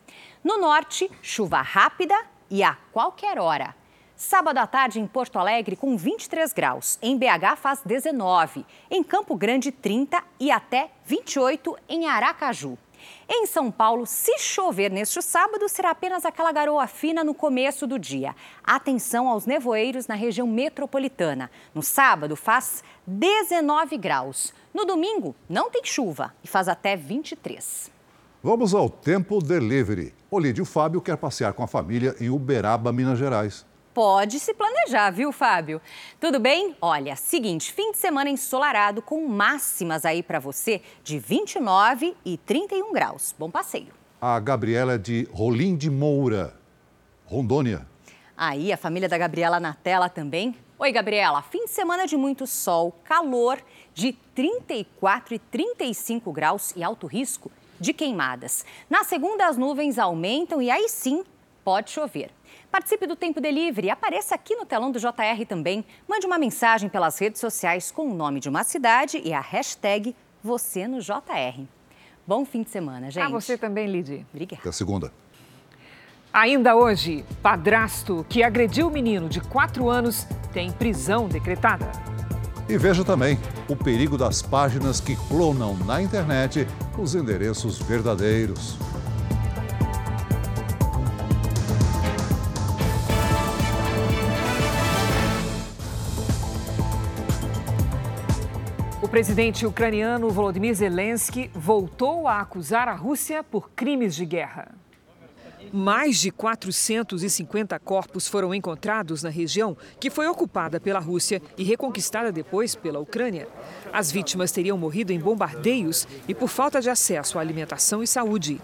No 0.44 0.60
norte, 0.60 1.10
chuva 1.22 1.62
rápida 1.62 2.16
e 2.50 2.62
a 2.62 2.78
qualquer 2.92 3.40
hora. 3.40 3.76
Sábado 4.18 4.58
à 4.58 4.66
tarde 4.66 5.00
em 5.00 5.06
Porto 5.06 5.38
Alegre 5.38 5.76
com 5.76 5.96
23 5.96 6.52
graus. 6.52 6.98
Em 7.04 7.16
BH 7.16 7.56
faz 7.56 7.82
19. 7.86 8.66
Em 8.90 9.04
Campo 9.04 9.36
Grande, 9.36 9.72
30 9.72 10.24
e 10.40 10.50
até 10.50 10.90
28 11.06 11.78
em 11.88 12.08
Aracaju. 12.08 12.80
Em 13.30 13.46
São 13.46 13.70
Paulo, 13.70 14.08
se 14.08 14.40
chover 14.40 14.90
neste 14.90 15.22
sábado, 15.22 15.70
será 15.70 15.92
apenas 15.92 16.26
aquela 16.26 16.52
garoa 16.52 16.88
fina 16.88 17.24
no 17.24 17.36
começo 17.36 17.86
do 17.86 18.00
dia. 18.00 18.36
Atenção 18.64 19.30
aos 19.30 19.46
nevoeiros 19.46 20.08
na 20.08 20.16
região 20.16 20.48
metropolitana. 20.48 21.52
No 21.76 21.84
sábado, 21.84 22.36
faz 22.36 22.84
19 23.06 24.00
graus. 24.00 24.52
No 24.74 24.84
domingo, 24.84 25.36
não 25.48 25.70
tem 25.70 25.86
chuva 25.86 26.34
e 26.44 26.48
faz 26.48 26.68
até 26.68 26.96
23. 26.96 27.92
Vamos 28.42 28.74
ao 28.74 28.90
Tempo 28.90 29.40
Delivery. 29.44 30.12
Olídio 30.32 30.66
Fábio 30.66 31.02
quer 31.02 31.18
passear 31.18 31.54
com 31.54 31.62
a 31.62 31.68
família 31.68 32.16
em 32.20 32.32
Uberaba, 32.32 32.92
Minas 32.92 33.20
Gerais 33.20 33.64
pode 33.98 34.40
se 34.40 34.54
planejar, 34.54 35.10
viu, 35.10 35.32
Fábio? 35.32 35.82
Tudo 36.20 36.40
bem? 36.40 36.76
Olha, 36.80 37.16
seguinte, 37.16 37.74
fim 37.74 37.92
de 37.92 37.98
semana 37.98 38.30
ensolarado 38.30 39.02
com 39.02 39.28
máximas 39.28 40.06
aí 40.06 40.22
para 40.22 40.38
você 40.38 40.84
de 41.04 41.18
29 41.18 42.16
e 42.24 42.38
31 42.38 42.94
graus. 42.94 43.34
Bom 43.40 43.50
passeio. 43.50 43.88
A 44.22 44.40
Gabriela 44.40 44.94
é 44.94 44.98
de 45.00 45.28
Rolim 45.34 45.76
de 45.76 45.90
Moura, 45.90 46.56
Rondônia. 47.26 47.88
Aí, 48.38 48.72
a 48.72 48.78
família 48.78 49.10
da 49.10 49.18
Gabriela 49.18 49.60
na 49.60 49.74
tela 49.74 50.10
também. 50.10 50.56
Oi, 50.78 50.92
Gabriela. 50.92 51.42
Fim 51.42 51.66
de 51.66 51.72
semana 51.72 52.06
de 52.06 52.16
muito 52.16 52.46
sol, 52.46 52.92
calor 53.04 53.58
de 53.96 54.14
34 54.36 55.34
e 55.34 55.40
35 55.40 56.32
graus 56.32 56.72
e 56.76 56.84
alto 56.84 57.08
risco 57.08 57.52
de 57.80 57.94
queimadas. 57.94 58.64
Na 58.88 59.04
segunda, 59.04 59.48
as 59.48 59.58
nuvens 59.58 59.98
aumentam 59.98 60.62
e 60.62 60.70
aí 60.70 60.88
sim 60.88 61.24
pode 61.68 61.92
chover. 61.92 62.30
Participe 62.72 63.06
do 63.06 63.14
Tempo 63.14 63.42
Delivery, 63.42 63.90
apareça 63.90 64.34
aqui 64.34 64.56
no 64.56 64.66
telão 64.66 64.90
do 64.90 64.98
JR 64.98 65.46
também. 65.46 65.84
Mande 66.08 66.26
uma 66.26 66.40
mensagem 66.40 66.88
pelas 66.88 67.20
redes 67.20 67.42
sociais 67.42 67.92
com 67.92 68.10
o 68.10 68.14
nome 68.14 68.40
de 68.40 68.48
uma 68.48 68.64
cidade 68.64 69.22
e 69.22 69.34
a 69.34 69.42
hashtag 69.42 70.16
você 70.42 70.88
no 70.88 71.02
JR. 71.02 71.62
Bom 72.26 72.46
fim 72.46 72.64
de 72.64 72.70
semana, 72.70 73.12
gente. 73.12 73.22
A 73.22 73.28
você 73.28 73.58
também, 73.58 73.86
Lidy. 73.86 74.26
Obrigada. 74.32 74.62
Até 74.62 74.72
segunda. 74.72 75.12
Ainda 76.32 76.74
hoje, 76.74 77.26
padrasto 77.44 78.26
que 78.30 78.44
agrediu 78.44 78.88
o 78.88 78.90
menino 78.90 79.28
de 79.28 79.42
4 79.42 79.90
anos 79.90 80.26
tem 80.54 80.72
prisão 80.72 81.28
decretada. 81.28 81.92
E 82.70 82.78
veja 82.78 83.04
também 83.04 83.38
o 83.68 83.76
perigo 83.76 84.18
das 84.18 84.42
páginas 84.42 85.02
que 85.02 85.18
clonam 85.28 85.76
na 85.80 86.02
internet 86.02 86.66
os 86.98 87.14
endereços 87.14 87.78
verdadeiros. 87.78 88.78
O 99.08 99.10
presidente 99.10 99.66
ucraniano 99.66 100.30
Volodymyr 100.30 100.76
Zelensky 100.76 101.50
voltou 101.56 102.28
a 102.28 102.42
acusar 102.42 102.90
a 102.90 102.94
Rússia 102.94 103.42
por 103.42 103.70
crimes 103.70 104.14
de 104.14 104.26
guerra. 104.26 104.76
Mais 105.72 106.20
de 106.20 106.30
450 106.30 107.80
corpos 107.80 108.28
foram 108.28 108.54
encontrados 108.54 109.24
na 109.24 109.30
região 109.30 109.78
que 109.98 110.10
foi 110.10 110.28
ocupada 110.28 110.78
pela 110.78 111.00
Rússia 111.00 111.42
e 111.58 111.64
reconquistada 111.64 112.34
depois 112.34 112.76
pela 112.76 113.00
Ucrânia. 113.00 113.48
As 113.94 114.12
vítimas 114.12 114.52
teriam 114.52 114.78
morrido 114.78 115.14
em 115.14 115.20
bombardeios 115.20 116.06
e 116.28 116.36
por 116.36 116.50
falta 116.50 116.82
de 116.82 116.90
acesso 116.90 117.40
à 117.40 117.42
alimentação 117.42 118.04
e 118.04 118.08
saúde. 118.08 118.60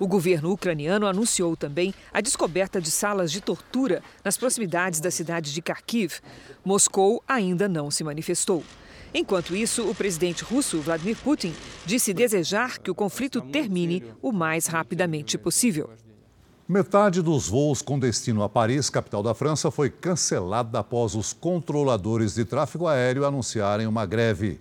O 0.00 0.06
governo 0.06 0.52
ucraniano 0.52 1.06
anunciou 1.06 1.54
também 1.54 1.92
a 2.14 2.22
descoberta 2.22 2.80
de 2.80 2.90
salas 2.90 3.30
de 3.30 3.42
tortura 3.42 4.02
nas 4.24 4.38
proximidades 4.38 5.00
da 5.00 5.10
cidade 5.10 5.52
de 5.52 5.60
Kharkiv. 5.60 6.20
Moscou 6.64 7.22
ainda 7.28 7.68
não 7.68 7.90
se 7.90 8.02
manifestou. 8.02 8.64
Enquanto 9.14 9.54
isso, 9.54 9.88
o 9.90 9.94
presidente 9.94 10.42
russo 10.42 10.80
Vladimir 10.80 11.16
Putin 11.18 11.54
disse 11.84 12.14
desejar 12.14 12.78
que 12.78 12.90
o 12.90 12.94
conflito 12.94 13.42
termine 13.42 14.02
o 14.22 14.32
mais 14.32 14.66
rapidamente 14.66 15.36
possível. 15.36 15.90
Metade 16.66 17.20
dos 17.20 17.46
voos 17.46 17.82
com 17.82 17.98
destino 17.98 18.42
a 18.42 18.48
Paris, 18.48 18.88
capital 18.88 19.22
da 19.22 19.34
França, 19.34 19.70
foi 19.70 19.90
cancelada 19.90 20.78
após 20.78 21.14
os 21.14 21.34
controladores 21.34 22.34
de 22.34 22.46
tráfego 22.46 22.86
aéreo 22.86 23.26
anunciarem 23.26 23.86
uma 23.86 24.06
greve. 24.06 24.58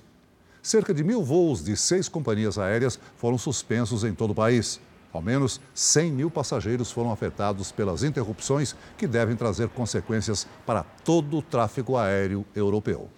Cerca 0.61 0.93
de 0.93 1.01
mil 1.01 1.23
voos 1.23 1.63
de 1.63 1.77
seis 1.77 2.09
companhias 2.09 2.57
aéreas 2.57 2.99
foram 3.15 3.37
suspensos 3.37 4.03
em 4.03 4.13
todo 4.13 4.31
o 4.31 4.35
país. 4.35 4.81
Ao 5.13 5.21
menos 5.21 5.61
100 5.73 6.11
mil 6.11 6.29
passageiros 6.29 6.91
foram 6.91 7.11
afetados 7.11 7.71
pelas 7.71 8.03
interrupções 8.03 8.75
que 8.97 9.07
devem 9.07 9.35
trazer 9.35 9.69
consequências 9.69 10.45
para 10.65 10.83
todo 10.83 11.37
o 11.37 11.41
tráfego 11.41 11.97
aéreo 11.97 12.45
europeu. 12.53 13.09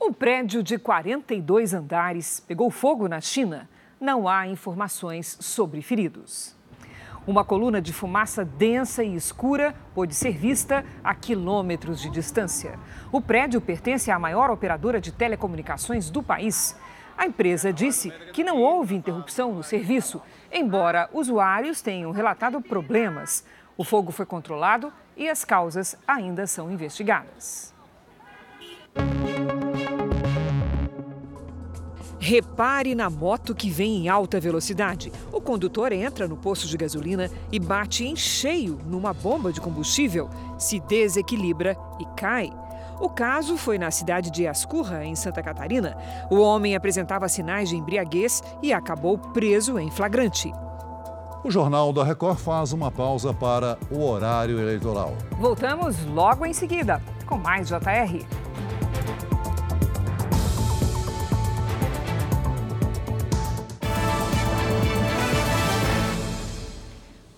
Um 0.00 0.12
prédio 0.12 0.62
de 0.62 0.78
42 0.78 1.72
andares 1.72 2.40
pegou 2.40 2.70
fogo 2.70 3.08
na 3.08 3.20
China. 3.20 3.68
Não 4.00 4.28
há 4.28 4.46
informações 4.46 5.38
sobre 5.40 5.80
feridos. 5.80 6.54
Uma 7.26 7.42
coluna 7.42 7.80
de 7.80 7.92
fumaça 7.92 8.44
densa 8.44 9.02
e 9.02 9.14
escura 9.14 9.74
pôde 9.94 10.14
ser 10.14 10.36
vista 10.36 10.84
a 11.02 11.14
quilômetros 11.14 12.02
de 12.02 12.10
distância. 12.10 12.78
O 13.10 13.20
prédio 13.20 13.62
pertence 13.62 14.10
à 14.10 14.18
maior 14.18 14.50
operadora 14.50 15.00
de 15.00 15.10
telecomunicações 15.10 16.10
do 16.10 16.22
país. 16.22 16.76
A 17.16 17.24
empresa 17.26 17.72
disse 17.72 18.10
que 18.32 18.44
não 18.44 18.60
houve 18.60 18.94
interrupção 18.94 19.54
no 19.54 19.62
serviço, 19.62 20.20
embora 20.52 21.08
usuários 21.14 21.80
tenham 21.80 22.10
relatado 22.10 22.60
problemas. 22.60 23.42
O 23.74 23.84
fogo 23.84 24.12
foi 24.12 24.26
controlado 24.26 24.92
e 25.16 25.30
as 25.30 25.44
causas 25.44 25.96
ainda 26.06 26.46
são 26.46 26.70
investigadas. 26.70 27.72
Repare 32.26 32.94
na 32.94 33.10
moto 33.10 33.54
que 33.54 33.68
vem 33.68 33.98
em 33.98 34.08
alta 34.08 34.40
velocidade. 34.40 35.12
O 35.30 35.42
condutor 35.42 35.92
entra 35.92 36.26
no 36.26 36.38
posto 36.38 36.66
de 36.66 36.74
gasolina 36.74 37.30
e 37.52 37.58
bate 37.58 38.06
em 38.06 38.16
cheio 38.16 38.78
numa 38.86 39.12
bomba 39.12 39.52
de 39.52 39.60
combustível, 39.60 40.30
se 40.58 40.80
desequilibra 40.80 41.76
e 42.00 42.06
cai. 42.16 42.50
O 42.98 43.10
caso 43.10 43.58
foi 43.58 43.76
na 43.76 43.90
cidade 43.90 44.30
de 44.30 44.46
Ascurra, 44.46 45.04
em 45.04 45.14
Santa 45.14 45.42
Catarina. 45.42 45.98
O 46.30 46.40
homem 46.40 46.74
apresentava 46.74 47.28
sinais 47.28 47.68
de 47.68 47.76
embriaguez 47.76 48.42
e 48.62 48.72
acabou 48.72 49.18
preso 49.18 49.78
em 49.78 49.90
flagrante. 49.90 50.50
O 51.44 51.50
Jornal 51.50 51.92
da 51.92 52.04
Record 52.04 52.38
faz 52.38 52.72
uma 52.72 52.90
pausa 52.90 53.34
para 53.34 53.78
o 53.90 54.02
horário 54.02 54.58
eleitoral. 54.58 55.14
Voltamos 55.32 56.02
logo 56.06 56.46
em 56.46 56.54
seguida 56.54 57.02
com 57.26 57.36
mais 57.36 57.68
JR. 57.68 58.24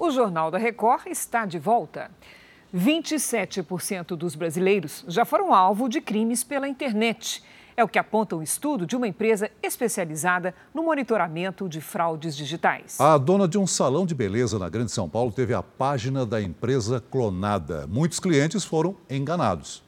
O 0.07 0.11
Jornal 0.12 0.53
da 0.53 0.59
Record 0.59 1.09
está 1.09 1.45
de 1.45 1.59
volta. 1.59 2.12
27% 2.73 4.14
dos 4.14 4.37
brasileiros 4.37 5.05
já 5.09 5.25
foram 5.25 5.53
alvo 5.53 5.88
de 5.88 6.01
crimes 6.01 6.45
pela 6.45 6.69
internet. 6.69 7.42
É 7.77 7.83
o 7.83 7.88
que 7.88 7.99
aponta 7.99 8.37
um 8.37 8.42
estudo 8.42 8.87
de 8.87 8.95
uma 8.95 9.09
empresa 9.09 9.51
especializada 9.61 10.55
no 10.73 10.85
monitoramento 10.85 11.69
de 11.69 11.81
fraudes 11.81 12.37
digitais. 12.37 13.01
A 13.01 13.19
dona 13.19 13.49
de 13.49 13.59
um 13.59 13.66
salão 13.66 14.07
de 14.07 14.14
beleza 14.14 14.61
na 14.61 14.69
Grande 14.69 14.92
São 14.92 15.09
Paulo 15.09 15.33
teve 15.33 15.53
a 15.53 15.62
página 15.62 16.25
da 16.25 16.40
empresa 16.40 17.03
clonada. 17.11 17.85
Muitos 17.88 18.21
clientes 18.21 18.64
foram 18.64 18.97
enganados. 19.11 19.83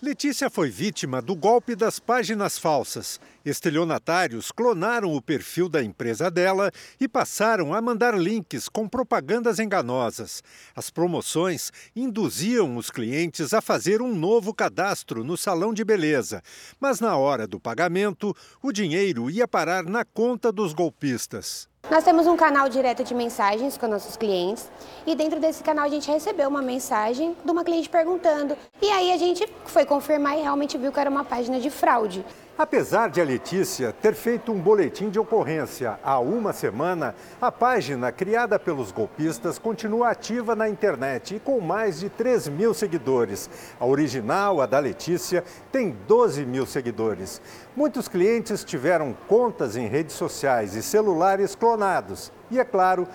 Letícia 0.00 0.48
foi 0.48 0.70
vítima 0.70 1.20
do 1.20 1.34
golpe 1.34 1.76
das 1.76 1.98
páginas 1.98 2.58
falsas. 2.58 3.20
Estelionatários 3.44 4.50
clonaram 4.50 5.12
o 5.14 5.20
perfil 5.20 5.68
da 5.68 5.82
empresa 5.82 6.30
dela 6.30 6.70
e 6.98 7.06
passaram 7.06 7.74
a 7.74 7.82
mandar 7.82 8.18
links 8.18 8.68
com 8.70 8.88
propagandas 8.88 9.58
enganosas. 9.58 10.42
As 10.74 10.88
promoções 10.88 11.70
induziam 11.94 12.76
os 12.76 12.90
clientes 12.90 13.52
a 13.52 13.60
fazer 13.60 14.00
um 14.00 14.14
novo 14.14 14.54
cadastro 14.54 15.22
no 15.22 15.36
salão 15.36 15.74
de 15.74 15.84
beleza, 15.84 16.42
mas 16.80 17.00
na 17.00 17.16
hora 17.16 17.46
do 17.46 17.60
pagamento, 17.60 18.34
o 18.62 18.72
dinheiro 18.72 19.28
ia 19.28 19.46
parar 19.46 19.84
na 19.84 20.04
conta 20.04 20.50
dos 20.50 20.72
golpistas. 20.72 21.68
Nós 21.90 22.02
temos 22.02 22.26
um 22.26 22.34
canal 22.34 22.66
direto 22.70 23.04
de 23.04 23.14
mensagens 23.14 23.76
com 23.76 23.86
nossos 23.86 24.16
clientes 24.16 24.70
e 25.06 25.14
dentro 25.14 25.38
desse 25.38 25.62
canal 25.62 25.84
a 25.84 25.88
gente 25.88 26.10
recebeu 26.10 26.48
uma 26.48 26.62
mensagem 26.62 27.36
de 27.44 27.50
uma 27.50 27.62
cliente 27.62 27.90
perguntando. 27.90 28.56
E 28.80 28.88
aí 28.90 29.12
a 29.12 29.18
gente 29.18 29.46
foi 29.66 29.84
confirmar 29.84 30.38
e 30.38 30.40
realmente 30.40 30.78
viu 30.78 30.90
que 30.90 30.98
era 30.98 31.10
uma 31.10 31.24
página 31.24 31.60
de 31.60 31.68
fraude. 31.68 32.24
Apesar 32.56 33.10
de 33.10 33.20
a 33.20 33.24
Letícia 33.24 33.92
ter 33.92 34.14
feito 34.14 34.52
um 34.52 34.60
boletim 34.60 35.10
de 35.10 35.18
ocorrência 35.18 35.98
há 36.04 36.20
uma 36.20 36.52
semana, 36.52 37.12
a 37.40 37.50
página 37.50 38.12
criada 38.12 38.60
pelos 38.60 38.92
golpistas 38.92 39.58
continua 39.58 40.10
ativa 40.10 40.54
na 40.54 40.68
internet 40.68 41.34
e 41.34 41.40
com 41.40 41.60
mais 41.60 41.98
de 41.98 42.08
3 42.08 42.46
mil 42.46 42.72
seguidores. 42.72 43.50
A 43.80 43.84
original, 43.84 44.60
a 44.60 44.66
da 44.66 44.78
Letícia, 44.78 45.42
tem 45.72 45.96
12 46.06 46.46
mil 46.46 46.64
seguidores. 46.64 47.42
Muitos 47.74 48.06
clientes 48.06 48.62
tiveram 48.62 49.16
contas 49.26 49.74
em 49.74 49.88
redes 49.88 50.14
sociais 50.14 50.76
e 50.76 50.82
celulares 50.82 51.56
clonados. 51.56 52.30
E, 52.52 52.60
é 52.60 52.64
claro, 52.64 53.08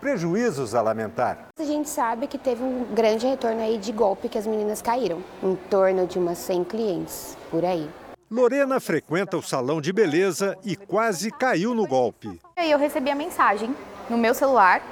prejuízos 0.00 0.72
a 0.72 0.80
lamentar. 0.80 1.48
A 1.58 1.64
gente 1.64 1.88
sabe 1.88 2.28
que 2.28 2.38
teve 2.38 2.62
um 2.62 2.84
grande 2.94 3.26
retorno 3.26 3.60
aí 3.60 3.76
de 3.76 3.90
golpe 3.90 4.28
que 4.28 4.38
as 4.38 4.46
meninas 4.46 4.80
caíram, 4.80 5.18
em 5.42 5.56
torno 5.68 6.06
de 6.06 6.16
umas 6.16 6.38
100 6.38 6.62
clientes 6.62 7.36
por 7.50 7.64
aí. 7.64 7.90
Lorena 8.30 8.80
frequenta 8.80 9.36
o 9.36 9.42
salão 9.42 9.80
de 9.80 9.92
beleza 9.92 10.56
e 10.64 10.74
quase 10.76 11.30
caiu 11.30 11.74
no 11.74 11.86
golpe. 11.86 12.40
Eu 12.56 12.78
recebi 12.78 13.10
a 13.10 13.14
mensagem 13.14 13.74
no 14.08 14.16
meu 14.16 14.34
celular 14.34 14.82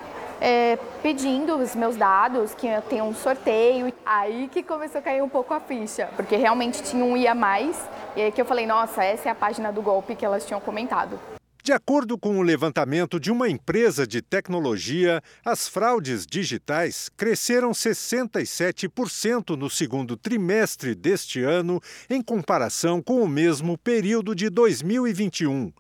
é, 0.40 0.77
pedindo 1.03 1.57
os 1.57 1.75
meus 1.75 1.97
dados, 1.97 2.53
que 2.55 2.66
ia 2.66 2.83
ter 2.83 3.01
um 3.01 3.14
sorteio. 3.14 3.92
Aí 4.05 4.49
que 4.49 4.62
começou 4.62 4.99
a 4.99 5.03
cair 5.03 5.23
um 5.23 5.29
pouco 5.29 5.55
a 5.55 5.61
ficha, 5.61 6.11
porque 6.16 6.37
realmente 6.37 6.83
tinha 6.83 7.05
um 7.05 7.16
ia 7.16 7.35
mais, 7.35 7.77
e 8.16 8.23
aí 8.23 8.33
que 8.33 8.40
eu 8.40 8.45
falei, 8.45 8.66
nossa, 8.66 9.05
essa 9.05 9.29
é 9.29 9.33
a 9.33 9.35
página 9.35 9.73
do 9.73 9.81
golpe 9.81 10.16
que 10.16 10.25
elas 10.25 10.45
tinham 10.45 10.61
comentado. 10.61 11.18
De 11.64 11.70
acordo 11.72 12.18
com 12.18 12.40
o 12.40 12.42
levantamento 12.42 13.20
de 13.20 13.31
uma 13.31 13.48
empresa 13.48 14.05
de 14.05 14.20
tecnologia, 14.20 15.22
as 15.44 15.68
fraudes 15.68 16.27
digitais 16.27 17.09
cresceram 17.16 17.70
67% 17.70 19.57
no 19.57 19.70
segundo 19.70 20.16
trimestre 20.16 20.92
deste 20.92 21.40
ano, 21.40 21.81
em 22.11 22.20
comparação 22.20 23.01
com 23.01 23.22
o 23.22 23.29
mesmo 23.29 23.79
período 23.79 24.35
de 24.35 24.51
2021. 24.51 25.72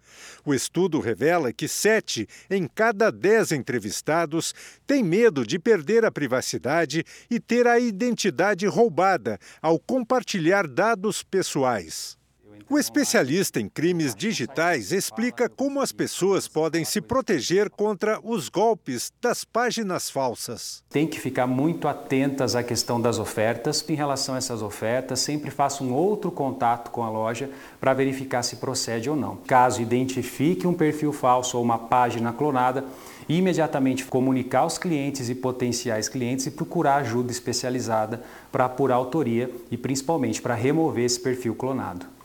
O 0.46 0.54
estudo 0.54 1.00
revela 1.00 1.52
que 1.52 1.66
sete 1.66 2.28
em 2.48 2.68
cada 2.72 3.10
dez 3.10 3.50
entrevistados 3.50 4.54
têm 4.86 5.02
medo 5.02 5.44
de 5.44 5.58
perder 5.58 6.04
a 6.04 6.12
privacidade 6.12 7.04
e 7.28 7.40
ter 7.40 7.66
a 7.66 7.80
identidade 7.80 8.66
roubada 8.66 9.36
ao 9.60 9.80
compartilhar 9.80 10.68
dados 10.68 11.24
pessoais. 11.24 12.21
O 12.72 12.78
especialista 12.78 13.60
em 13.60 13.68
crimes 13.68 14.14
digitais 14.14 14.92
explica 14.92 15.46
como 15.46 15.78
as 15.78 15.92
pessoas 15.92 16.48
podem 16.48 16.86
se 16.86 17.02
proteger 17.02 17.68
contra 17.68 18.18
os 18.24 18.48
golpes 18.48 19.12
das 19.20 19.44
páginas 19.44 20.08
falsas. 20.08 20.82
Tem 20.88 21.06
que 21.06 21.20
ficar 21.20 21.46
muito 21.46 21.86
atentas 21.86 22.56
à 22.56 22.62
questão 22.62 22.98
das 22.98 23.18
ofertas. 23.18 23.84
Em 23.90 23.94
relação 23.94 24.34
a 24.34 24.38
essas 24.38 24.62
ofertas, 24.62 25.20
sempre 25.20 25.50
faça 25.50 25.84
um 25.84 25.92
outro 25.92 26.30
contato 26.30 26.90
com 26.90 27.02
a 27.02 27.10
loja 27.10 27.50
para 27.78 27.92
verificar 27.92 28.42
se 28.42 28.56
procede 28.56 29.10
ou 29.10 29.16
não. 29.16 29.36
Caso 29.36 29.82
identifique 29.82 30.66
um 30.66 30.72
perfil 30.72 31.12
falso 31.12 31.58
ou 31.58 31.62
uma 31.62 31.78
página 31.78 32.32
clonada, 32.32 32.86
imediatamente 33.28 34.06
comunicar 34.06 34.60
aos 34.60 34.78
clientes 34.78 35.28
e 35.28 35.34
potenciais 35.34 36.08
clientes 36.08 36.46
e 36.46 36.50
procurar 36.50 36.96
ajuda 36.96 37.32
especializada 37.32 38.22
para 38.50 38.64
apurar 38.64 38.94
a 38.94 38.96
autoria 38.96 39.50
e 39.70 39.76
principalmente 39.76 40.40
para 40.40 40.54
remover 40.54 41.04
esse 41.04 41.20
perfil 41.20 41.54
clonado. 41.54 42.21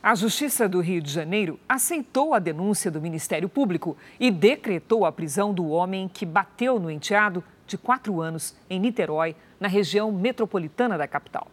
A 0.00 0.14
Justiça 0.14 0.68
do 0.68 0.80
Rio 0.80 1.02
de 1.02 1.10
Janeiro 1.10 1.58
aceitou 1.68 2.32
a 2.32 2.38
denúncia 2.38 2.88
do 2.88 3.00
Ministério 3.00 3.48
Público 3.48 3.96
e 4.20 4.30
decretou 4.30 5.04
a 5.04 5.10
prisão 5.10 5.52
do 5.52 5.70
homem 5.70 6.08
que 6.08 6.24
bateu 6.24 6.78
no 6.78 6.88
enteado 6.88 7.42
de 7.66 7.76
quatro 7.76 8.20
anos 8.20 8.54
em 8.70 8.78
Niterói, 8.78 9.34
na 9.58 9.66
região 9.66 10.12
metropolitana 10.12 10.96
da 10.96 11.08
capital. 11.08 11.48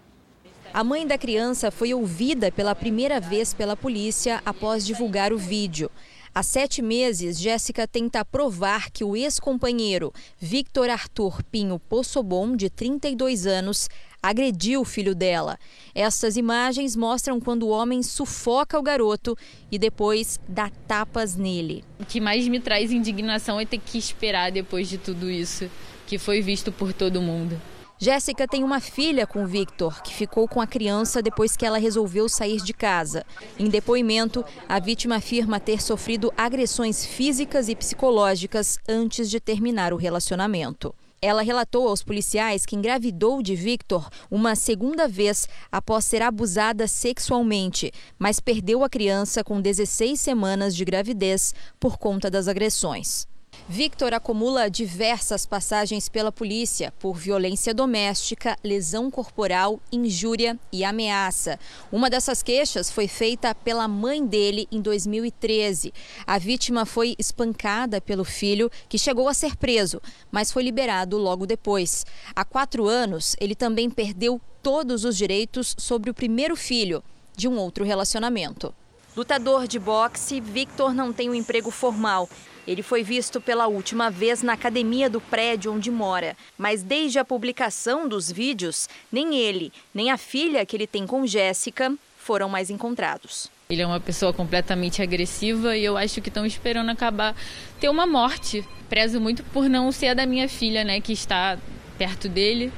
A 0.71 0.83
mãe 0.83 1.07
da 1.07 1.17
criança 1.17 1.71
foi 1.71 1.91
ouvida 1.93 2.51
pela 2.51 2.75
primeira 2.75 3.19
vez 3.19 3.51
pela 3.51 3.75
polícia 3.75 4.39
após 4.45 4.85
divulgar 4.85 5.33
o 5.33 5.37
vídeo. 5.39 5.89
Há 6.33 6.43
sete 6.43 6.81
meses, 6.81 7.39
Jéssica 7.39 7.87
tenta 7.87 8.25
provar 8.25 8.91
que 8.91 9.05
o 9.05 9.15
ex-companheiro 9.15 10.11
Victor 10.37 10.89
Arthur 10.89 11.41
Pinho 11.43 11.79
Possobon, 11.79 12.57
de 12.57 12.69
32 12.69 13.47
anos, 13.47 13.89
agrediu 14.27 14.81
o 14.81 14.85
filho 14.85 15.13
dela. 15.13 15.57
Essas 15.93 16.35
imagens 16.37 16.95
mostram 16.95 17.39
quando 17.39 17.63
o 17.63 17.69
homem 17.69 18.01
sufoca 18.01 18.79
o 18.79 18.83
garoto 18.83 19.37
e 19.71 19.77
depois 19.77 20.39
dá 20.47 20.69
tapas 20.87 21.35
nele. 21.35 21.83
O 21.99 22.05
que 22.05 22.19
mais 22.19 22.47
me 22.47 22.59
traz 22.59 22.91
indignação 22.91 23.59
é 23.59 23.65
ter 23.65 23.79
que 23.79 23.97
esperar 23.97 24.51
depois 24.51 24.89
de 24.89 24.97
tudo 24.97 25.29
isso, 25.29 25.69
que 26.07 26.17
foi 26.17 26.41
visto 26.41 26.71
por 26.71 26.91
todo 26.91 27.21
mundo. 27.21 27.59
Jéssica 27.97 28.45
tem 28.45 28.61
uma 28.61 28.81
filha 28.81 29.25
com 29.25 29.47
Victor, 29.47 30.01
que 30.01 30.13
ficou 30.13 30.49
com 30.49 30.59
a 30.59 30.67
criança 30.67 31.21
depois 31.21 31.55
que 31.55 31.65
ela 31.65 31.77
resolveu 31.77 32.27
sair 32.27 32.61
de 32.61 32.73
casa. 32.73 33.25
Em 33.57 33.69
depoimento, 33.69 34.43
a 34.67 34.79
vítima 34.79 35.15
afirma 35.15 35.61
ter 35.61 35.81
sofrido 35.81 36.33
agressões 36.35 37.05
físicas 37.05 37.69
e 37.69 37.75
psicológicas 37.75 38.77
antes 38.87 39.29
de 39.29 39.39
terminar 39.39 39.93
o 39.93 39.97
relacionamento. 39.97 40.93
Ela 41.25 41.41
relatou 41.41 41.87
aos 41.87 42.03
policiais 42.03 42.67
que 42.67 42.75
engravidou 42.75 43.41
de 43.41 43.55
Victor 43.55 44.09
uma 44.29 44.55
segunda 44.55 45.07
vez 45.07 45.49
após 45.71 46.05
ser 46.05 46.21
abusada 46.21 46.87
sexualmente, 46.87 47.91
mas 48.19 48.39
perdeu 48.39 48.83
a 48.83 48.89
criança 48.89 49.43
com 49.43 49.59
16 49.59 50.21
semanas 50.21 50.75
de 50.75 50.85
gravidez 50.85 51.51
por 51.79 51.97
conta 51.97 52.29
das 52.29 52.47
agressões. 52.47 53.25
Victor 53.67 54.13
acumula 54.13 54.69
diversas 54.69 55.43
passagens 55.43 56.07
pela 56.07 56.31
polícia 56.31 56.93
por 56.99 57.17
violência 57.17 57.73
doméstica, 57.73 58.55
lesão 58.63 59.09
corporal, 59.09 59.79
injúria 59.91 60.55
e 60.71 60.85
ameaça. 60.85 61.59
Uma 61.91 62.07
dessas 62.07 62.43
queixas 62.43 62.91
foi 62.91 63.07
feita 63.07 63.55
pela 63.55 63.87
mãe 63.87 64.23
dele 64.23 64.67
em 64.71 64.79
2013. 64.79 65.91
A 66.27 66.37
vítima 66.37 66.85
foi 66.85 67.15
espancada 67.17 67.99
pelo 67.99 68.23
filho, 68.23 68.69
que 68.87 68.99
chegou 68.99 69.27
a 69.27 69.33
ser 69.33 69.55
preso, 69.55 69.99
mas 70.31 70.51
foi 70.51 70.61
liberado 70.61 71.17
logo 71.17 71.47
depois. 71.47 72.05
Há 72.35 72.45
quatro 72.45 72.87
anos, 72.87 73.35
ele 73.39 73.55
também 73.55 73.89
perdeu 73.89 74.39
todos 74.61 75.03
os 75.03 75.17
direitos 75.17 75.75
sobre 75.79 76.11
o 76.11 76.13
primeiro 76.13 76.55
filho 76.55 77.03
de 77.35 77.47
um 77.47 77.57
outro 77.57 77.83
relacionamento. 77.83 78.71
Lutador 79.15 79.65
de 79.65 79.79
boxe, 79.79 80.41
Victor 80.41 80.93
não 80.93 81.13
tem 81.13 81.29
um 81.29 81.35
emprego 81.35 81.71
formal. 81.71 82.29
Ele 82.67 82.81
foi 82.81 83.01
visto 83.01 83.39
pela 83.39 83.65
última 83.65 84.09
vez 84.09 84.43
na 84.43 84.51
academia 84.51 85.09
do 85.09 85.21
prédio 85.21 85.71
onde 85.71 85.89
mora, 85.89 86.35
mas 86.57 86.83
desde 86.83 87.17
a 87.17 87.23
publicação 87.23 88.09
dos 88.09 88.29
vídeos, 88.29 88.89
nem 89.09 89.37
ele, 89.37 89.71
nem 89.93 90.11
a 90.11 90.17
filha 90.17 90.65
que 90.65 90.75
ele 90.75 90.85
tem 90.85 91.07
com 91.07 91.25
Jéssica 91.25 91.95
foram 92.17 92.49
mais 92.49 92.69
encontrados. 92.69 93.49
Ele 93.69 93.81
é 93.81 93.87
uma 93.87 94.01
pessoa 94.01 94.33
completamente 94.33 95.01
agressiva 95.01 95.77
e 95.77 95.85
eu 95.85 95.95
acho 95.95 96.21
que 96.21 96.27
estão 96.27 96.45
esperando 96.45 96.89
acabar 96.89 97.33
ter 97.79 97.87
uma 97.87 98.05
morte. 98.05 98.65
Prezo 98.89 99.21
muito 99.21 99.43
por 99.45 99.69
não 99.69 99.91
ser 99.93 100.09
a 100.09 100.13
da 100.13 100.25
minha 100.25 100.49
filha, 100.49 100.83
né, 100.83 100.99
que 100.99 101.13
está 101.13 101.57
perto 101.97 102.27
dele 102.27 102.71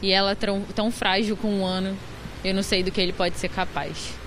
e 0.00 0.10
ela 0.10 0.34
tão, 0.34 0.62
tão 0.74 0.90
frágil 0.90 1.36
com 1.36 1.48
um 1.48 1.66
ano. 1.66 1.98
Eu 2.42 2.54
não 2.54 2.62
sei 2.62 2.82
do 2.82 2.90
que 2.90 3.00
ele 3.00 3.12
pode 3.12 3.36
ser 3.36 3.50
capaz. 3.50 4.21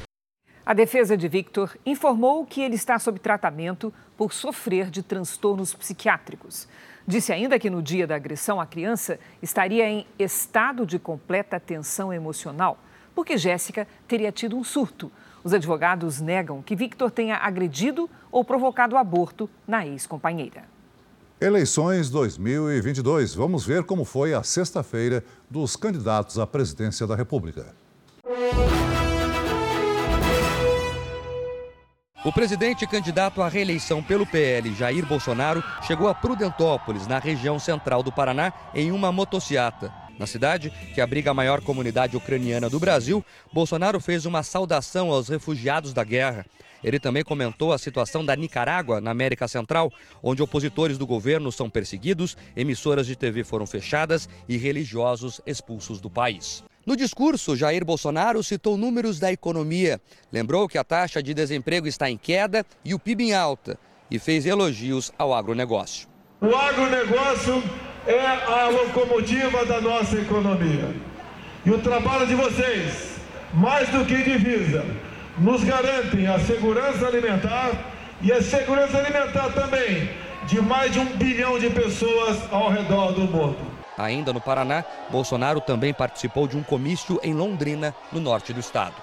A 0.65 0.73
defesa 0.73 1.15
de 1.15 1.27
Victor 1.27 1.77
informou 1.85 2.43
que 2.43 2.59
ele 2.59 2.73
está 2.73 2.97
sob 2.97 3.19
tratamento 3.19 3.93
por 4.17 4.33
sofrer 4.33 4.89
de 4.89 5.03
transtornos 5.03 5.75
psiquiátricos. 5.75 6.67
Disse 7.05 7.31
ainda 7.31 7.59
que 7.59 7.69
no 7.69 7.83
dia 7.83 8.07
da 8.07 8.15
agressão 8.15 8.59
a 8.59 8.65
criança 8.65 9.19
estaria 9.43 9.87
em 9.87 10.07
estado 10.17 10.83
de 10.83 10.97
completa 10.97 11.59
tensão 11.59 12.11
emocional, 12.11 12.79
porque 13.13 13.37
Jéssica 13.37 13.87
teria 14.07 14.31
tido 14.31 14.57
um 14.57 14.63
surto. 14.63 15.11
Os 15.43 15.53
advogados 15.53 16.19
negam 16.19 16.63
que 16.63 16.75
Victor 16.75 17.11
tenha 17.11 17.37
agredido 17.37 18.09
ou 18.31 18.43
provocado 18.43 18.97
aborto 18.97 19.47
na 19.67 19.85
ex-companheira. 19.85 20.63
Eleições 21.39 22.09
2022. 22.09 23.35
Vamos 23.35 23.63
ver 23.63 23.83
como 23.83 24.03
foi 24.03 24.33
a 24.33 24.41
sexta-feira 24.41 25.23
dos 25.47 25.75
candidatos 25.75 26.39
à 26.39 26.47
presidência 26.47 27.05
da 27.05 27.15
República. 27.15 27.75
O 32.25 32.33
presidente 32.33 32.87
candidato 32.87 33.39
à 33.39 33.47
reeleição 33.47 34.01
pelo 34.01 34.25
PL, 34.25 34.73
Jair 34.73 35.05
Bolsonaro, 35.05 35.63
chegou 35.83 36.07
a 36.07 36.15
Prudentópolis, 36.15 37.05
na 37.05 37.19
região 37.19 37.59
central 37.59 38.01
do 38.01 38.11
Paraná, 38.11 38.51
em 38.73 38.91
uma 38.91 39.11
motociata. 39.11 39.93
Na 40.17 40.25
cidade, 40.25 40.73
que 40.95 40.99
abriga 40.99 41.29
a 41.29 41.35
maior 41.35 41.61
comunidade 41.61 42.17
ucraniana 42.17 42.67
do 42.67 42.79
Brasil, 42.79 43.23
Bolsonaro 43.53 43.99
fez 43.99 44.25
uma 44.25 44.41
saudação 44.41 45.11
aos 45.11 45.29
refugiados 45.29 45.93
da 45.93 46.03
guerra. 46.03 46.47
Ele 46.85 46.99
também 46.99 47.23
comentou 47.23 47.73
a 47.73 47.79
situação 47.79 48.23
da 48.23 48.35
Nicarágua, 48.35 49.01
na 49.01 49.09
América 49.09 49.47
Central, 49.47 49.91
onde 50.21 50.43
opositores 50.43 50.99
do 50.99 51.07
governo 51.07 51.51
são 51.51 51.67
perseguidos, 51.67 52.37
emissoras 52.55 53.07
de 53.07 53.15
TV 53.15 53.43
foram 53.43 53.65
fechadas 53.65 54.29
e 54.47 54.55
religiosos 54.55 55.41
expulsos 55.47 55.99
do 55.99 56.11
país. 56.11 56.63
No 56.85 56.95
discurso, 56.95 57.55
Jair 57.55 57.83
Bolsonaro 57.83 58.43
citou 58.43 58.77
números 58.77 59.17
da 59.17 59.31
economia, 59.31 59.99
lembrou 60.31 60.67
que 60.67 60.77
a 60.77 60.83
taxa 60.83 61.23
de 61.23 61.33
desemprego 61.33 61.87
está 61.87 62.07
em 62.07 62.17
queda 62.19 62.63
e 62.85 62.93
o 62.93 62.99
PIB 62.99 63.23
em 63.23 63.33
alta 63.33 63.79
e 64.11 64.19
fez 64.19 64.45
elogios 64.45 65.11
ao 65.17 65.33
agronegócio. 65.33 66.07
O 66.39 66.55
agronegócio 66.55 67.63
é 68.05 68.27
a 68.27 68.69
locomotiva 68.69 69.65
da 69.65 69.81
nossa 69.81 70.17
economia. 70.19 70.93
E 71.65 71.71
o 71.71 71.79
trabalho 71.79 72.27
de 72.27 72.35
vocês, 72.35 73.15
mais 73.51 73.89
do 73.89 74.05
que 74.05 74.21
divisa, 74.21 74.85
nos 75.37 75.63
garantem 75.63 76.27
a 76.27 76.39
segurança 76.39 77.07
alimentar 77.07 77.71
e 78.21 78.31
a 78.31 78.41
segurança 78.41 78.97
alimentar 78.97 79.51
também 79.53 80.09
de 80.47 80.61
mais 80.61 80.91
de 80.91 80.99
um 80.99 81.05
bilhão 81.17 81.59
de 81.59 81.69
pessoas 81.69 82.51
ao 82.51 82.69
redor 82.69 83.11
do 83.11 83.21
mundo. 83.21 83.57
Ainda 83.97 84.31
no 84.31 84.41
Paraná, 84.41 84.83
Bolsonaro 85.09 85.59
também 85.59 85.93
participou 85.93 86.47
de 86.47 86.57
um 86.57 86.63
comício 86.63 87.19
em 87.23 87.33
Londrina, 87.33 87.95
no 88.11 88.19
norte 88.19 88.53
do 88.53 88.59
estado. 88.59 88.95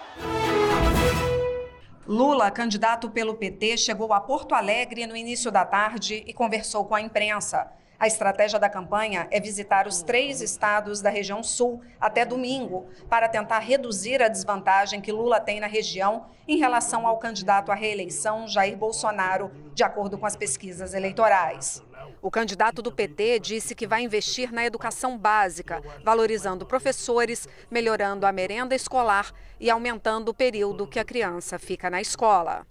Lula, 2.07 2.51
candidato 2.51 3.09
pelo 3.11 3.35
PT, 3.35 3.79
chegou 3.79 4.13
a 4.13 4.21
Porto 4.21 4.55
Alegre 4.55 5.07
no 5.07 5.17
início 5.17 5.51
da 5.51 5.65
tarde 5.65 6.23
e 6.27 6.33
conversou 6.33 6.85
com 6.85 6.95
a 6.95 7.01
imprensa. 7.01 7.71
A 8.03 8.09
estratégia 8.09 8.59
da 8.59 8.69
campanha 8.69 9.29
é 9.31 9.39
visitar 9.39 9.87
os 9.87 10.03
três 10.03 10.41
estados 10.41 11.01
da 11.01 11.09
região 11.09 11.41
sul 11.41 11.81
até 12.01 12.25
domingo, 12.25 12.89
para 13.09 13.29
tentar 13.29 13.61
reduzir 13.61 14.21
a 14.21 14.27
desvantagem 14.27 15.01
que 15.01 15.13
Lula 15.13 15.39
tem 15.39 15.61
na 15.61 15.69
região 15.69 16.27
em 16.49 16.59
relação 16.59 17.07
ao 17.07 17.17
candidato 17.19 17.71
à 17.71 17.77
reeleição 17.77 18.49
Jair 18.49 18.77
Bolsonaro, 18.77 19.53
de 19.73 19.85
acordo 19.85 20.19
com 20.19 20.27
as 20.27 20.35
pesquisas 20.35 20.95
eleitorais. 20.95 21.81
O 22.21 22.29
candidato 22.29 22.83
do 22.83 22.91
PT 22.91 23.39
disse 23.39 23.73
que 23.73 23.87
vai 23.87 24.03
investir 24.03 24.53
na 24.53 24.67
educação 24.67 25.17
básica, 25.17 25.81
valorizando 26.05 26.67
professores, 26.67 27.49
melhorando 27.71 28.27
a 28.27 28.33
merenda 28.33 28.75
escolar 28.75 29.33
e 29.61 29.71
aumentando 29.71 30.31
o 30.31 30.35
período 30.35 30.89
que 30.89 30.99
a 30.99 31.05
criança 31.05 31.57
fica 31.57 31.89
na 31.89 32.01
escola. 32.01 32.67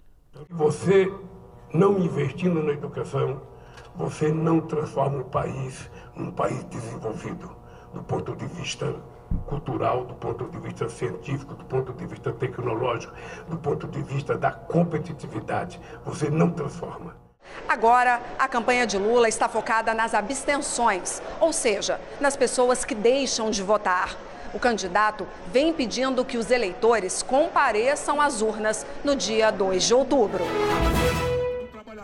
Você 0.50 1.10
não 1.72 1.98
investindo 1.98 2.62
na 2.62 2.72
educação 2.72 3.50
você 3.94 4.32
não 4.32 4.60
transforma 4.60 5.18
o 5.18 5.24
país 5.24 5.90
num 6.16 6.30
país 6.30 6.64
desenvolvido 6.64 7.54
do 7.92 8.02
ponto 8.02 8.34
de 8.34 8.46
vista 8.46 8.94
cultural, 9.46 10.04
do 10.04 10.14
ponto 10.14 10.48
de 10.48 10.58
vista 10.58 10.88
científico, 10.88 11.54
do 11.54 11.64
ponto 11.64 11.92
de 11.92 12.06
vista 12.06 12.32
tecnológico, 12.32 13.12
do 13.48 13.56
ponto 13.56 13.86
de 13.86 14.02
vista 14.02 14.36
da 14.36 14.50
competitividade. 14.50 15.80
Você 16.04 16.30
não 16.30 16.50
transforma. 16.50 17.16
Agora, 17.68 18.20
a 18.38 18.48
campanha 18.48 18.86
de 18.86 18.96
Lula 18.96 19.28
está 19.28 19.48
focada 19.48 19.92
nas 19.92 20.14
abstenções, 20.14 21.22
ou 21.40 21.52
seja, 21.52 22.00
nas 22.20 22.36
pessoas 22.36 22.84
que 22.84 22.94
deixam 22.94 23.50
de 23.50 23.62
votar. 23.62 24.16
O 24.54 24.58
candidato 24.58 25.26
vem 25.46 25.72
pedindo 25.72 26.24
que 26.24 26.36
os 26.36 26.50
eleitores 26.50 27.22
compareçam 27.22 28.20
às 28.20 28.42
urnas 28.42 28.86
no 29.02 29.16
dia 29.16 29.50
2 29.50 29.82
de 29.82 29.94
outubro 29.94 30.44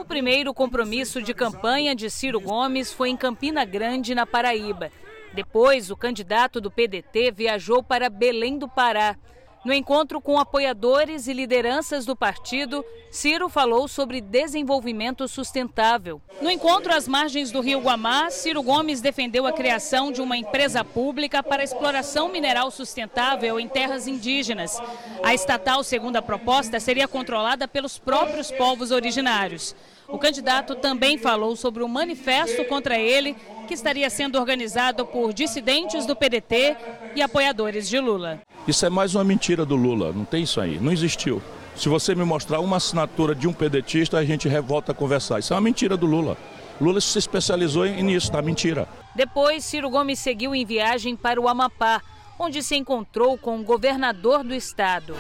primeiro 0.05 0.55
compromisso 0.55 1.23
de 1.23 1.35
campanha 1.35 1.95
de 1.95 2.11
Ciro 2.11 2.41
Gomes 2.41 2.93
foi 2.93 3.11
em 3.11 3.17
Campina 3.17 3.65
Grande, 3.65 4.15
na 4.15 4.27
Paraíba. 4.27 4.91
Depois, 5.33 5.91
o 5.91 5.97
candidato 5.97 6.61
do 6.61 6.71
PDT 6.71 7.31
viajou 7.33 7.83
para 7.83 8.09
Belém 8.09 8.59
do 8.59 8.69
Pará. 8.69 9.17
No 9.65 9.73
encontro 9.73 10.21
com 10.21 10.39
apoiadores 10.39 11.27
e 11.27 11.33
lideranças 11.33 12.07
do 12.07 12.15
partido, 12.15 12.85
Ciro 13.11 13.49
falou 13.49 13.89
sobre 13.89 14.21
desenvolvimento 14.21 15.27
sustentável. 15.27 16.23
No 16.41 16.49
encontro 16.51 16.95
às 16.95 17.09
margens 17.09 17.51
do 17.51 17.61
rio 17.61 17.81
Guamá, 17.81 18.31
Ciro 18.31 18.63
Gomes 18.63 19.01
defendeu 19.01 19.47
a 19.47 19.53
criação 19.53 20.13
de 20.13 20.23
uma 20.23 20.37
empresa 20.37 20.85
pública 20.85 21.43
para 21.43 21.65
exploração 21.65 22.29
mineral 22.29 22.71
sustentável 22.71 23.59
em 23.59 23.69
terras 23.69 24.07
indígenas. 24.07 24.81
A 25.25 25.35
estatal, 25.35 25.83
segundo 25.83 26.17
a 26.17 26.23
proposta, 26.23 26.79
seria 26.79 27.09
controlada 27.09 27.67
pelos 27.67 27.99
próprios 27.99 28.53
povos 28.53 28.93
originários. 28.93 29.75
O 30.09 30.19
candidato 30.19 30.75
também 30.75 31.19
falou 31.19 31.55
sobre 31.55 31.83
o 31.83 31.89
manifesto 31.89 32.65
contra 32.65 32.99
ele, 32.99 33.37
que 33.67 33.75
estaria 33.75 34.09
sendo 34.09 34.39
organizado 34.39 35.05
por 35.05 35.35
dissidentes 35.35 36.07
do 36.07 36.17
PDT 36.17 36.77
e 37.15 37.21
apoiadores 37.21 37.87
de 37.87 38.01
Lula. 38.01 38.41
Isso 38.67 38.87
é 38.87 38.89
mais 38.89 39.15
uma 39.15 39.23
mentira 39.23 39.67
do 39.67 39.77
Lula, 39.77 40.11
não 40.11 40.25
tem 40.25 40.45
isso 40.45 40.63
aí, 40.63 40.81
não 40.81 40.91
existiu. 40.91 41.43
Se 41.77 41.91
você 41.91 42.15
me 42.15 42.25
mostrar 42.25 42.61
uma 42.61 42.79
assinatura 42.79 43.35
de 43.35 43.47
um 43.47 43.53
pedetista, 43.53 44.17
a 44.17 44.25
gente 44.25 44.49
volta 44.61 44.93
a 44.93 44.95
conversar. 44.95 45.41
Isso 45.41 45.53
é 45.53 45.57
uma 45.57 45.63
mentira 45.63 45.95
do 45.95 46.07
Lula. 46.07 46.39
Lula 46.81 47.01
se 47.01 47.19
especializou 47.19 47.85
nisso, 47.85 48.33
na 48.33 48.41
mentira. 48.41 48.89
Depois, 49.15 49.63
Ciro 49.63 49.91
Gomes 49.91 50.19
seguiu 50.19 50.55
em 50.55 50.65
viagem 50.65 51.15
para 51.15 51.41
o 51.41 51.49
Amapá, 51.49 52.01
onde 52.39 52.63
se 52.63 52.77
encontrou 52.77 53.37
com 53.37 53.61
o 53.61 53.63
governador 53.63 54.43
do 54.43 54.55
estado. 54.55 55.15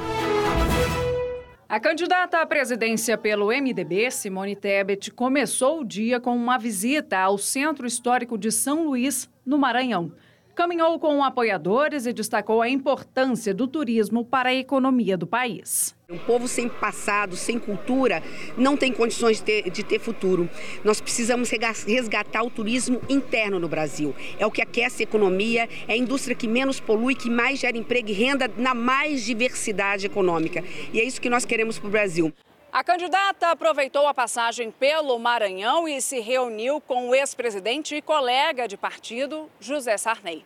A 1.71 1.79
candidata 1.79 2.41
à 2.41 2.47
presidência 2.47 3.19
pelo 3.19 3.49
MDB, 3.49 4.11
Simone 4.11 4.57
Tebet, 4.57 5.11
começou 5.11 5.81
o 5.81 5.85
dia 5.85 6.19
com 6.19 6.35
uma 6.35 6.57
visita 6.57 7.19
ao 7.19 7.37
Centro 7.37 7.87
Histórico 7.87 8.39
de 8.39 8.51
São 8.51 8.87
Luís, 8.87 9.29
no 9.45 9.59
Maranhão 9.59 10.11
caminhou 10.59 10.99
com 10.99 11.23
apoiadores 11.23 12.05
e 12.05 12.13
destacou 12.13 12.61
a 12.61 12.69
importância 12.69 13.55
do 13.55 13.69
turismo 13.69 14.25
para 14.25 14.49
a 14.49 14.55
economia 14.55 15.17
do 15.17 15.25
país. 15.25 15.95
Um 16.11 16.19
povo 16.19 16.49
sem 16.49 16.69
passado, 16.69 17.37
sem 17.37 17.61
cultura, 17.61 18.21
não 18.57 18.77
tem 18.77 18.93
condições 18.93 19.37
de 19.37 19.45
ter, 19.45 19.71
de 19.71 19.85
ter, 19.85 20.01
futuro. 20.01 20.51
Nós 20.83 21.01
precisamos 21.01 21.49
resgatar 21.87 22.43
o 22.43 22.51
turismo 22.51 23.01
interno 23.09 23.61
no 23.61 23.69
Brasil. 23.69 24.13
É 24.37 24.45
o 24.45 24.51
que 24.51 24.61
aquece 24.61 25.05
a 25.05 25.05
economia, 25.05 25.69
é 25.87 25.93
a 25.93 25.97
indústria 25.97 26.35
que 26.35 26.49
menos 26.49 26.81
polui, 26.81 27.15
que 27.15 27.31
mais 27.31 27.61
gera 27.61 27.79
emprego 27.79 28.09
e 28.09 28.13
renda 28.13 28.51
na 28.57 28.75
mais 28.75 29.25
diversidade 29.25 30.07
econômica. 30.07 30.65
E 30.93 30.99
é 30.99 31.05
isso 31.05 31.21
que 31.21 31.31
nós 31.31 31.45
queremos 31.45 31.79
para 31.79 31.87
o 31.87 31.93
Brasil. 31.93 32.35
A 32.71 32.85
candidata 32.85 33.51
aproveitou 33.51 34.07
a 34.07 34.13
passagem 34.13 34.71
pelo 34.71 35.19
Maranhão 35.19 35.89
e 35.89 36.03
se 36.03 36.21
reuniu 36.21 36.81
com 36.83 37.09
o 37.09 37.15
ex-presidente 37.15 37.95
e 37.95 38.03
colega 38.03 38.69
de 38.69 38.77
partido, 38.77 39.49
José 39.59 39.97
Sarney. 39.97 40.45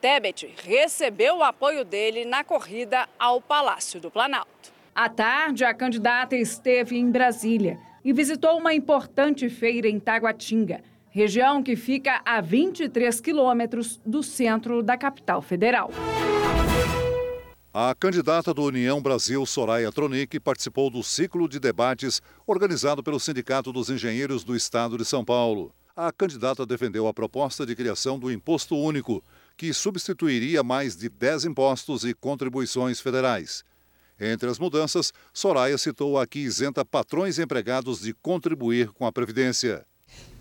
Tebet 0.00 0.54
recebeu 0.62 1.38
o 1.38 1.42
apoio 1.42 1.84
dele 1.84 2.24
na 2.24 2.44
corrida 2.44 3.08
ao 3.18 3.40
Palácio 3.40 4.00
do 4.00 4.08
Planalto. 4.08 4.72
À 4.94 5.08
tarde, 5.08 5.64
a 5.64 5.74
candidata 5.74 6.36
esteve 6.36 6.96
em 6.96 7.10
Brasília 7.10 7.78
e 8.04 8.12
visitou 8.12 8.56
uma 8.56 8.72
importante 8.72 9.48
feira 9.48 9.88
em 9.88 9.98
Taguatinga, 9.98 10.80
região 11.10 11.60
que 11.60 11.74
fica 11.74 12.20
a 12.24 12.40
23 12.40 13.20
quilômetros 13.20 14.00
do 14.06 14.22
centro 14.22 14.80
da 14.80 14.96
capital 14.96 15.42
federal. 15.42 15.90
A 17.76 17.92
candidata 17.92 18.54
do 18.54 18.62
União 18.62 19.02
Brasil, 19.02 19.44
Soraya 19.44 19.90
Tronic, 19.90 20.38
participou 20.38 20.88
do 20.88 21.02
ciclo 21.02 21.48
de 21.48 21.58
debates 21.58 22.22
organizado 22.46 23.02
pelo 23.02 23.18
Sindicato 23.18 23.72
dos 23.72 23.90
Engenheiros 23.90 24.44
do 24.44 24.54
Estado 24.54 24.96
de 24.96 25.04
São 25.04 25.24
Paulo. 25.24 25.74
A 25.96 26.12
candidata 26.12 26.64
defendeu 26.64 27.08
a 27.08 27.12
proposta 27.12 27.66
de 27.66 27.74
criação 27.74 28.16
do 28.16 28.30
Imposto 28.30 28.76
Único, 28.76 29.24
que 29.56 29.74
substituiria 29.74 30.62
mais 30.62 30.94
de 30.94 31.08
10 31.08 31.46
impostos 31.46 32.04
e 32.04 32.14
contribuições 32.14 33.00
federais. 33.00 33.64
Entre 34.20 34.48
as 34.48 34.60
mudanças, 34.60 35.12
Soraya 35.32 35.76
citou 35.76 36.16
a 36.16 36.28
que 36.28 36.38
isenta 36.38 36.84
patrões 36.84 37.40
empregados 37.40 38.02
de 38.02 38.14
contribuir 38.14 38.92
com 38.92 39.04
a 39.04 39.10
Previdência 39.10 39.84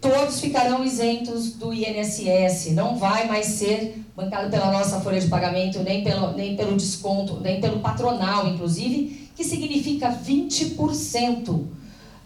todos 0.04 0.42
ficarão 0.42 0.84
isentos 0.84 1.54
do 1.54 1.74
INSS, 1.74 2.74
não 2.74 2.98
vai 2.98 3.26
mais 3.26 3.46
ser 3.46 4.04
bancado 4.14 4.50
pela 4.50 4.70
nossa 4.70 5.00
folha 5.00 5.20
de 5.20 5.30
pagamento, 5.30 5.80
nem 5.80 6.04
pelo, 6.04 6.34
nem 6.34 6.58
pelo 6.58 6.76
desconto, 6.76 7.40
nem 7.40 7.62
pelo 7.62 7.80
patronal, 7.80 8.46
inclusive, 8.46 9.32
que 9.34 9.46
significa 9.46 10.10
20% 10.10 11.68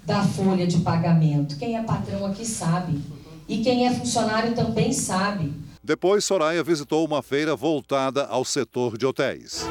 da 0.03 0.23
folha 0.23 0.65
de 0.65 0.79
pagamento. 0.79 1.55
Quem 1.57 1.77
é 1.77 1.83
patrão 1.83 2.25
aqui 2.25 2.43
sabe. 2.43 2.99
E 3.47 3.59
quem 3.59 3.85
é 3.85 3.93
funcionário 3.93 4.55
também 4.55 4.91
sabe. 4.91 5.53
Depois, 5.83 6.25
Soraya 6.25 6.63
visitou 6.63 7.05
uma 7.05 7.21
feira 7.21 7.55
voltada 7.55 8.25
ao 8.25 8.43
setor 8.43 8.97
de 8.97 9.05
hotéis. 9.05 9.65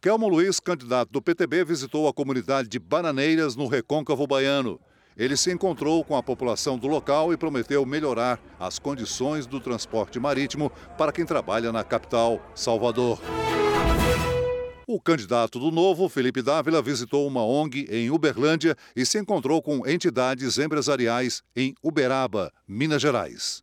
Kelmo 0.00 0.26
Luiz, 0.28 0.58
candidato 0.58 1.12
do 1.12 1.22
PTB, 1.22 1.64
visitou 1.64 2.08
a 2.08 2.12
comunidade 2.12 2.68
de 2.68 2.78
Bananeiras, 2.78 3.54
no 3.54 3.68
Recôncavo 3.68 4.26
Baiano 4.26 4.80
Ele 5.16 5.36
se 5.36 5.52
encontrou 5.52 6.04
com 6.04 6.16
a 6.16 6.22
população 6.22 6.78
do 6.78 6.86
local 6.86 7.32
e 7.32 7.36
prometeu 7.36 7.84
melhorar 7.84 8.40
as 8.58 8.78
condições 8.78 9.46
do 9.46 9.60
transporte 9.60 10.18
marítimo 10.18 10.70
para 10.96 11.12
quem 11.12 11.24
trabalha 11.24 11.72
na 11.72 11.84
capital, 11.84 12.40
Salvador. 12.54 13.20
O 14.86 15.00
candidato 15.00 15.58
do 15.58 15.70
Novo, 15.70 16.08
Felipe 16.08 16.42
Dávila, 16.42 16.82
visitou 16.82 17.26
uma 17.26 17.44
ONG 17.44 17.86
em 17.90 18.10
Uberlândia 18.10 18.76
e 18.94 19.06
se 19.06 19.18
encontrou 19.18 19.62
com 19.62 19.86
entidades 19.86 20.58
empresariais 20.58 21.42
em 21.56 21.74
Uberaba, 21.82 22.52
Minas 22.68 23.00
Gerais. 23.00 23.62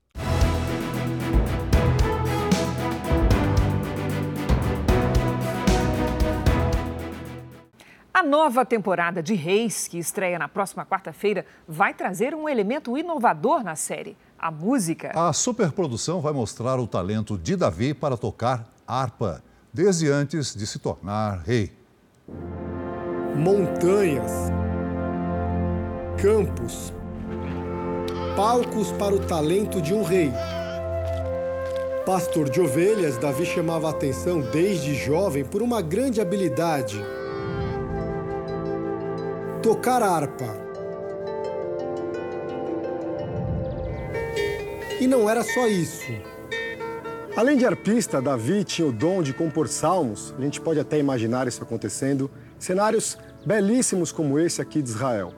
A 8.20 8.24
nova 8.24 8.66
temporada 8.66 9.24
de 9.24 9.34
Reis, 9.34 9.88
que 9.88 9.98
estreia 9.98 10.38
na 10.38 10.50
próxima 10.50 10.86
quarta-feira, 10.86 11.46
vai 11.66 11.94
trazer 11.94 12.36
um 12.36 12.50
elemento 12.50 12.98
inovador 12.98 13.64
na 13.64 13.78
série: 13.78 14.18
a 14.38 14.52
música. 14.52 15.14
A 15.16 15.32
superprodução 15.32 16.20
vai 16.20 16.34
mostrar 16.34 16.82
o 16.82 16.86
talento 16.86 17.38
de 17.38 17.56
Davi 17.56 17.94
para 17.94 18.18
tocar 18.18 18.68
harpa 18.86 19.42
desde 19.72 20.12
antes 20.12 20.54
de 20.54 20.68
se 20.68 20.80
tornar 20.80 21.44
rei. 21.46 21.72
Montanhas, 23.38 24.52
campos, 26.22 26.94
palcos 28.36 28.92
para 28.92 29.16
o 29.16 29.20
talento 29.20 29.82
de 29.82 29.94
um 29.94 30.04
rei. 30.04 30.34
Pastor 32.06 32.50
de 32.50 32.60
ovelhas, 32.60 33.18
Davi 33.18 33.46
chamava 33.46 33.88
a 33.88 33.92
atenção 33.92 34.42
desde 34.42 34.94
jovem 34.94 35.46
por 35.46 35.62
uma 35.62 35.82
grande 35.82 36.20
habilidade: 36.20 37.02
tocar 39.62 40.02
harpa. 40.02 40.56
E 45.02 45.08
não 45.08 45.30
era 45.30 45.44
só 45.44 45.68
isso. 45.68 46.12
Além 47.36 47.58
de 47.58 47.66
arpista, 47.66 48.22
Davi 48.22 48.64
tinha 48.64 48.88
o 48.88 48.92
dom 48.92 49.22
de 49.22 49.34
compor 49.34 49.68
salmos, 49.68 50.34
a 50.38 50.42
gente 50.42 50.60
pode 50.60 50.80
até 50.80 50.98
imaginar 50.98 51.48
isso 51.48 51.62
acontecendo, 51.64 52.30
cenários 52.58 53.18
belíssimos 53.46 54.12
como 54.12 54.40
esse 54.40 54.62
aqui 54.62 54.82
de 54.82 54.90
Israel. 54.90 55.34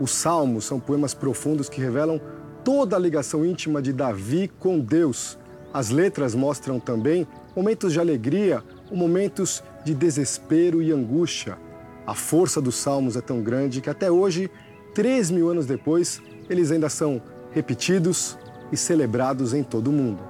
Os 0.00 0.10
salmos 0.12 0.64
são 0.64 0.78
poemas 0.78 1.14
profundos 1.14 1.68
que 1.68 1.80
revelam 1.80 2.20
toda 2.64 2.96
a 2.96 2.98
ligação 2.98 3.44
íntima 3.44 3.82
de 3.82 3.92
Davi 3.92 4.50
com 4.58 4.78
Deus. 4.78 5.38
As 5.72 5.90
letras 5.90 6.34
mostram 6.34 6.78
também 6.78 7.26
momentos 7.56 7.92
de 7.92 8.00
alegria 8.00 8.62
ou 8.90 8.96
momentos 8.96 9.62
de 9.84 9.94
desespero 9.94 10.82
e 10.82 10.92
angústia. 10.92 11.58
A 12.06 12.14
força 12.14 12.60
dos 12.60 12.74
salmos 12.76 13.16
é 13.16 13.20
tão 13.20 13.40
grande 13.40 13.80
que 13.80 13.88
até 13.88 14.10
hoje, 14.10 14.50
três 14.92 15.30
mil 15.30 15.48
anos 15.48 15.66
depois, 15.66 16.20
eles 16.50 16.72
ainda 16.72 16.88
são 16.88 17.22
repetidos 17.52 18.36
e 18.72 18.76
celebrados 18.76 19.54
em 19.54 19.62
todo 19.62 19.88
o 19.88 19.92
mundo. 19.92 20.22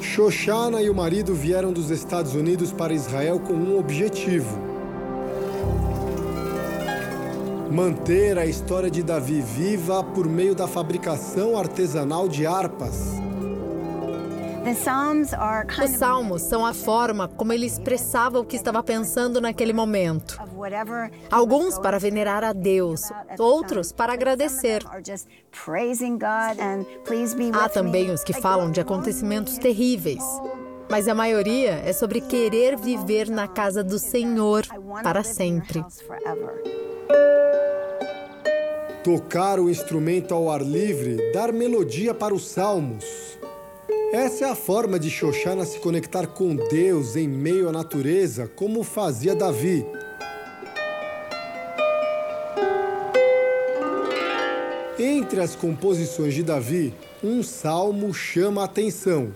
Shoshana 0.00 0.82
e 0.82 0.90
o 0.90 0.94
marido 0.94 1.34
vieram 1.34 1.72
dos 1.72 1.90
Estados 1.90 2.34
Unidos 2.34 2.72
para 2.72 2.92
Israel 2.92 3.38
com 3.38 3.54
um 3.54 3.78
objetivo: 3.78 4.58
manter 7.70 8.36
a 8.36 8.44
história 8.44 8.90
de 8.90 9.04
Davi 9.04 9.40
viva 9.40 10.02
por 10.02 10.26
meio 10.26 10.54
da 10.54 10.66
fabricação 10.66 11.56
artesanal 11.56 12.26
de 12.26 12.44
harpas. 12.44 13.20
Os 15.82 15.90
salmos 15.96 16.42
são 16.42 16.66
a 16.66 16.74
forma 16.74 17.26
como 17.28 17.52
ele 17.52 17.64
expressava 17.64 18.38
o 18.38 18.44
que 18.44 18.56
estava 18.56 18.82
pensando 18.82 19.40
naquele 19.40 19.72
momento. 19.72 20.38
Alguns 21.30 21.78
para 21.78 21.98
venerar 21.98 22.44
a 22.44 22.52
Deus, 22.52 23.02
outros 23.38 23.90
para 23.90 24.12
agradecer. 24.12 24.82
Há 27.54 27.68
também 27.68 28.10
os 28.10 28.22
que 28.22 28.34
falam 28.34 28.70
de 28.70 28.80
acontecimentos 28.80 29.56
terríveis. 29.56 30.22
Mas 30.90 31.08
a 31.08 31.14
maioria 31.14 31.80
é 31.84 31.92
sobre 31.92 32.20
querer 32.20 32.76
viver 32.76 33.30
na 33.30 33.46
casa 33.46 33.82
do 33.82 33.98
Senhor 33.98 34.64
para 35.02 35.22
sempre. 35.22 35.84
Tocar 39.02 39.58
o 39.58 39.70
instrumento 39.70 40.34
ao 40.34 40.50
ar 40.50 40.60
livre, 40.60 41.32
dar 41.32 41.52
melodia 41.52 42.12
para 42.12 42.34
os 42.34 42.46
salmos. 42.48 43.39
Essa 44.12 44.46
é 44.46 44.50
a 44.50 44.56
forma 44.56 44.98
de 44.98 45.08
Xoxana 45.08 45.64
se 45.64 45.78
conectar 45.78 46.26
com 46.26 46.56
Deus 46.56 47.14
em 47.14 47.28
meio 47.28 47.68
à 47.68 47.72
natureza, 47.72 48.50
como 48.56 48.82
fazia 48.82 49.34
Davi. 49.36 49.86
Entre 54.98 55.40
as 55.40 55.54
composições 55.54 56.34
de 56.34 56.42
Davi, 56.42 56.92
um 57.22 57.42
salmo 57.42 58.12
chama 58.12 58.62
a 58.62 58.64
atenção. 58.64 59.32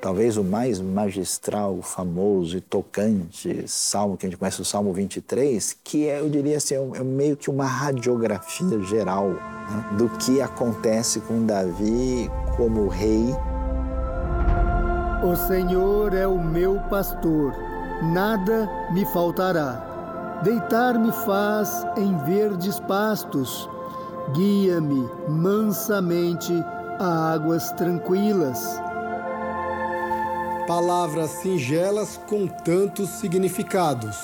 Talvez 0.00 0.36
o 0.36 0.42
mais 0.42 0.80
magistral, 0.80 1.80
famoso 1.80 2.56
e 2.56 2.60
tocante 2.60 3.62
salmo 3.68 4.16
que 4.16 4.26
a 4.26 4.28
gente 4.28 4.36
conhece, 4.36 4.60
o 4.60 4.64
Salmo 4.64 4.92
23, 4.92 5.76
que 5.84 6.08
é, 6.08 6.18
eu 6.18 6.28
diria 6.28 6.56
assim, 6.56 6.74
é 6.74 7.04
meio 7.04 7.36
que 7.36 7.48
uma 7.48 7.64
radiografia 7.64 8.80
geral 8.80 9.28
né, 9.30 9.96
do 9.96 10.08
que 10.18 10.40
acontece 10.40 11.20
com 11.20 11.46
Davi 11.46 12.28
como 12.56 12.88
rei 12.88 13.34
o 15.22 15.36
Senhor 15.36 16.14
é 16.14 16.26
o 16.26 16.36
meu 16.36 16.80
pastor, 16.90 17.54
nada 18.02 18.68
me 18.90 19.04
faltará. 19.06 20.40
Deitar-me 20.42 21.12
faz 21.12 21.86
em 21.96 22.16
verdes 22.24 22.80
pastos, 22.80 23.70
guia-me 24.34 25.08
mansamente 25.28 26.52
a 26.98 27.34
águas 27.34 27.70
tranquilas. 27.74 28.58
Palavras 30.66 31.30
singelas 31.30 32.20
com 32.28 32.48
tantos 32.48 33.08
significados. 33.10 34.16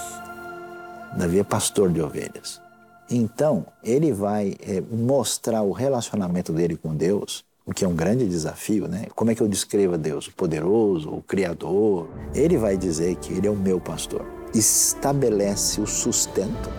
Davi 1.17 1.39
é 1.39 1.45
pastor 1.45 1.93
de 1.93 2.03
ovelhas. 2.03 2.61
Então, 3.09 3.65
ele 3.85 4.13
vai 4.13 4.57
é, 4.67 4.81
mostrar 4.81 5.63
o 5.63 5.71
relacionamento 5.71 6.53
dele 6.53 6.77
com 6.77 6.97
Deus 6.97 7.48
o 7.69 7.75
que 7.75 7.85
é 7.85 7.89
um 7.89 7.95
grande 7.95 8.27
desafio, 8.27 8.89
né? 8.89 9.09
Como 9.15 9.31
é 9.31 9.35
que 9.35 9.43
eu 9.43 9.47
descrevo 9.47 9.93
a 9.93 9.97
Deus? 9.99 10.27
O 10.27 10.33
poderoso, 10.33 11.11
o 11.11 11.21
criador? 11.21 12.09
Ele 12.35 12.57
vai 12.57 12.79
dizer 12.79 13.17
que 13.17 13.35
ele 13.35 13.47
é 13.47 13.51
o 13.51 13.55
meu 13.55 13.79
pastor. 13.79 14.25
Estabelece 14.55 15.79
o 15.79 15.87
sustento. 15.87 16.71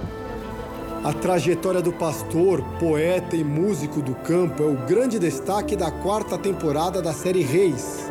A 1.03 1.13
trajetória 1.13 1.79
do 1.79 1.93
pastor, 1.93 2.63
poeta 2.79 3.35
e 3.35 3.43
músico 3.43 4.01
do 4.01 4.15
campo 4.15 4.63
é 4.63 4.65
o 4.65 4.87
grande 4.87 5.19
destaque 5.19 5.75
da 5.75 5.91
quarta 5.91 6.39
temporada 6.39 7.03
da 7.03 7.13
série 7.13 7.43
Reis. 7.43 8.09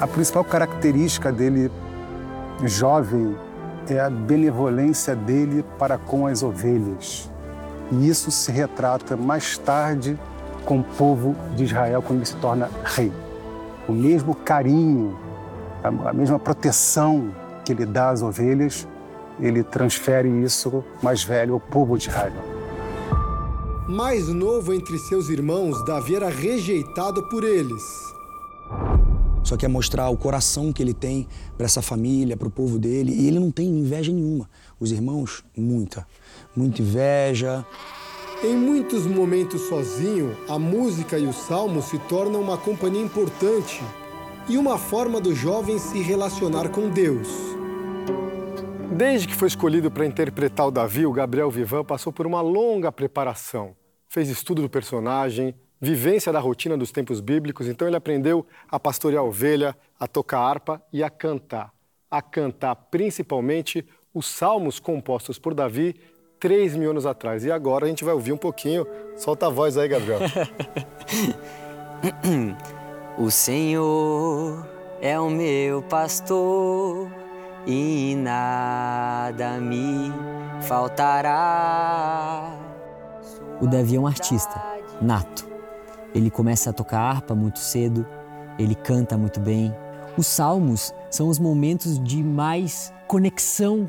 A 0.00 0.08
principal 0.08 0.44
característica 0.44 1.30
dele, 1.30 1.70
jovem, 2.64 3.36
é 3.88 4.00
a 4.00 4.10
benevolência 4.10 5.14
dele 5.14 5.64
para 5.78 5.96
com 5.96 6.26
as 6.26 6.42
ovelhas. 6.42 7.30
E 7.92 8.08
isso 8.08 8.32
se 8.32 8.50
retrata 8.50 9.16
mais 9.16 9.56
tarde 9.56 10.18
com 10.64 10.80
o 10.80 10.84
povo 10.84 11.34
de 11.56 11.64
Israel 11.64 12.02
quando 12.02 12.20
ele 12.20 12.26
se 12.26 12.36
torna 12.36 12.70
rei. 12.84 13.12
O 13.88 13.92
mesmo 13.92 14.34
carinho, 14.34 15.18
a 15.82 16.12
mesma 16.12 16.38
proteção 16.38 17.34
que 17.64 17.72
ele 17.72 17.86
dá 17.86 18.10
às 18.10 18.22
ovelhas, 18.22 18.86
ele 19.40 19.62
transfere 19.62 20.28
isso 20.42 20.84
mais 21.02 21.24
velho 21.24 21.54
ao 21.54 21.60
povo 21.60 21.96
de 21.96 22.08
Israel. 22.08 22.32
Mais 23.88 24.28
novo 24.28 24.72
entre 24.72 24.96
seus 24.98 25.28
irmãos, 25.28 25.84
Davi 25.84 26.14
era 26.14 26.28
rejeitado 26.28 27.28
por 27.28 27.42
eles. 27.42 27.82
Só 29.42 29.56
quer 29.56 29.68
mostrar 29.68 30.08
o 30.10 30.16
coração 30.16 30.72
que 30.72 30.82
ele 30.82 30.94
tem 30.94 31.26
para 31.56 31.66
essa 31.66 31.82
família, 31.82 32.36
para 32.36 32.46
o 32.46 32.50
povo 32.50 32.78
dele, 32.78 33.12
e 33.12 33.26
ele 33.26 33.40
não 33.40 33.50
tem 33.50 33.66
inveja 33.66 34.12
nenhuma. 34.12 34.48
Os 34.78 34.92
irmãos, 34.92 35.42
muita. 35.56 36.06
Muita 36.54 36.82
inveja, 36.82 37.64
em 38.42 38.56
muitos 38.56 39.06
momentos 39.06 39.62
sozinho, 39.62 40.34
a 40.48 40.58
música 40.58 41.18
e 41.18 41.26
o 41.26 41.32
salmo 41.32 41.82
se 41.82 41.98
tornam 41.98 42.40
uma 42.40 42.56
companhia 42.56 43.02
importante 43.02 43.82
e 44.48 44.56
uma 44.56 44.78
forma 44.78 45.20
do 45.20 45.34
jovem 45.34 45.78
se 45.78 46.00
relacionar 46.00 46.70
com 46.70 46.88
Deus. 46.88 47.28
Desde 48.96 49.28
que 49.28 49.34
foi 49.34 49.48
escolhido 49.48 49.90
para 49.90 50.06
interpretar 50.06 50.66
o 50.66 50.70
Davi, 50.70 51.04
o 51.04 51.12
Gabriel 51.12 51.50
Vivan 51.50 51.84
passou 51.84 52.12
por 52.12 52.26
uma 52.26 52.40
longa 52.40 52.90
preparação. 52.90 53.76
Fez 54.08 54.30
estudo 54.30 54.62
do 54.62 54.70
personagem, 54.70 55.54
vivência 55.78 56.32
da 56.32 56.40
rotina 56.40 56.78
dos 56.78 56.90
tempos 56.90 57.20
bíblicos, 57.20 57.68
então 57.68 57.86
ele 57.86 57.96
aprendeu 57.96 58.46
a 58.70 58.80
pastorear 58.80 59.22
a 59.22 59.26
ovelha, 59.26 59.76
a 59.98 60.06
tocar 60.06 60.40
harpa 60.40 60.82
e 60.92 61.02
a 61.02 61.10
cantar. 61.10 61.72
A 62.10 62.22
cantar 62.22 62.74
principalmente 62.74 63.86
os 64.12 64.26
salmos 64.26 64.80
compostos 64.80 65.38
por 65.38 65.54
Davi 65.54 65.94
3 66.40 66.74
mil 66.74 66.90
anos 66.90 67.06
atrás. 67.06 67.44
E 67.44 67.52
agora 67.52 67.84
a 67.84 67.88
gente 67.88 68.04
vai 68.04 68.14
ouvir 68.14 68.32
um 68.32 68.36
pouquinho. 68.36 68.84
Solta 69.16 69.46
a 69.46 69.50
voz 69.50 69.76
aí, 69.76 69.86
Gabriel. 69.86 70.18
o 73.18 73.30
Senhor 73.30 74.66
é 75.02 75.20
o 75.20 75.30
meu 75.30 75.82
pastor 75.82 77.08
e 77.66 78.14
nada 78.16 79.60
me 79.60 80.10
faltará. 80.62 82.56
O 83.60 83.66
Davi 83.66 83.96
é 83.96 84.00
um 84.00 84.06
artista 84.06 84.62
nato. 85.00 85.46
Ele 86.14 86.30
começa 86.30 86.70
a 86.70 86.72
tocar 86.72 87.00
harpa 87.00 87.34
muito 87.34 87.58
cedo, 87.58 88.06
ele 88.58 88.74
canta 88.74 89.16
muito 89.16 89.38
bem. 89.38 89.74
Os 90.16 90.26
salmos 90.26 90.92
são 91.10 91.28
os 91.28 91.38
momentos 91.38 92.02
de 92.02 92.22
mais 92.22 92.92
conexão 93.06 93.88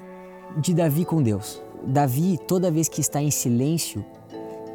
de 0.57 0.73
Davi 0.73 1.05
com 1.05 1.21
Deus. 1.21 1.61
Davi, 1.83 2.37
toda 2.47 2.71
vez 2.71 2.87
que 2.87 3.01
está 3.01 3.21
em 3.21 3.31
silêncio, 3.31 4.05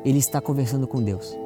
ele 0.05 0.19
está 0.19 0.41
conversando 0.41 0.87
com 0.87 1.03
Deus. 1.03 1.37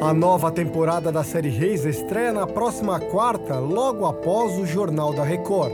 A 0.00 0.12
nova 0.12 0.50
temporada 0.50 1.12
da 1.12 1.22
série 1.22 1.48
Reis 1.48 1.84
estreia 1.84 2.32
na 2.32 2.46
próxima 2.46 2.98
quarta, 2.98 3.58
logo 3.58 4.04
após 4.04 4.58
o 4.58 4.66
Jornal 4.66 5.12
da 5.12 5.22
Record. 5.22 5.72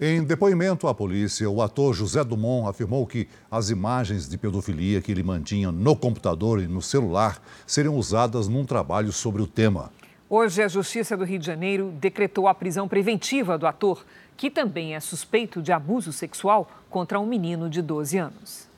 Em 0.00 0.22
depoimento 0.22 0.86
à 0.86 0.94
polícia, 0.94 1.50
o 1.50 1.60
ator 1.60 1.92
José 1.92 2.22
Dumont 2.22 2.68
afirmou 2.68 3.06
que 3.06 3.28
as 3.50 3.68
imagens 3.68 4.28
de 4.28 4.38
pedofilia 4.38 5.02
que 5.02 5.10
ele 5.10 5.22
mantinha 5.22 5.72
no 5.72 5.96
computador 5.96 6.62
e 6.62 6.68
no 6.68 6.80
celular 6.80 7.42
seriam 7.66 7.96
usadas 7.96 8.46
num 8.46 8.64
trabalho 8.64 9.12
sobre 9.12 9.42
o 9.42 9.46
tema. 9.46 9.90
Hoje, 10.30 10.62
a 10.62 10.68
Justiça 10.68 11.16
do 11.16 11.24
Rio 11.24 11.38
de 11.38 11.46
Janeiro 11.46 11.90
decretou 11.98 12.48
a 12.48 12.54
prisão 12.54 12.86
preventiva 12.86 13.56
do 13.56 13.66
ator, 13.66 14.04
que 14.36 14.50
também 14.50 14.94
é 14.94 15.00
suspeito 15.00 15.62
de 15.62 15.72
abuso 15.72 16.12
sexual 16.12 16.70
contra 16.90 17.18
um 17.18 17.24
menino 17.24 17.70
de 17.70 17.80
12 17.80 18.18
anos. 18.18 18.68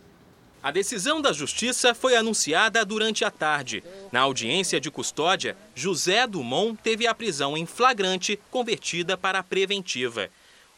A 0.63 0.71
decisão 0.71 1.21
da 1.21 1.33
Justiça 1.33 1.93
foi 1.93 2.15
anunciada 2.15 2.85
durante 2.85 3.25
a 3.25 3.33
tarde. 3.33 3.83
Na 4.13 4.21
audiência 4.21 4.81
de 4.81 4.93
custódia, 4.93 5.57
José 5.75 6.25
Dumont 6.25 6.79
teve 6.81 7.07
a 7.07 7.15
prisão 7.15 7.57
em 7.57 7.67
flagrante 7.67 8.39
convertida 8.49 9.17
para 9.17 9.43
preventiva. 9.43 10.29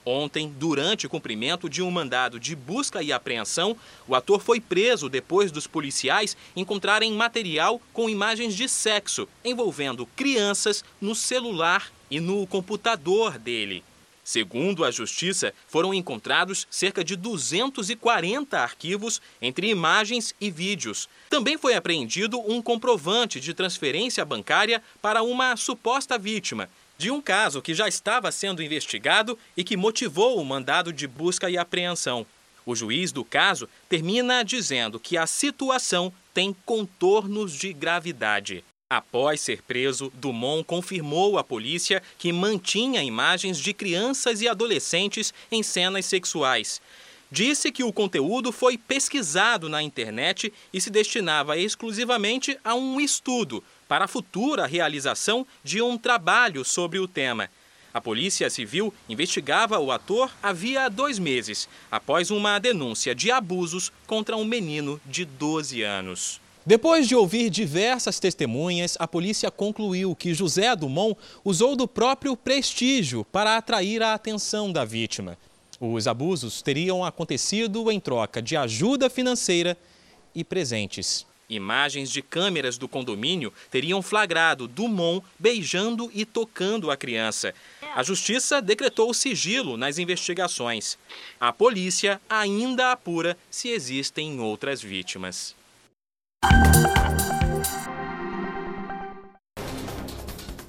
Ontem, 0.04 0.52
durante 0.58 1.06
o 1.06 1.10
cumprimento 1.10 1.68
de 1.68 1.80
um 1.80 1.90
mandado 1.90 2.40
de 2.40 2.56
busca 2.56 3.02
e 3.02 3.12
apreensão, 3.12 3.76
o 4.08 4.16
ator 4.16 4.40
foi 4.40 4.60
preso 4.60 5.08
depois 5.08 5.52
dos 5.52 5.66
policiais 5.66 6.36
encontrarem 6.56 7.12
material 7.12 7.80
com 7.92 8.10
imagens 8.10 8.54
de 8.54 8.68
sexo 8.68 9.28
envolvendo 9.44 10.06
crianças 10.16 10.84
no 11.00 11.14
celular 11.14 11.92
e 12.10 12.18
no 12.18 12.46
computador 12.48 13.38
dele. 13.38 13.84
Segundo 14.24 14.84
a 14.84 14.90
Justiça, 14.90 15.52
foram 15.66 15.92
encontrados 15.92 16.66
cerca 16.70 17.02
de 17.02 17.16
240 17.16 18.56
arquivos 18.56 19.20
entre 19.40 19.68
imagens 19.68 20.32
e 20.40 20.48
vídeos. 20.48 21.08
Também 21.28 21.58
foi 21.58 21.74
apreendido 21.74 22.38
um 22.40 22.62
comprovante 22.62 23.40
de 23.40 23.52
transferência 23.52 24.24
bancária 24.24 24.80
para 25.00 25.24
uma 25.24 25.56
suposta 25.56 26.16
vítima 26.16 26.68
de 27.02 27.10
um 27.10 27.20
caso 27.20 27.60
que 27.60 27.74
já 27.74 27.88
estava 27.88 28.30
sendo 28.30 28.62
investigado 28.62 29.36
e 29.56 29.64
que 29.64 29.76
motivou 29.76 30.40
o 30.40 30.44
mandado 30.44 30.92
de 30.92 31.08
busca 31.08 31.50
e 31.50 31.58
apreensão. 31.58 32.24
O 32.64 32.76
juiz 32.76 33.10
do 33.10 33.24
caso 33.24 33.68
termina 33.88 34.44
dizendo 34.44 35.00
que 35.00 35.16
a 35.16 35.26
situação 35.26 36.12
tem 36.32 36.54
contornos 36.64 37.54
de 37.54 37.72
gravidade. 37.72 38.64
Após 38.88 39.40
ser 39.40 39.62
preso, 39.62 40.12
Dumont 40.14 40.62
confirmou 40.64 41.38
à 41.38 41.42
polícia 41.42 42.00
que 42.18 42.32
mantinha 42.32 43.02
imagens 43.02 43.58
de 43.58 43.72
crianças 43.72 44.40
e 44.40 44.48
adolescentes 44.48 45.34
em 45.50 45.60
cenas 45.60 46.06
sexuais. 46.06 46.80
Disse 47.32 47.72
que 47.72 47.82
o 47.82 47.94
conteúdo 47.94 48.52
foi 48.52 48.76
pesquisado 48.76 49.66
na 49.66 49.82
internet 49.82 50.52
e 50.70 50.78
se 50.78 50.90
destinava 50.90 51.56
exclusivamente 51.56 52.58
a 52.62 52.74
um 52.74 53.00
estudo 53.00 53.64
para 53.88 54.04
a 54.04 54.08
futura 54.08 54.66
realização 54.66 55.46
de 55.64 55.80
um 55.80 55.96
trabalho 55.96 56.62
sobre 56.62 56.98
o 56.98 57.08
tema. 57.08 57.48
A 57.94 58.02
Polícia 58.02 58.50
Civil 58.50 58.92
investigava 59.08 59.78
o 59.78 59.90
ator 59.90 60.30
havia 60.42 60.90
dois 60.90 61.18
meses, 61.18 61.70
após 61.90 62.30
uma 62.30 62.58
denúncia 62.58 63.14
de 63.14 63.30
abusos 63.30 63.90
contra 64.06 64.36
um 64.36 64.44
menino 64.44 65.00
de 65.06 65.24
12 65.24 65.82
anos. 65.82 66.38
Depois 66.66 67.08
de 67.08 67.16
ouvir 67.16 67.48
diversas 67.48 68.20
testemunhas, 68.20 68.94
a 69.00 69.08
polícia 69.08 69.50
concluiu 69.50 70.14
que 70.14 70.34
José 70.34 70.76
Dumont 70.76 71.16
usou 71.42 71.74
do 71.76 71.88
próprio 71.88 72.36
prestígio 72.36 73.24
para 73.32 73.56
atrair 73.56 74.02
a 74.02 74.12
atenção 74.12 74.70
da 74.70 74.84
vítima. 74.84 75.38
Os 75.84 76.06
abusos 76.06 76.62
teriam 76.62 77.04
acontecido 77.04 77.90
em 77.90 77.98
troca 77.98 78.40
de 78.40 78.56
ajuda 78.56 79.10
financeira 79.10 79.76
e 80.32 80.44
presentes. 80.44 81.26
Imagens 81.50 82.08
de 82.08 82.22
câmeras 82.22 82.78
do 82.78 82.86
condomínio 82.86 83.52
teriam 83.68 84.00
flagrado 84.00 84.68
Dumont 84.68 85.26
beijando 85.36 86.08
e 86.14 86.24
tocando 86.24 86.88
a 86.88 86.96
criança. 86.96 87.52
A 87.96 88.02
justiça 88.04 88.62
decretou 88.62 89.12
sigilo 89.12 89.76
nas 89.76 89.98
investigações. 89.98 90.96
A 91.40 91.52
polícia 91.52 92.20
ainda 92.30 92.92
apura 92.92 93.36
se 93.50 93.68
existem 93.68 94.38
outras 94.38 94.80
vítimas. 94.80 95.52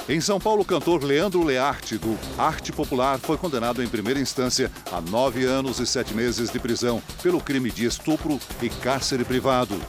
Em 0.08 0.20
São 0.20 0.38
Paulo, 0.38 0.64
o 0.64 0.66
cantor 0.66 1.02
Leandro 1.02 1.42
Learte, 1.44 1.98
do 1.98 2.20
Arte 2.38 2.74
Popular, 2.74 3.18
foi 3.20 3.38
condenado 3.38 3.82
em 3.82 3.88
primeira 3.88 4.20
instância 4.20 4.70
a 4.92 5.00
nove 5.00 5.46
anos 5.46 5.80
e 5.80 5.88
sete 5.88 6.14
meses 6.14 6.52
de 6.52 6.60
prisão 6.60 7.02
pelo 7.22 7.40
crime 7.40 7.72
de 7.72 7.86
estupro 7.86 8.38
e 8.62 8.70
cárcere 8.70 9.24
privado. 9.24 9.80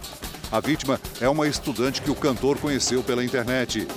A 0.53 0.61
vítima 0.61 1.01
é 1.21 1.29
uma 1.29 1.49
estudante 1.49 2.01
que 2.01 2.13
o 2.13 2.15
cantor 2.15 2.59
conheceu 2.59 3.03
pela 3.03 3.25
internet. 3.25 3.89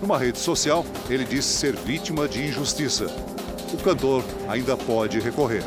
Numa 0.00 0.16
rede 0.16 0.38
social, 0.38 0.86
ele 1.10 1.24
disse 1.24 1.48
ser 1.48 1.74
vítima 1.74 2.28
de 2.28 2.40
injustiça. 2.40 3.06
O 3.72 3.78
cantor 3.78 4.22
ainda 4.48 4.76
pode 4.76 5.18
recorrer. 5.18 5.64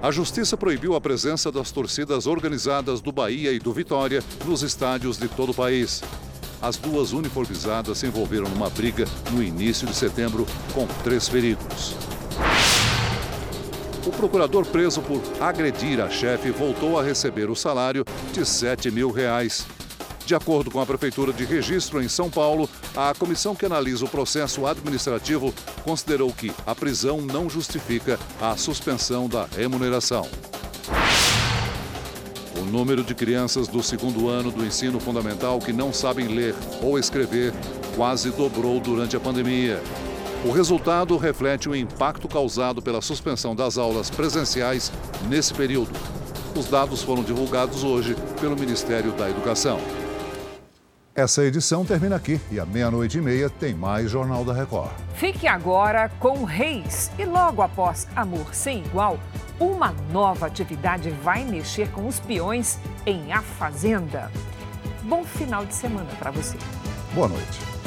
A 0.00 0.10
justiça 0.10 0.56
proibiu 0.56 0.94
a 0.94 1.00
presença 1.02 1.52
das 1.52 1.70
torcidas 1.70 2.26
organizadas 2.26 3.02
do 3.02 3.12
Bahia 3.12 3.52
e 3.52 3.58
do 3.58 3.74
Vitória 3.74 4.24
nos 4.46 4.62
estádios 4.62 5.18
de 5.18 5.28
todo 5.28 5.50
o 5.50 5.54
país. 5.54 6.02
As 6.60 6.76
duas 6.76 7.12
uniformizadas 7.12 7.98
se 7.98 8.06
envolveram 8.06 8.48
numa 8.48 8.68
briga 8.68 9.04
no 9.30 9.42
início 9.42 9.86
de 9.86 9.94
setembro, 9.94 10.46
com 10.74 10.86
três 11.04 11.28
feridos. 11.28 11.94
O 14.04 14.10
procurador 14.10 14.66
preso 14.66 15.00
por 15.02 15.22
agredir 15.40 16.00
a 16.00 16.08
chefe 16.08 16.50
voltou 16.50 16.98
a 16.98 17.02
receber 17.02 17.50
o 17.50 17.54
salário 17.54 18.04
de 18.32 18.44
7 18.44 18.90
mil 18.90 19.10
reais. 19.10 19.66
De 20.24 20.34
acordo 20.34 20.70
com 20.70 20.80
a 20.80 20.86
Prefeitura 20.86 21.32
de 21.32 21.44
Registro 21.44 22.02
em 22.02 22.08
São 22.08 22.28
Paulo, 22.28 22.68
a 22.96 23.14
comissão 23.14 23.54
que 23.54 23.64
analisa 23.64 24.04
o 24.04 24.08
processo 24.08 24.66
administrativo 24.66 25.54
considerou 25.84 26.32
que 26.32 26.52
a 26.66 26.74
prisão 26.74 27.20
não 27.20 27.48
justifica 27.48 28.18
a 28.40 28.56
suspensão 28.56 29.28
da 29.28 29.46
remuneração. 29.56 30.28
O 32.68 32.70
número 32.70 33.02
de 33.02 33.14
crianças 33.14 33.66
do 33.66 33.82
segundo 33.82 34.28
ano 34.28 34.50
do 34.50 34.62
ensino 34.62 35.00
fundamental 35.00 35.58
que 35.58 35.72
não 35.72 35.90
sabem 35.90 36.28
ler 36.28 36.54
ou 36.82 36.98
escrever 36.98 37.54
quase 37.96 38.30
dobrou 38.30 38.78
durante 38.78 39.16
a 39.16 39.20
pandemia. 39.20 39.82
O 40.44 40.50
resultado 40.50 41.16
reflete 41.16 41.66
o 41.66 41.74
impacto 41.74 42.28
causado 42.28 42.82
pela 42.82 43.00
suspensão 43.00 43.56
das 43.56 43.78
aulas 43.78 44.10
presenciais 44.10 44.92
nesse 45.30 45.54
período. 45.54 45.98
Os 46.54 46.66
dados 46.66 47.02
foram 47.02 47.22
divulgados 47.22 47.82
hoje 47.82 48.14
pelo 48.38 48.54
Ministério 48.54 49.12
da 49.12 49.30
Educação. 49.30 49.80
Essa 51.14 51.42
edição 51.44 51.86
termina 51.86 52.16
aqui 52.16 52.38
e 52.50 52.60
à 52.60 52.66
meia-noite 52.66 53.16
e 53.16 53.20
meia 53.22 53.48
tem 53.48 53.72
mais 53.72 54.10
Jornal 54.10 54.44
da 54.44 54.52
Record. 54.52 54.92
Fique 55.14 55.46
agora 55.46 56.10
com 56.20 56.44
Reis 56.44 57.10
e 57.18 57.24
logo 57.24 57.62
após 57.62 58.06
Amor 58.14 58.54
Sem 58.54 58.84
Igual, 58.84 59.18
uma 59.60 59.94
nova 60.12 60.46
atividade 60.46 61.10
vai 61.10 61.44
mexer 61.44 61.90
com 61.90 62.06
os 62.06 62.20
peões 62.20 62.78
em 63.04 63.32
A 63.32 63.42
Fazenda. 63.42 64.30
Bom 65.02 65.24
final 65.24 65.64
de 65.64 65.74
semana 65.74 66.10
para 66.18 66.30
você. 66.30 66.56
Boa 67.14 67.28
noite. 67.28 67.77